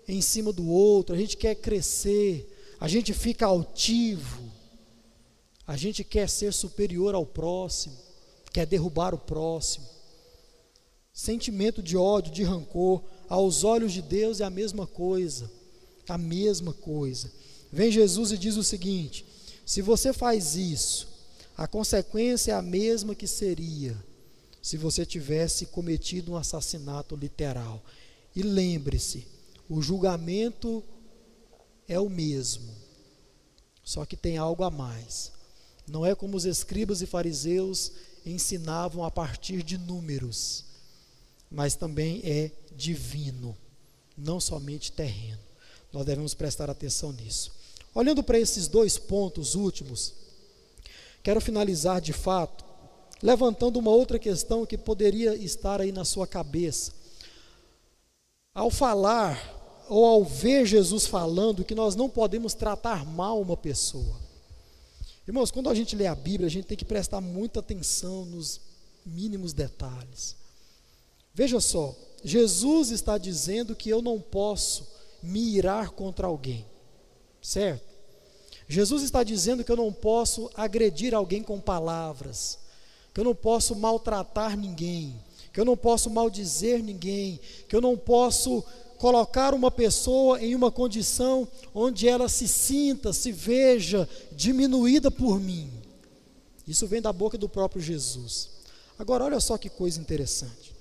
em 0.07 0.21
cima 0.21 0.51
do 0.51 0.67
outro, 0.67 1.15
a 1.15 1.17
gente 1.17 1.38
quer 1.38 1.53
crescer, 1.55 2.51
a 2.79 2.88
gente 2.88 3.13
fica 3.13 3.45
altivo, 3.45 4.51
a 5.67 5.77
gente 5.77 6.03
quer 6.03 6.27
ser 6.27 6.51
superior 6.51 7.13
ao 7.13 7.25
próximo, 7.25 7.95
quer 8.51 8.65
derrubar 8.65 9.13
o 9.13 9.19
próximo. 9.19 9.86
Sentimento 11.13 11.81
de 11.81 11.95
ódio, 11.95 12.33
de 12.33 12.43
rancor, 12.43 13.03
aos 13.29 13.63
olhos 13.63 13.93
de 13.93 14.01
Deus 14.01 14.41
é 14.41 14.43
a 14.43 14.49
mesma 14.49 14.88
coisa, 14.88 15.49
a 16.09 16.17
mesma 16.17 16.73
coisa. 16.73 17.31
Vem 17.71 17.91
Jesus 17.91 18.31
e 18.31 18.38
diz 18.38 18.57
o 18.57 18.63
seguinte: 18.63 19.25
se 19.65 19.81
você 19.81 20.11
faz 20.11 20.55
isso, 20.55 21.07
a 21.57 21.67
consequência 21.67 22.51
é 22.51 22.55
a 22.55 22.61
mesma 22.61 23.15
que 23.15 23.27
seria 23.27 23.95
se 24.61 24.77
você 24.77 25.05
tivesse 25.05 25.67
cometido 25.67 26.31
um 26.31 26.35
assassinato 26.35 27.15
literal. 27.15 27.83
E 28.35 28.41
lembre-se, 28.41 29.27
o 29.69 29.81
julgamento 29.81 30.83
é 31.87 31.99
o 31.99 32.09
mesmo, 32.09 32.73
só 33.83 34.05
que 34.05 34.17
tem 34.17 34.37
algo 34.37 34.63
a 34.63 34.71
mais. 34.71 35.31
Não 35.87 36.05
é 36.05 36.15
como 36.15 36.35
os 36.35 36.45
escribas 36.45 37.01
e 37.01 37.05
fariseus 37.05 37.91
ensinavam 38.25 39.03
a 39.03 39.11
partir 39.11 39.61
de 39.61 39.77
números, 39.77 40.65
mas 41.49 41.75
também 41.75 42.21
é 42.23 42.51
divino, 42.75 43.55
não 44.17 44.39
somente 44.39 44.91
terreno. 44.91 45.39
Nós 45.93 46.05
devemos 46.05 46.33
prestar 46.33 46.69
atenção 46.69 47.13
nisso. 47.13 47.53
Olhando 47.93 48.23
para 48.23 48.39
esses 48.39 48.67
dois 48.67 48.97
pontos 48.97 49.55
últimos, 49.55 50.24
Quero 51.26 51.41
finalizar 51.41 51.99
de 51.99 52.13
fato, 52.13 52.63
levantando 53.19 53.80
uma 53.80 53.89
outra 53.89 54.19
questão 54.19 54.63
que 54.63 54.78
poderia 54.78 55.34
estar 55.34 55.82
aí 55.82 55.91
na 55.91 56.05
sua 56.05 56.28
cabeça. 56.28 56.93
Ao 58.53 58.69
falar, 58.69 59.84
ou 59.89 60.05
ao 60.05 60.23
ver 60.23 60.67
Jesus 60.67 61.07
falando, 61.07 61.65
que 61.65 61.73
nós 61.73 61.95
não 61.95 62.07
podemos 62.07 62.53
tratar 62.53 63.03
mal 63.03 63.41
uma 63.41 63.57
pessoa. 63.57 64.21
Irmãos, 65.28 65.49
quando 65.49 65.67
a 65.67 65.73
gente 65.73 65.95
lê 65.95 66.05
a 66.05 66.13
Bíblia, 66.13 66.45
a 66.45 66.51
gente 66.51 66.67
tem 66.67 66.78
que 66.78 66.86
prestar 66.86 67.21
muita 67.21 67.59
atenção 67.59 68.23
nos 68.26 68.61
mínimos 69.03 69.51
detalhes. 69.51 70.36
Veja 71.34 71.59
só, 71.59 71.95
Jesus 72.23 72.91
está 72.91 73.17
dizendo 73.17 73.76
que 73.76 73.89
eu 73.89 73.99
não 73.99 74.21
posso 74.21 74.88
me 75.23 75.55
irar 75.55 75.89
contra 75.89 76.28
alguém, 76.28 76.67
certo? 77.41 77.94
Jesus 78.68 79.03
está 79.03 79.24
dizendo 79.24 79.63
que 79.63 79.72
eu 79.72 79.76
não 79.76 79.93
posso 79.93 80.49
agredir 80.55 81.13
alguém 81.13 81.43
com 81.43 81.59
palavras, 81.59 82.57
que 83.13 83.20
eu 83.20 83.24
não 83.24 83.36
posso 83.36 83.76
maltratar 83.76 84.57
ninguém, 84.57 85.16
que 85.53 85.59
eu 85.59 85.66
não 85.66 85.78
posso 85.78 86.09
maldizer 86.09 86.84
ninguém, 86.84 87.39
que 87.68 87.76
eu 87.76 87.82
não 87.82 87.95
posso 87.95 88.63
colocar 88.97 89.53
uma 89.53 89.70
pessoa 89.70 90.41
em 90.41 90.55
uma 90.55 90.72
condição 90.72 91.47
onde 91.74 92.07
ela 92.07 92.28
se 92.28 92.47
sinta, 92.47 93.13
se 93.13 93.32
veja 93.32 94.09
diminuída 94.32 95.11
por 95.11 95.39
mim. 95.39 95.70
Isso 96.68 96.88
vem 96.88 97.01
da 97.01 97.13
boca 97.13 97.38
do 97.38 97.47
próprio 97.47 97.82
Jesus. 97.82 98.49
Agora, 98.97 99.26
olha 99.26 99.39
só 99.39 99.57
que 99.57 99.70
coisa 99.70 99.99
interessante. 99.99 100.74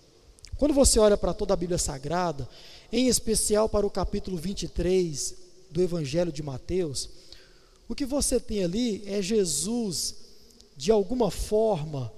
Quando 0.56 0.72
você 0.72 0.98
olha 0.98 1.16
para 1.16 1.34
toda 1.34 1.52
a 1.52 1.56
Bíblia 1.56 1.78
Sagrada, 1.78 2.48
em 2.92 3.08
especial 3.08 3.68
para 3.68 3.86
o 3.86 3.90
capítulo 3.90 4.36
23 4.36 5.34
do 5.70 5.82
Evangelho 5.82 6.32
de 6.32 6.42
Mateus, 6.42 7.10
o 7.88 7.94
que 7.94 8.06
você 8.06 8.40
tem 8.40 8.64
ali 8.64 9.02
é 9.06 9.20
Jesus, 9.20 10.14
de 10.76 10.90
alguma 10.90 11.30
forma, 11.30 12.12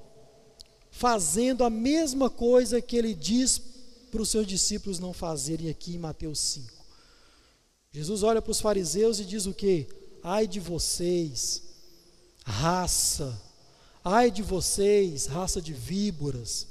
fazendo 0.91 1.65
a 1.65 1.71
mesma 1.71 2.31
coisa 2.31 2.81
que 2.81 2.97
ele 2.97 3.15
diz 3.15 3.61
para 4.11 4.23
os 4.23 4.31
seus 4.31 4.47
discípulos 4.47 4.99
não 4.99 5.13
fazerem 5.13 5.69
aqui 5.69 5.95
em 5.95 5.99
Mateus 5.99 6.39
5. 6.39 6.73
Jesus 7.93 8.23
olha 8.23 8.41
para 8.41 8.51
os 8.51 8.61
fariseus 8.61 9.19
e 9.19 9.25
diz 9.25 9.47
o 9.47 9.55
que? 9.55 9.87
Ai 10.23 10.47
de 10.47 10.61
vocês, 10.61 11.63
raça, 12.45 13.41
ai 14.05 14.31
de 14.31 14.43
vocês, 14.43 15.27
raça 15.27 15.61
de 15.61 15.73
víboras, 15.73 16.67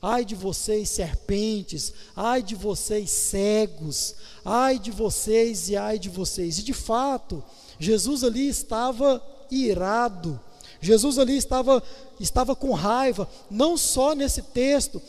ai 0.00 0.24
de 0.24 0.34
vocês, 0.34 0.90
serpentes, 0.90 1.92
ai 2.14 2.42
de 2.42 2.54
vocês, 2.54 3.10
cegos, 3.10 4.14
ai 4.44 4.78
de 4.78 4.90
vocês 4.90 5.68
e 5.68 5.76
ai 5.76 5.98
de 5.98 6.08
vocês. 6.08 6.58
E 6.58 6.62
de 6.62 6.74
fato, 6.74 7.42
Jesus 7.78 8.24
ali 8.24 8.48
estava 8.48 9.22
irado, 9.50 10.40
Jesus 10.80 11.18
ali 11.18 11.36
estava, 11.36 11.82
estava 12.20 12.54
com 12.54 12.72
raiva, 12.72 13.28
não 13.50 13.76
só 13.76 14.14
nesse 14.14 14.42
texto. 14.42 15.00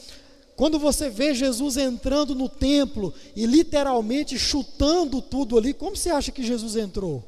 Quando 0.56 0.80
você 0.80 1.10
vê 1.10 1.34
Jesus 1.34 1.76
entrando 1.76 2.34
no 2.34 2.48
templo 2.48 3.14
e 3.36 3.46
literalmente 3.46 4.40
chutando 4.40 5.22
tudo 5.22 5.58
ali, 5.58 5.74
como 5.74 5.98
você 5.98 6.10
acha 6.10 6.32
que 6.32 6.44
Jesus 6.44 6.78
entrou? 6.78 7.24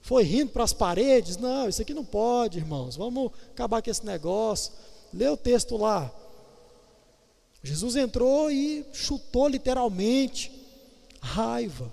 Foi 0.00 0.22
rindo 0.22 0.52
para 0.52 0.64
as 0.64 0.72
paredes? 0.72 1.36
Não, 1.36 1.68
isso 1.68 1.82
aqui 1.82 1.92
não 1.92 2.04
pode, 2.04 2.58
irmãos. 2.58 2.96
Vamos 2.96 3.30
acabar 3.50 3.82
com 3.82 3.90
esse 3.90 4.04
negócio. 4.04 4.72
Lê 5.12 5.28
o 5.28 5.36
texto 5.36 5.76
lá. 5.76 6.10
Jesus 7.62 7.96
entrou 7.96 8.50
e 8.50 8.84
chutou 8.92 9.48
literalmente 9.48 10.52
raiva. 11.20 11.90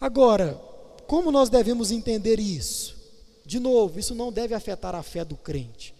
Agora, 0.00 0.60
como 1.06 1.30
nós 1.30 1.48
devemos 1.48 1.90
entender 1.90 2.38
isso? 2.40 2.96
De 3.44 3.60
novo, 3.60 3.98
isso 3.98 4.14
não 4.14 4.32
deve 4.32 4.54
afetar 4.54 4.94
a 4.94 5.02
fé 5.02 5.24
do 5.24 5.36
crente. 5.36 5.94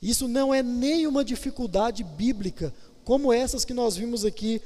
Isso 0.00 0.28
não 0.28 0.52
é 0.52 0.62
nenhuma 0.62 1.24
dificuldade 1.24 2.04
bíblica, 2.04 2.72
como 3.04 3.32
essas 3.32 3.64
que 3.64 3.72
nós 3.72 3.96
vimos 3.96 4.24
aqui 4.24 4.60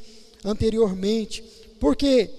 anteriormente. 0.45 1.43
Porque 1.79 2.31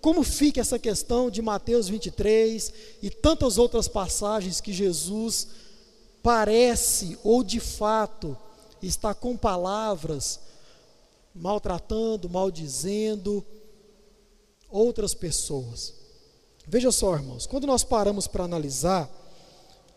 como 0.00 0.22
fica 0.22 0.60
essa 0.60 0.78
questão 0.78 1.30
de 1.30 1.42
Mateus 1.42 1.88
23 1.88 2.72
e 3.02 3.10
tantas 3.10 3.58
outras 3.58 3.88
passagens 3.88 4.60
que 4.60 4.72
Jesus 4.72 5.48
parece 6.22 7.18
ou 7.24 7.42
de 7.42 7.60
fato 7.60 8.36
está 8.82 9.14
com 9.14 9.36
palavras 9.36 10.40
maltratando, 11.34 12.28
maldizendo 12.28 13.44
outras 14.70 15.14
pessoas. 15.14 15.94
Veja 16.66 16.90
só, 16.90 17.14
irmãos, 17.14 17.46
quando 17.46 17.66
nós 17.66 17.84
paramos 17.84 18.26
para 18.26 18.44
analisar, 18.44 19.08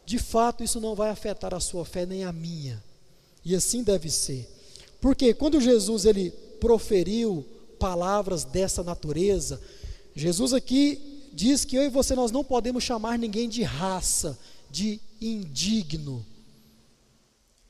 de 0.05 0.19
fato 0.19 0.63
isso 0.63 0.79
não 0.79 0.95
vai 0.95 1.09
afetar 1.09 1.53
a 1.53 1.59
sua 1.59 1.83
fé 1.83 2.05
nem 2.05 2.23
a 2.23 2.31
minha. 2.31 2.83
E 3.43 3.55
assim 3.55 3.83
deve 3.83 4.09
ser. 4.09 4.47
Porque 5.01 5.33
quando 5.33 5.61
Jesus 5.61 6.05
ele 6.05 6.31
proferiu 6.59 7.45
palavras 7.79 8.43
dessa 8.43 8.83
natureza, 8.83 9.59
Jesus 10.15 10.53
aqui 10.53 11.29
diz 11.33 11.63
que 11.63 11.75
eu 11.75 11.83
e 11.83 11.89
você 11.89 12.13
nós 12.13 12.31
não 12.31 12.43
podemos 12.43 12.83
chamar 12.83 13.17
ninguém 13.17 13.47
de 13.47 13.63
raça, 13.63 14.37
de 14.69 14.99
indigno. 15.21 16.25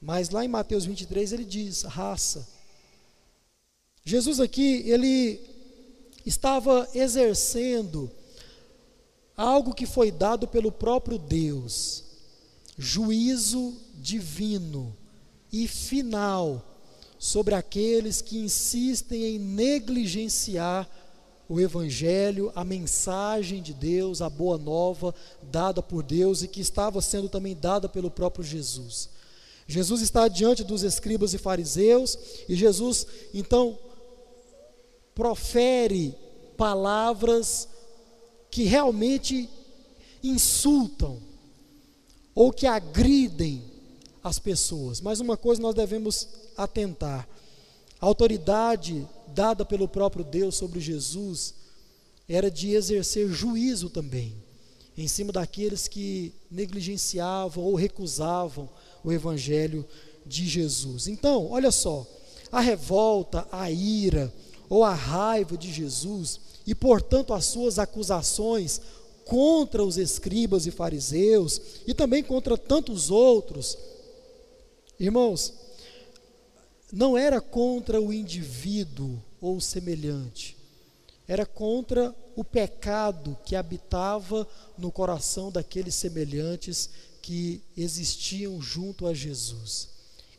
Mas 0.02 0.30
lá 0.30 0.43
em 0.43 0.47
Mateus 0.47 0.86
23 0.86 1.34
ele 1.34 1.45
diz 1.45 1.84
raça. 1.84 2.47
Jesus 4.04 4.39
aqui, 4.39 4.84
ele 4.86 5.39
estava 6.26 6.88
exercendo 6.95 8.10
algo 9.39 9.73
que 9.73 9.85
foi 9.85 10.11
dado 10.11 10.49
pelo 10.49 10.69
próprio 10.69 11.17
Deus, 11.17 12.03
juízo 12.77 13.73
divino 13.95 14.93
e 15.51 15.65
final 15.65 16.61
sobre 17.17 17.55
aqueles 17.55 18.21
que 18.21 18.37
insistem 18.37 19.23
em 19.23 19.39
negligenciar 19.39 20.89
o 21.47 21.59
Evangelho, 21.59 22.51
a 22.53 22.65
mensagem 22.65 23.61
de 23.61 23.73
Deus, 23.73 24.21
a 24.21 24.29
boa 24.29 24.57
nova 24.57 25.15
dada 25.41 25.81
por 25.81 26.03
Deus 26.03 26.43
e 26.43 26.47
que 26.47 26.59
estava 26.59 27.01
sendo 27.01 27.29
também 27.29 27.55
dada 27.55 27.87
pelo 27.87 28.11
próprio 28.11 28.43
Jesus. 28.43 29.09
Jesus 29.65 30.01
está 30.01 30.27
diante 30.27 30.65
dos 30.65 30.83
escribas 30.83 31.33
e 31.33 31.37
fariseus 31.37 32.17
e 32.49 32.55
Jesus 32.55 33.07
então 33.33 33.79
profere 35.15 36.13
palavras 36.57 37.69
que 38.50 38.64
realmente 38.64 39.50
insultam 40.24 41.20
ou 42.34 42.52
que 42.52 42.68
agridem 42.68 43.64
as 44.24 44.39
pessoas. 44.39 45.02
Mas 45.02 45.20
uma 45.20 45.38
coisa 45.38 45.62
nós 45.62 45.76
devemos 45.76 46.28
atentar: 46.58 47.28
a 48.00 48.06
autoridade 48.06 49.08
dada 49.28 49.66
pelo 49.66 49.88
próprio 49.88 50.24
Deus 50.24 50.56
sobre 50.56 50.80
Jesus 50.80 51.54
era 52.28 52.50
de 52.50 52.72
exercer 52.72 53.28
juízo 53.30 53.89
também 53.89 54.36
em 55.00 55.08
cima 55.08 55.32
daqueles 55.32 55.88
que 55.88 56.34
negligenciavam 56.52 57.64
ou 57.64 57.74
recusavam 57.74 58.70
o 59.02 59.14
evangelho 59.14 59.86
de 60.26 60.45
Jesus. 60.45 61.08
Então, 61.08 61.50
olha 61.52 61.72
só, 61.72 62.06
a 62.52 62.60
revolta, 62.60 63.47
a 63.50 63.72
ira 63.72 64.34
ou 64.70 64.84
a 64.84 64.93
raiva 64.93 65.57
de 65.57 65.72
Jesus 65.72 66.39
e, 66.65 66.76
portanto, 66.76 67.34
as 67.34 67.45
suas 67.45 67.80
acusações 67.80 68.80
contra 69.26 69.84
os 69.84 69.97
escribas 69.97 70.65
e 70.65 70.72
fariseus 70.72 71.61
e 71.86 71.93
também 71.93 72.24
contra 72.24 72.57
tantos 72.57 73.11
outros, 73.11 73.78
irmãos, 74.99 75.53
não 76.91 77.17
era 77.17 77.39
contra 77.39 78.01
o 78.01 78.11
indivíduo 78.11 79.22
ou 79.39 79.57
o 79.57 79.61
semelhante, 79.61 80.57
era 81.28 81.45
contra 81.45 82.13
o 82.36 82.43
pecado 82.43 83.38
que 83.45 83.55
habitava 83.55 84.47
no 84.78 84.91
coração 84.91 85.51
daqueles 85.51 85.93
semelhantes 85.93 86.89
que 87.22 87.61
existiam 87.78 88.59
junto 88.59 89.05
a 89.05 89.13
Jesus. 89.13 89.89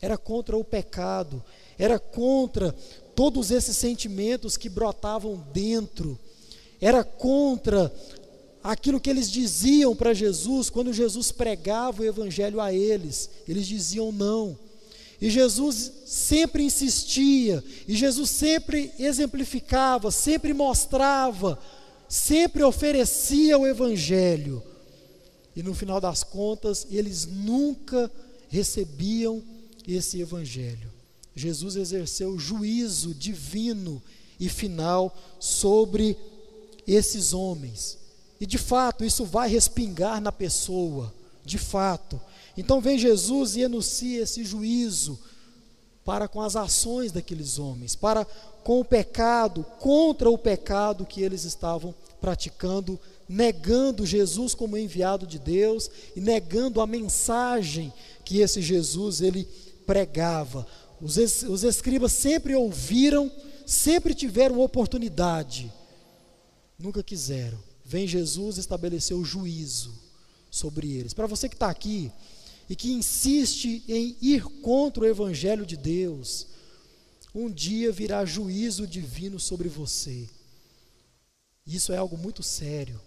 Era 0.01 0.17
contra 0.17 0.57
o 0.57 0.63
pecado, 0.63 1.41
era 1.77 1.97
contra 1.97 2.75
todos 3.15 3.51
esses 3.51 3.77
sentimentos 3.77 4.57
que 4.57 4.69
brotavam 4.69 5.43
dentro, 5.53 6.17
era 6.79 7.03
contra 7.03 7.93
aquilo 8.63 8.99
que 8.99 9.09
eles 9.09 9.29
diziam 9.29 9.95
para 9.95 10.13
Jesus 10.13 10.69
quando 10.69 10.93
Jesus 10.93 11.31
pregava 11.31 12.01
o 12.01 12.05
evangelho 12.05 12.59
a 12.59 12.73
eles. 12.73 13.29
Eles 13.47 13.67
diziam 13.67 14.11
não. 14.11 14.57
E 15.21 15.29
Jesus 15.29 15.91
sempre 16.03 16.63
insistia, 16.63 17.63
e 17.87 17.95
Jesus 17.95 18.27
sempre 18.31 18.91
exemplificava, 18.97 20.09
sempre 20.09 20.51
mostrava, 20.51 21.59
sempre 22.09 22.63
oferecia 22.63 23.55
o 23.55 23.67
Evangelho. 23.67 24.63
E 25.55 25.61
no 25.61 25.75
final 25.75 26.01
das 26.01 26.23
contas, 26.23 26.87
eles 26.89 27.27
nunca 27.27 28.11
recebiam 28.49 29.43
esse 29.87 30.19
Evangelho. 30.19 30.90
Jesus 31.35 31.75
exerceu 31.75 32.37
juízo 32.37 33.13
divino 33.13 34.01
e 34.39 34.49
final 34.49 35.15
sobre 35.39 36.17
esses 36.87 37.33
homens. 37.33 37.97
E 38.39 38.45
de 38.45 38.57
fato, 38.57 39.05
isso 39.05 39.23
vai 39.23 39.49
respingar 39.49 40.19
na 40.19 40.31
pessoa, 40.31 41.13
de 41.45 41.57
fato. 41.57 42.19
Então 42.57 42.81
vem 42.81 42.97
Jesus 42.97 43.55
e 43.55 43.61
enuncia 43.61 44.21
esse 44.21 44.43
juízo 44.43 45.19
para 46.03 46.27
com 46.27 46.41
as 46.41 46.55
ações 46.55 47.11
daqueles 47.11 47.59
homens, 47.59 47.95
para 47.95 48.25
com 48.63 48.79
o 48.79 48.85
pecado, 48.85 49.63
contra 49.79 50.29
o 50.29 50.37
pecado 50.37 51.05
que 51.05 51.21
eles 51.21 51.43
estavam 51.43 51.93
praticando, 52.19 52.99
negando 53.27 54.05
Jesus 54.05 54.53
como 54.53 54.77
enviado 54.77 55.25
de 55.25 55.39
Deus 55.39 55.89
e 56.15 56.19
negando 56.19 56.81
a 56.81 56.87
mensagem 56.87 57.93
que 58.25 58.39
esse 58.39 58.61
Jesus 58.61 59.21
ele 59.21 59.47
pregava. 59.85 60.65
Os, 61.01 61.17
es, 61.17 61.43
os 61.43 61.63
escribas 61.63 62.11
sempre 62.11 62.55
ouviram, 62.55 63.31
sempre 63.65 64.13
tiveram 64.13 64.59
oportunidade, 64.61 65.71
nunca 66.77 67.01
quiseram. 67.01 67.57
Vem 67.83 68.07
Jesus 68.07 68.57
estabelecer 68.57 69.17
o 69.17 69.25
juízo 69.25 69.93
sobre 70.49 70.91
eles. 70.91 71.13
Para 71.13 71.27
você 71.27 71.49
que 71.49 71.55
está 71.55 71.69
aqui, 71.69 72.11
e 72.71 72.75
que 72.75 72.93
insiste 72.93 73.83
em 73.85 74.15
ir 74.21 74.43
contra 74.61 75.03
o 75.03 75.05
Evangelho 75.05 75.65
de 75.65 75.75
Deus, 75.75 76.47
um 77.35 77.51
dia 77.51 77.91
virá 77.91 78.23
juízo 78.23 78.87
divino 78.87 79.41
sobre 79.41 79.67
você. 79.67 80.29
Isso 81.67 81.91
é 81.91 81.97
algo 81.97 82.17
muito 82.17 82.41
sério. 82.41 82.97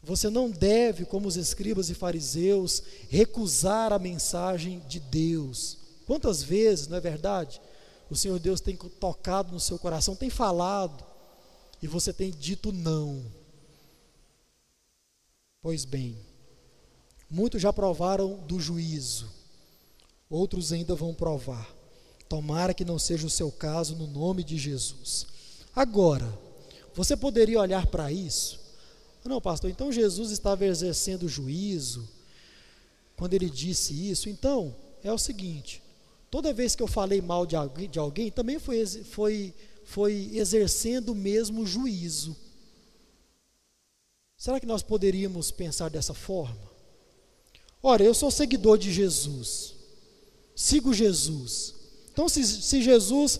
Você 0.00 0.30
não 0.30 0.48
deve, 0.48 1.04
como 1.04 1.26
os 1.26 1.36
escribas 1.36 1.90
e 1.90 1.94
fariseus, 1.94 2.82
recusar 3.08 3.92
a 3.92 3.98
mensagem 3.98 4.80
de 4.88 5.00
Deus. 5.00 5.78
Quantas 6.06 6.42
vezes, 6.42 6.88
não 6.88 6.96
é 6.96 7.00
verdade? 7.00 7.60
O 8.10 8.16
Senhor 8.16 8.38
Deus 8.38 8.60
tem 8.60 8.76
tocado 8.76 9.52
no 9.52 9.60
seu 9.60 9.78
coração, 9.78 10.14
tem 10.14 10.30
falado, 10.30 11.04
e 11.82 11.86
você 11.86 12.12
tem 12.12 12.30
dito 12.30 12.72
não. 12.72 13.24
Pois 15.62 15.84
bem, 15.84 16.18
Muitos 17.32 17.62
já 17.62 17.72
provaram 17.72 18.36
do 18.46 18.60
juízo, 18.60 19.26
outros 20.28 20.70
ainda 20.70 20.94
vão 20.94 21.14
provar. 21.14 21.66
Tomara 22.28 22.74
que 22.74 22.84
não 22.84 22.98
seja 22.98 23.26
o 23.26 23.30
seu 23.30 23.50
caso, 23.50 23.96
no 23.96 24.06
nome 24.06 24.44
de 24.44 24.58
Jesus. 24.58 25.26
Agora, 25.74 26.30
você 26.94 27.16
poderia 27.16 27.58
olhar 27.58 27.86
para 27.86 28.12
isso? 28.12 28.60
Não, 29.24 29.40
pastor, 29.40 29.70
então 29.70 29.90
Jesus 29.90 30.30
estava 30.30 30.66
exercendo 30.66 31.26
juízo 31.26 32.06
quando 33.16 33.32
ele 33.32 33.48
disse 33.48 33.94
isso. 34.10 34.28
Então, 34.28 34.76
é 35.02 35.10
o 35.10 35.16
seguinte: 35.16 35.81
toda 36.32 36.54
vez 36.54 36.74
que 36.74 36.82
eu 36.82 36.88
falei 36.88 37.20
mal 37.20 37.44
de 37.44 37.54
alguém, 37.54 37.90
de 37.90 37.98
alguém 37.98 38.30
também 38.30 38.58
foi, 38.58 38.86
foi, 38.86 39.54
foi 39.84 40.30
exercendo 40.32 41.10
o 41.10 41.14
mesmo 41.14 41.66
juízo. 41.66 42.34
Será 44.34 44.58
que 44.58 44.64
nós 44.64 44.82
poderíamos 44.82 45.50
pensar 45.50 45.90
dessa 45.90 46.14
forma? 46.14 46.72
Ora, 47.82 48.02
eu 48.02 48.14
sou 48.14 48.30
seguidor 48.30 48.78
de 48.78 48.90
Jesus, 48.90 49.74
sigo 50.56 50.94
Jesus. 50.94 51.74
Então, 52.10 52.26
se, 52.30 52.42
se 52.46 52.80
Jesus 52.80 53.38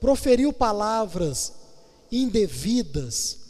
proferiu 0.00 0.54
palavras 0.54 1.52
indevidas 2.10 3.40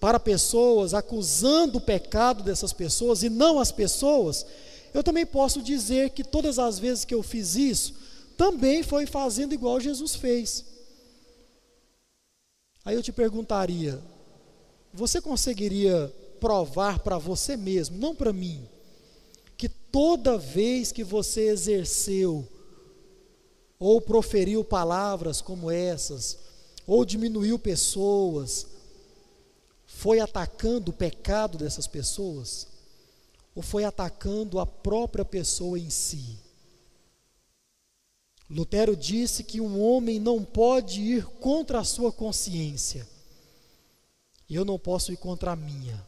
para 0.00 0.18
pessoas, 0.18 0.94
acusando 0.94 1.76
o 1.76 1.82
pecado 1.82 2.42
dessas 2.42 2.72
pessoas 2.72 3.22
e 3.22 3.28
não 3.28 3.60
as 3.60 3.70
pessoas, 3.70 4.46
eu 4.94 5.02
também 5.02 5.26
posso 5.26 5.60
dizer 5.60 6.10
que 6.10 6.24
todas 6.24 6.58
as 6.58 6.78
vezes 6.78 7.04
que 7.04 7.14
eu 7.14 7.22
fiz 7.22 7.54
isso, 7.54 8.04
também 8.36 8.82
foi 8.82 9.06
fazendo 9.06 9.54
igual 9.54 9.80
Jesus 9.80 10.14
fez. 10.14 10.64
Aí 12.84 12.94
eu 12.94 13.02
te 13.02 13.12
perguntaria: 13.12 14.00
você 14.92 15.20
conseguiria 15.20 16.12
provar 16.38 16.98
para 16.98 17.18
você 17.18 17.56
mesmo, 17.56 17.96
não 17.98 18.14
para 18.14 18.32
mim, 18.32 18.68
que 19.56 19.68
toda 19.68 20.36
vez 20.36 20.92
que 20.92 21.02
você 21.02 21.48
exerceu 21.48 22.46
ou 23.78 24.00
proferiu 24.00 24.64
palavras 24.64 25.40
como 25.40 25.70
essas, 25.70 26.38
ou 26.86 27.04
diminuiu 27.04 27.58
pessoas, 27.58 28.66
foi 29.86 30.20
atacando 30.20 30.90
o 30.90 30.94
pecado 30.94 31.56
dessas 31.56 31.86
pessoas? 31.86 32.66
Ou 33.54 33.62
foi 33.62 33.84
atacando 33.84 34.58
a 34.58 34.66
própria 34.66 35.24
pessoa 35.24 35.78
em 35.78 35.88
si? 35.88 36.43
Lutero 38.48 38.96
disse 38.96 39.42
que 39.42 39.60
um 39.60 39.80
homem 39.80 40.18
não 40.18 40.44
pode 40.44 41.00
ir 41.00 41.24
contra 41.24 41.80
a 41.80 41.84
sua 41.84 42.12
consciência. 42.12 43.06
E 44.48 44.54
eu 44.54 44.64
não 44.64 44.78
posso 44.78 45.12
ir 45.12 45.16
contra 45.16 45.52
a 45.52 45.56
minha. 45.56 46.04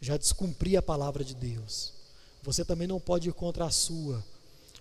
Já 0.00 0.16
descumpri 0.16 0.76
a 0.76 0.82
palavra 0.82 1.24
de 1.24 1.34
Deus. 1.34 1.94
Você 2.42 2.64
também 2.64 2.86
não 2.86 3.00
pode 3.00 3.28
ir 3.28 3.32
contra 3.32 3.64
a 3.64 3.70
sua. 3.70 4.22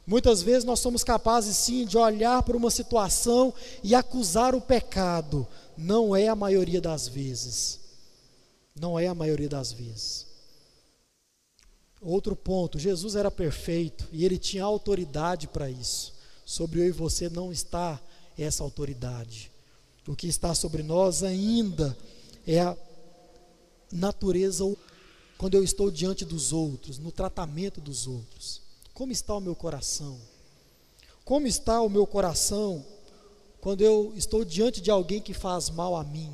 Muitas 0.05 0.41
vezes 0.41 0.63
nós 0.63 0.79
somos 0.79 1.03
capazes 1.03 1.57
sim 1.57 1.85
de 1.85 1.97
olhar 1.97 2.43
para 2.43 2.55
uma 2.55 2.69
situação 2.69 3.53
e 3.83 3.95
acusar 3.95 4.53
o 4.53 4.61
pecado. 4.61 5.47
Não 5.75 6.15
é 6.15 6.27
a 6.27 6.35
maioria 6.35 6.79
das 6.79 7.07
vezes. 7.07 7.79
Não 8.75 8.99
é 8.99 9.07
a 9.07 9.15
maioria 9.15 9.49
das 9.49 9.71
vezes. 9.71 10.27
Outro 12.01 12.35
ponto: 12.35 12.77
Jesus 12.77 13.15
era 13.15 13.31
perfeito 13.31 14.07
e 14.11 14.25
ele 14.25 14.37
tinha 14.37 14.63
autoridade 14.63 15.47
para 15.47 15.69
isso. 15.69 16.14
Sobre 16.45 16.81
eu 16.81 16.87
e 16.87 16.91
você 16.91 17.27
não 17.27 17.51
está 17.51 17.99
essa 18.37 18.63
autoridade. 18.63 19.51
O 20.07 20.15
que 20.15 20.27
está 20.27 20.53
sobre 20.53 20.83
nós 20.83 21.23
ainda 21.23 21.97
é 22.45 22.59
a 22.61 22.77
natureza 23.91 24.63
quando 25.37 25.55
eu 25.55 25.63
estou 25.63 25.89
diante 25.89 26.23
dos 26.23 26.53
outros, 26.53 26.99
no 26.99 27.11
tratamento 27.11 27.81
dos 27.81 28.07
outros. 28.07 28.61
Como 28.93 29.11
está 29.11 29.35
o 29.35 29.41
meu 29.41 29.55
coração? 29.55 30.19
Como 31.23 31.47
está 31.47 31.81
o 31.81 31.89
meu 31.89 32.05
coração 32.05 32.85
quando 33.59 33.81
eu 33.81 34.13
estou 34.15 34.45
diante 34.45 34.79
de 34.79 34.91
alguém 34.91 35.19
que 35.19 35.33
faz 35.33 35.69
mal 35.69 35.95
a 35.95 36.03
mim? 36.03 36.31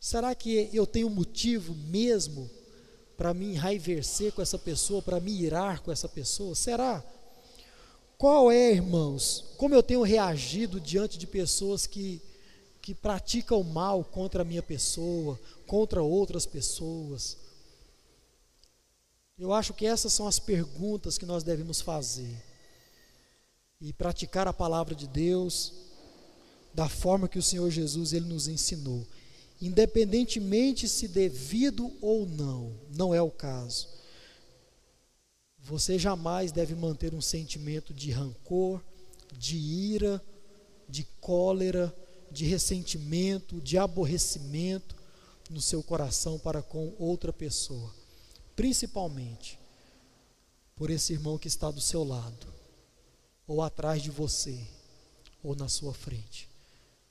Será 0.00 0.34
que 0.34 0.70
eu 0.72 0.86
tenho 0.86 1.08
motivo 1.10 1.74
mesmo 1.74 2.50
para 3.16 3.32
me 3.32 3.52
enraivecer 3.52 4.32
com 4.32 4.42
essa 4.42 4.58
pessoa, 4.58 5.02
para 5.02 5.20
me 5.20 5.30
irar 5.30 5.80
com 5.82 5.92
essa 5.92 6.08
pessoa? 6.08 6.54
Será? 6.54 7.04
Qual 8.22 8.52
é, 8.52 8.70
irmãos, 8.70 9.46
como 9.56 9.74
eu 9.74 9.82
tenho 9.82 10.02
reagido 10.02 10.78
diante 10.78 11.18
de 11.18 11.26
pessoas 11.26 11.88
que, 11.88 12.22
que 12.80 12.94
praticam 12.94 13.64
mal 13.64 14.04
contra 14.04 14.42
a 14.42 14.44
minha 14.44 14.62
pessoa, 14.62 15.40
contra 15.66 16.04
outras 16.04 16.46
pessoas? 16.46 17.36
Eu 19.36 19.52
acho 19.52 19.74
que 19.74 19.84
essas 19.84 20.12
são 20.12 20.28
as 20.28 20.38
perguntas 20.38 21.18
que 21.18 21.26
nós 21.26 21.42
devemos 21.42 21.80
fazer. 21.80 22.32
E 23.80 23.92
praticar 23.92 24.46
a 24.46 24.52
palavra 24.52 24.94
de 24.94 25.08
Deus 25.08 25.72
da 26.72 26.88
forma 26.88 27.28
que 27.28 27.40
o 27.40 27.42
Senhor 27.42 27.68
Jesus 27.72 28.12
ele 28.12 28.26
nos 28.26 28.46
ensinou, 28.46 29.04
independentemente 29.60 30.88
se 30.88 31.08
devido 31.08 31.92
ou 32.00 32.24
não, 32.24 32.72
não 32.94 33.12
é 33.12 33.20
o 33.20 33.32
caso. 33.32 33.88
Você 35.64 35.98
jamais 35.98 36.50
deve 36.50 36.74
manter 36.74 37.14
um 37.14 37.20
sentimento 37.20 37.94
de 37.94 38.10
rancor, 38.10 38.82
de 39.32 39.56
ira, 39.56 40.22
de 40.88 41.04
cólera, 41.20 41.94
de 42.30 42.44
ressentimento, 42.44 43.60
de 43.60 43.78
aborrecimento 43.78 44.96
no 45.48 45.60
seu 45.60 45.82
coração 45.82 46.38
para 46.38 46.62
com 46.62 46.92
outra 46.98 47.32
pessoa, 47.32 47.94
principalmente 48.56 49.58
por 50.74 50.90
esse 50.90 51.12
irmão 51.12 51.38
que 51.38 51.46
está 51.46 51.70
do 51.70 51.80
seu 51.80 52.02
lado, 52.02 52.46
ou 53.46 53.62
atrás 53.62 54.02
de 54.02 54.10
você, 54.10 54.58
ou 55.44 55.54
na 55.54 55.68
sua 55.68 55.94
frente. 55.94 56.48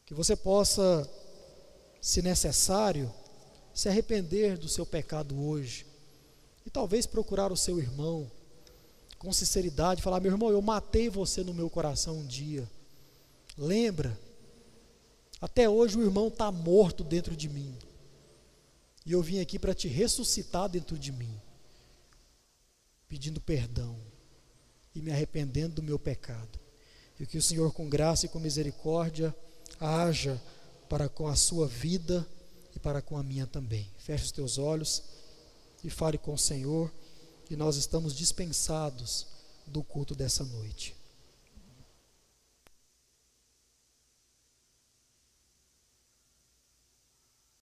Que 0.06 0.14
você 0.14 0.36
possa, 0.36 1.10
se 2.02 2.22
necessário, 2.22 3.14
se 3.74 3.88
arrepender 3.88 4.58
do 4.58 4.68
seu 4.68 4.86
pecado 4.86 5.42
hoje 5.42 5.86
e 6.66 6.70
talvez 6.70 7.06
procurar 7.06 7.52
o 7.52 7.58
seu 7.58 7.80
irmão 7.80 8.30
com 9.22 9.32
sinceridade, 9.32 10.02
falar: 10.02 10.20
meu 10.20 10.32
irmão, 10.32 10.50
eu 10.50 10.60
matei 10.64 11.08
você 11.08 11.44
no 11.44 11.54
meu 11.54 11.70
coração 11.70 12.18
um 12.18 12.26
dia. 12.26 12.68
Lembra? 13.56 14.20
Até 15.40 15.70
hoje 15.70 15.96
o 15.96 16.02
irmão 16.02 16.28
está 16.28 16.52
morto 16.52 17.04
dentro 17.04 17.36
de 17.36 17.48
mim. 17.48 17.72
E 19.06 19.12
eu 19.12 19.22
vim 19.22 19.40
aqui 19.40 19.60
para 19.60 19.76
te 19.76 19.88
ressuscitar 19.88 20.68
dentro 20.70 20.98
de 20.98 21.12
mim, 21.12 21.40
pedindo 23.08 23.40
perdão 23.40 23.96
e 24.96 25.02
me 25.02 25.12
arrependendo 25.12 25.76
do 25.76 25.84
meu 25.84 26.00
pecado. 26.00 26.60
E 27.20 27.26
que 27.28 27.38
o 27.38 27.42
Senhor, 27.44 27.72
com 27.74 27.88
graça 27.88 28.26
e 28.26 28.30
com 28.30 28.40
misericórdia, 28.40 29.36
haja 29.80 30.42
para 30.90 31.08
com 31.08 31.28
a 31.28 31.36
sua 31.36 31.68
vida 31.68 32.28
e 32.76 32.80
para 32.80 33.04
com 33.04 33.18
a 33.18 33.24
minha 33.24 33.46
também. 33.46 33.88
Feche 34.00 34.26
os 34.26 34.32
teus 34.32 34.58
olhos 34.58 35.04
e 35.84 35.92
fale 35.92 36.18
com 36.18 36.34
o 36.34 36.40
Senhor 36.40 36.92
e 37.52 37.56
nós 37.58 37.76
estamos 37.76 38.16
dispensados 38.16 39.28
do 39.68 39.84
culto 39.84 40.16
dessa 40.16 40.46
noite. 40.46 40.96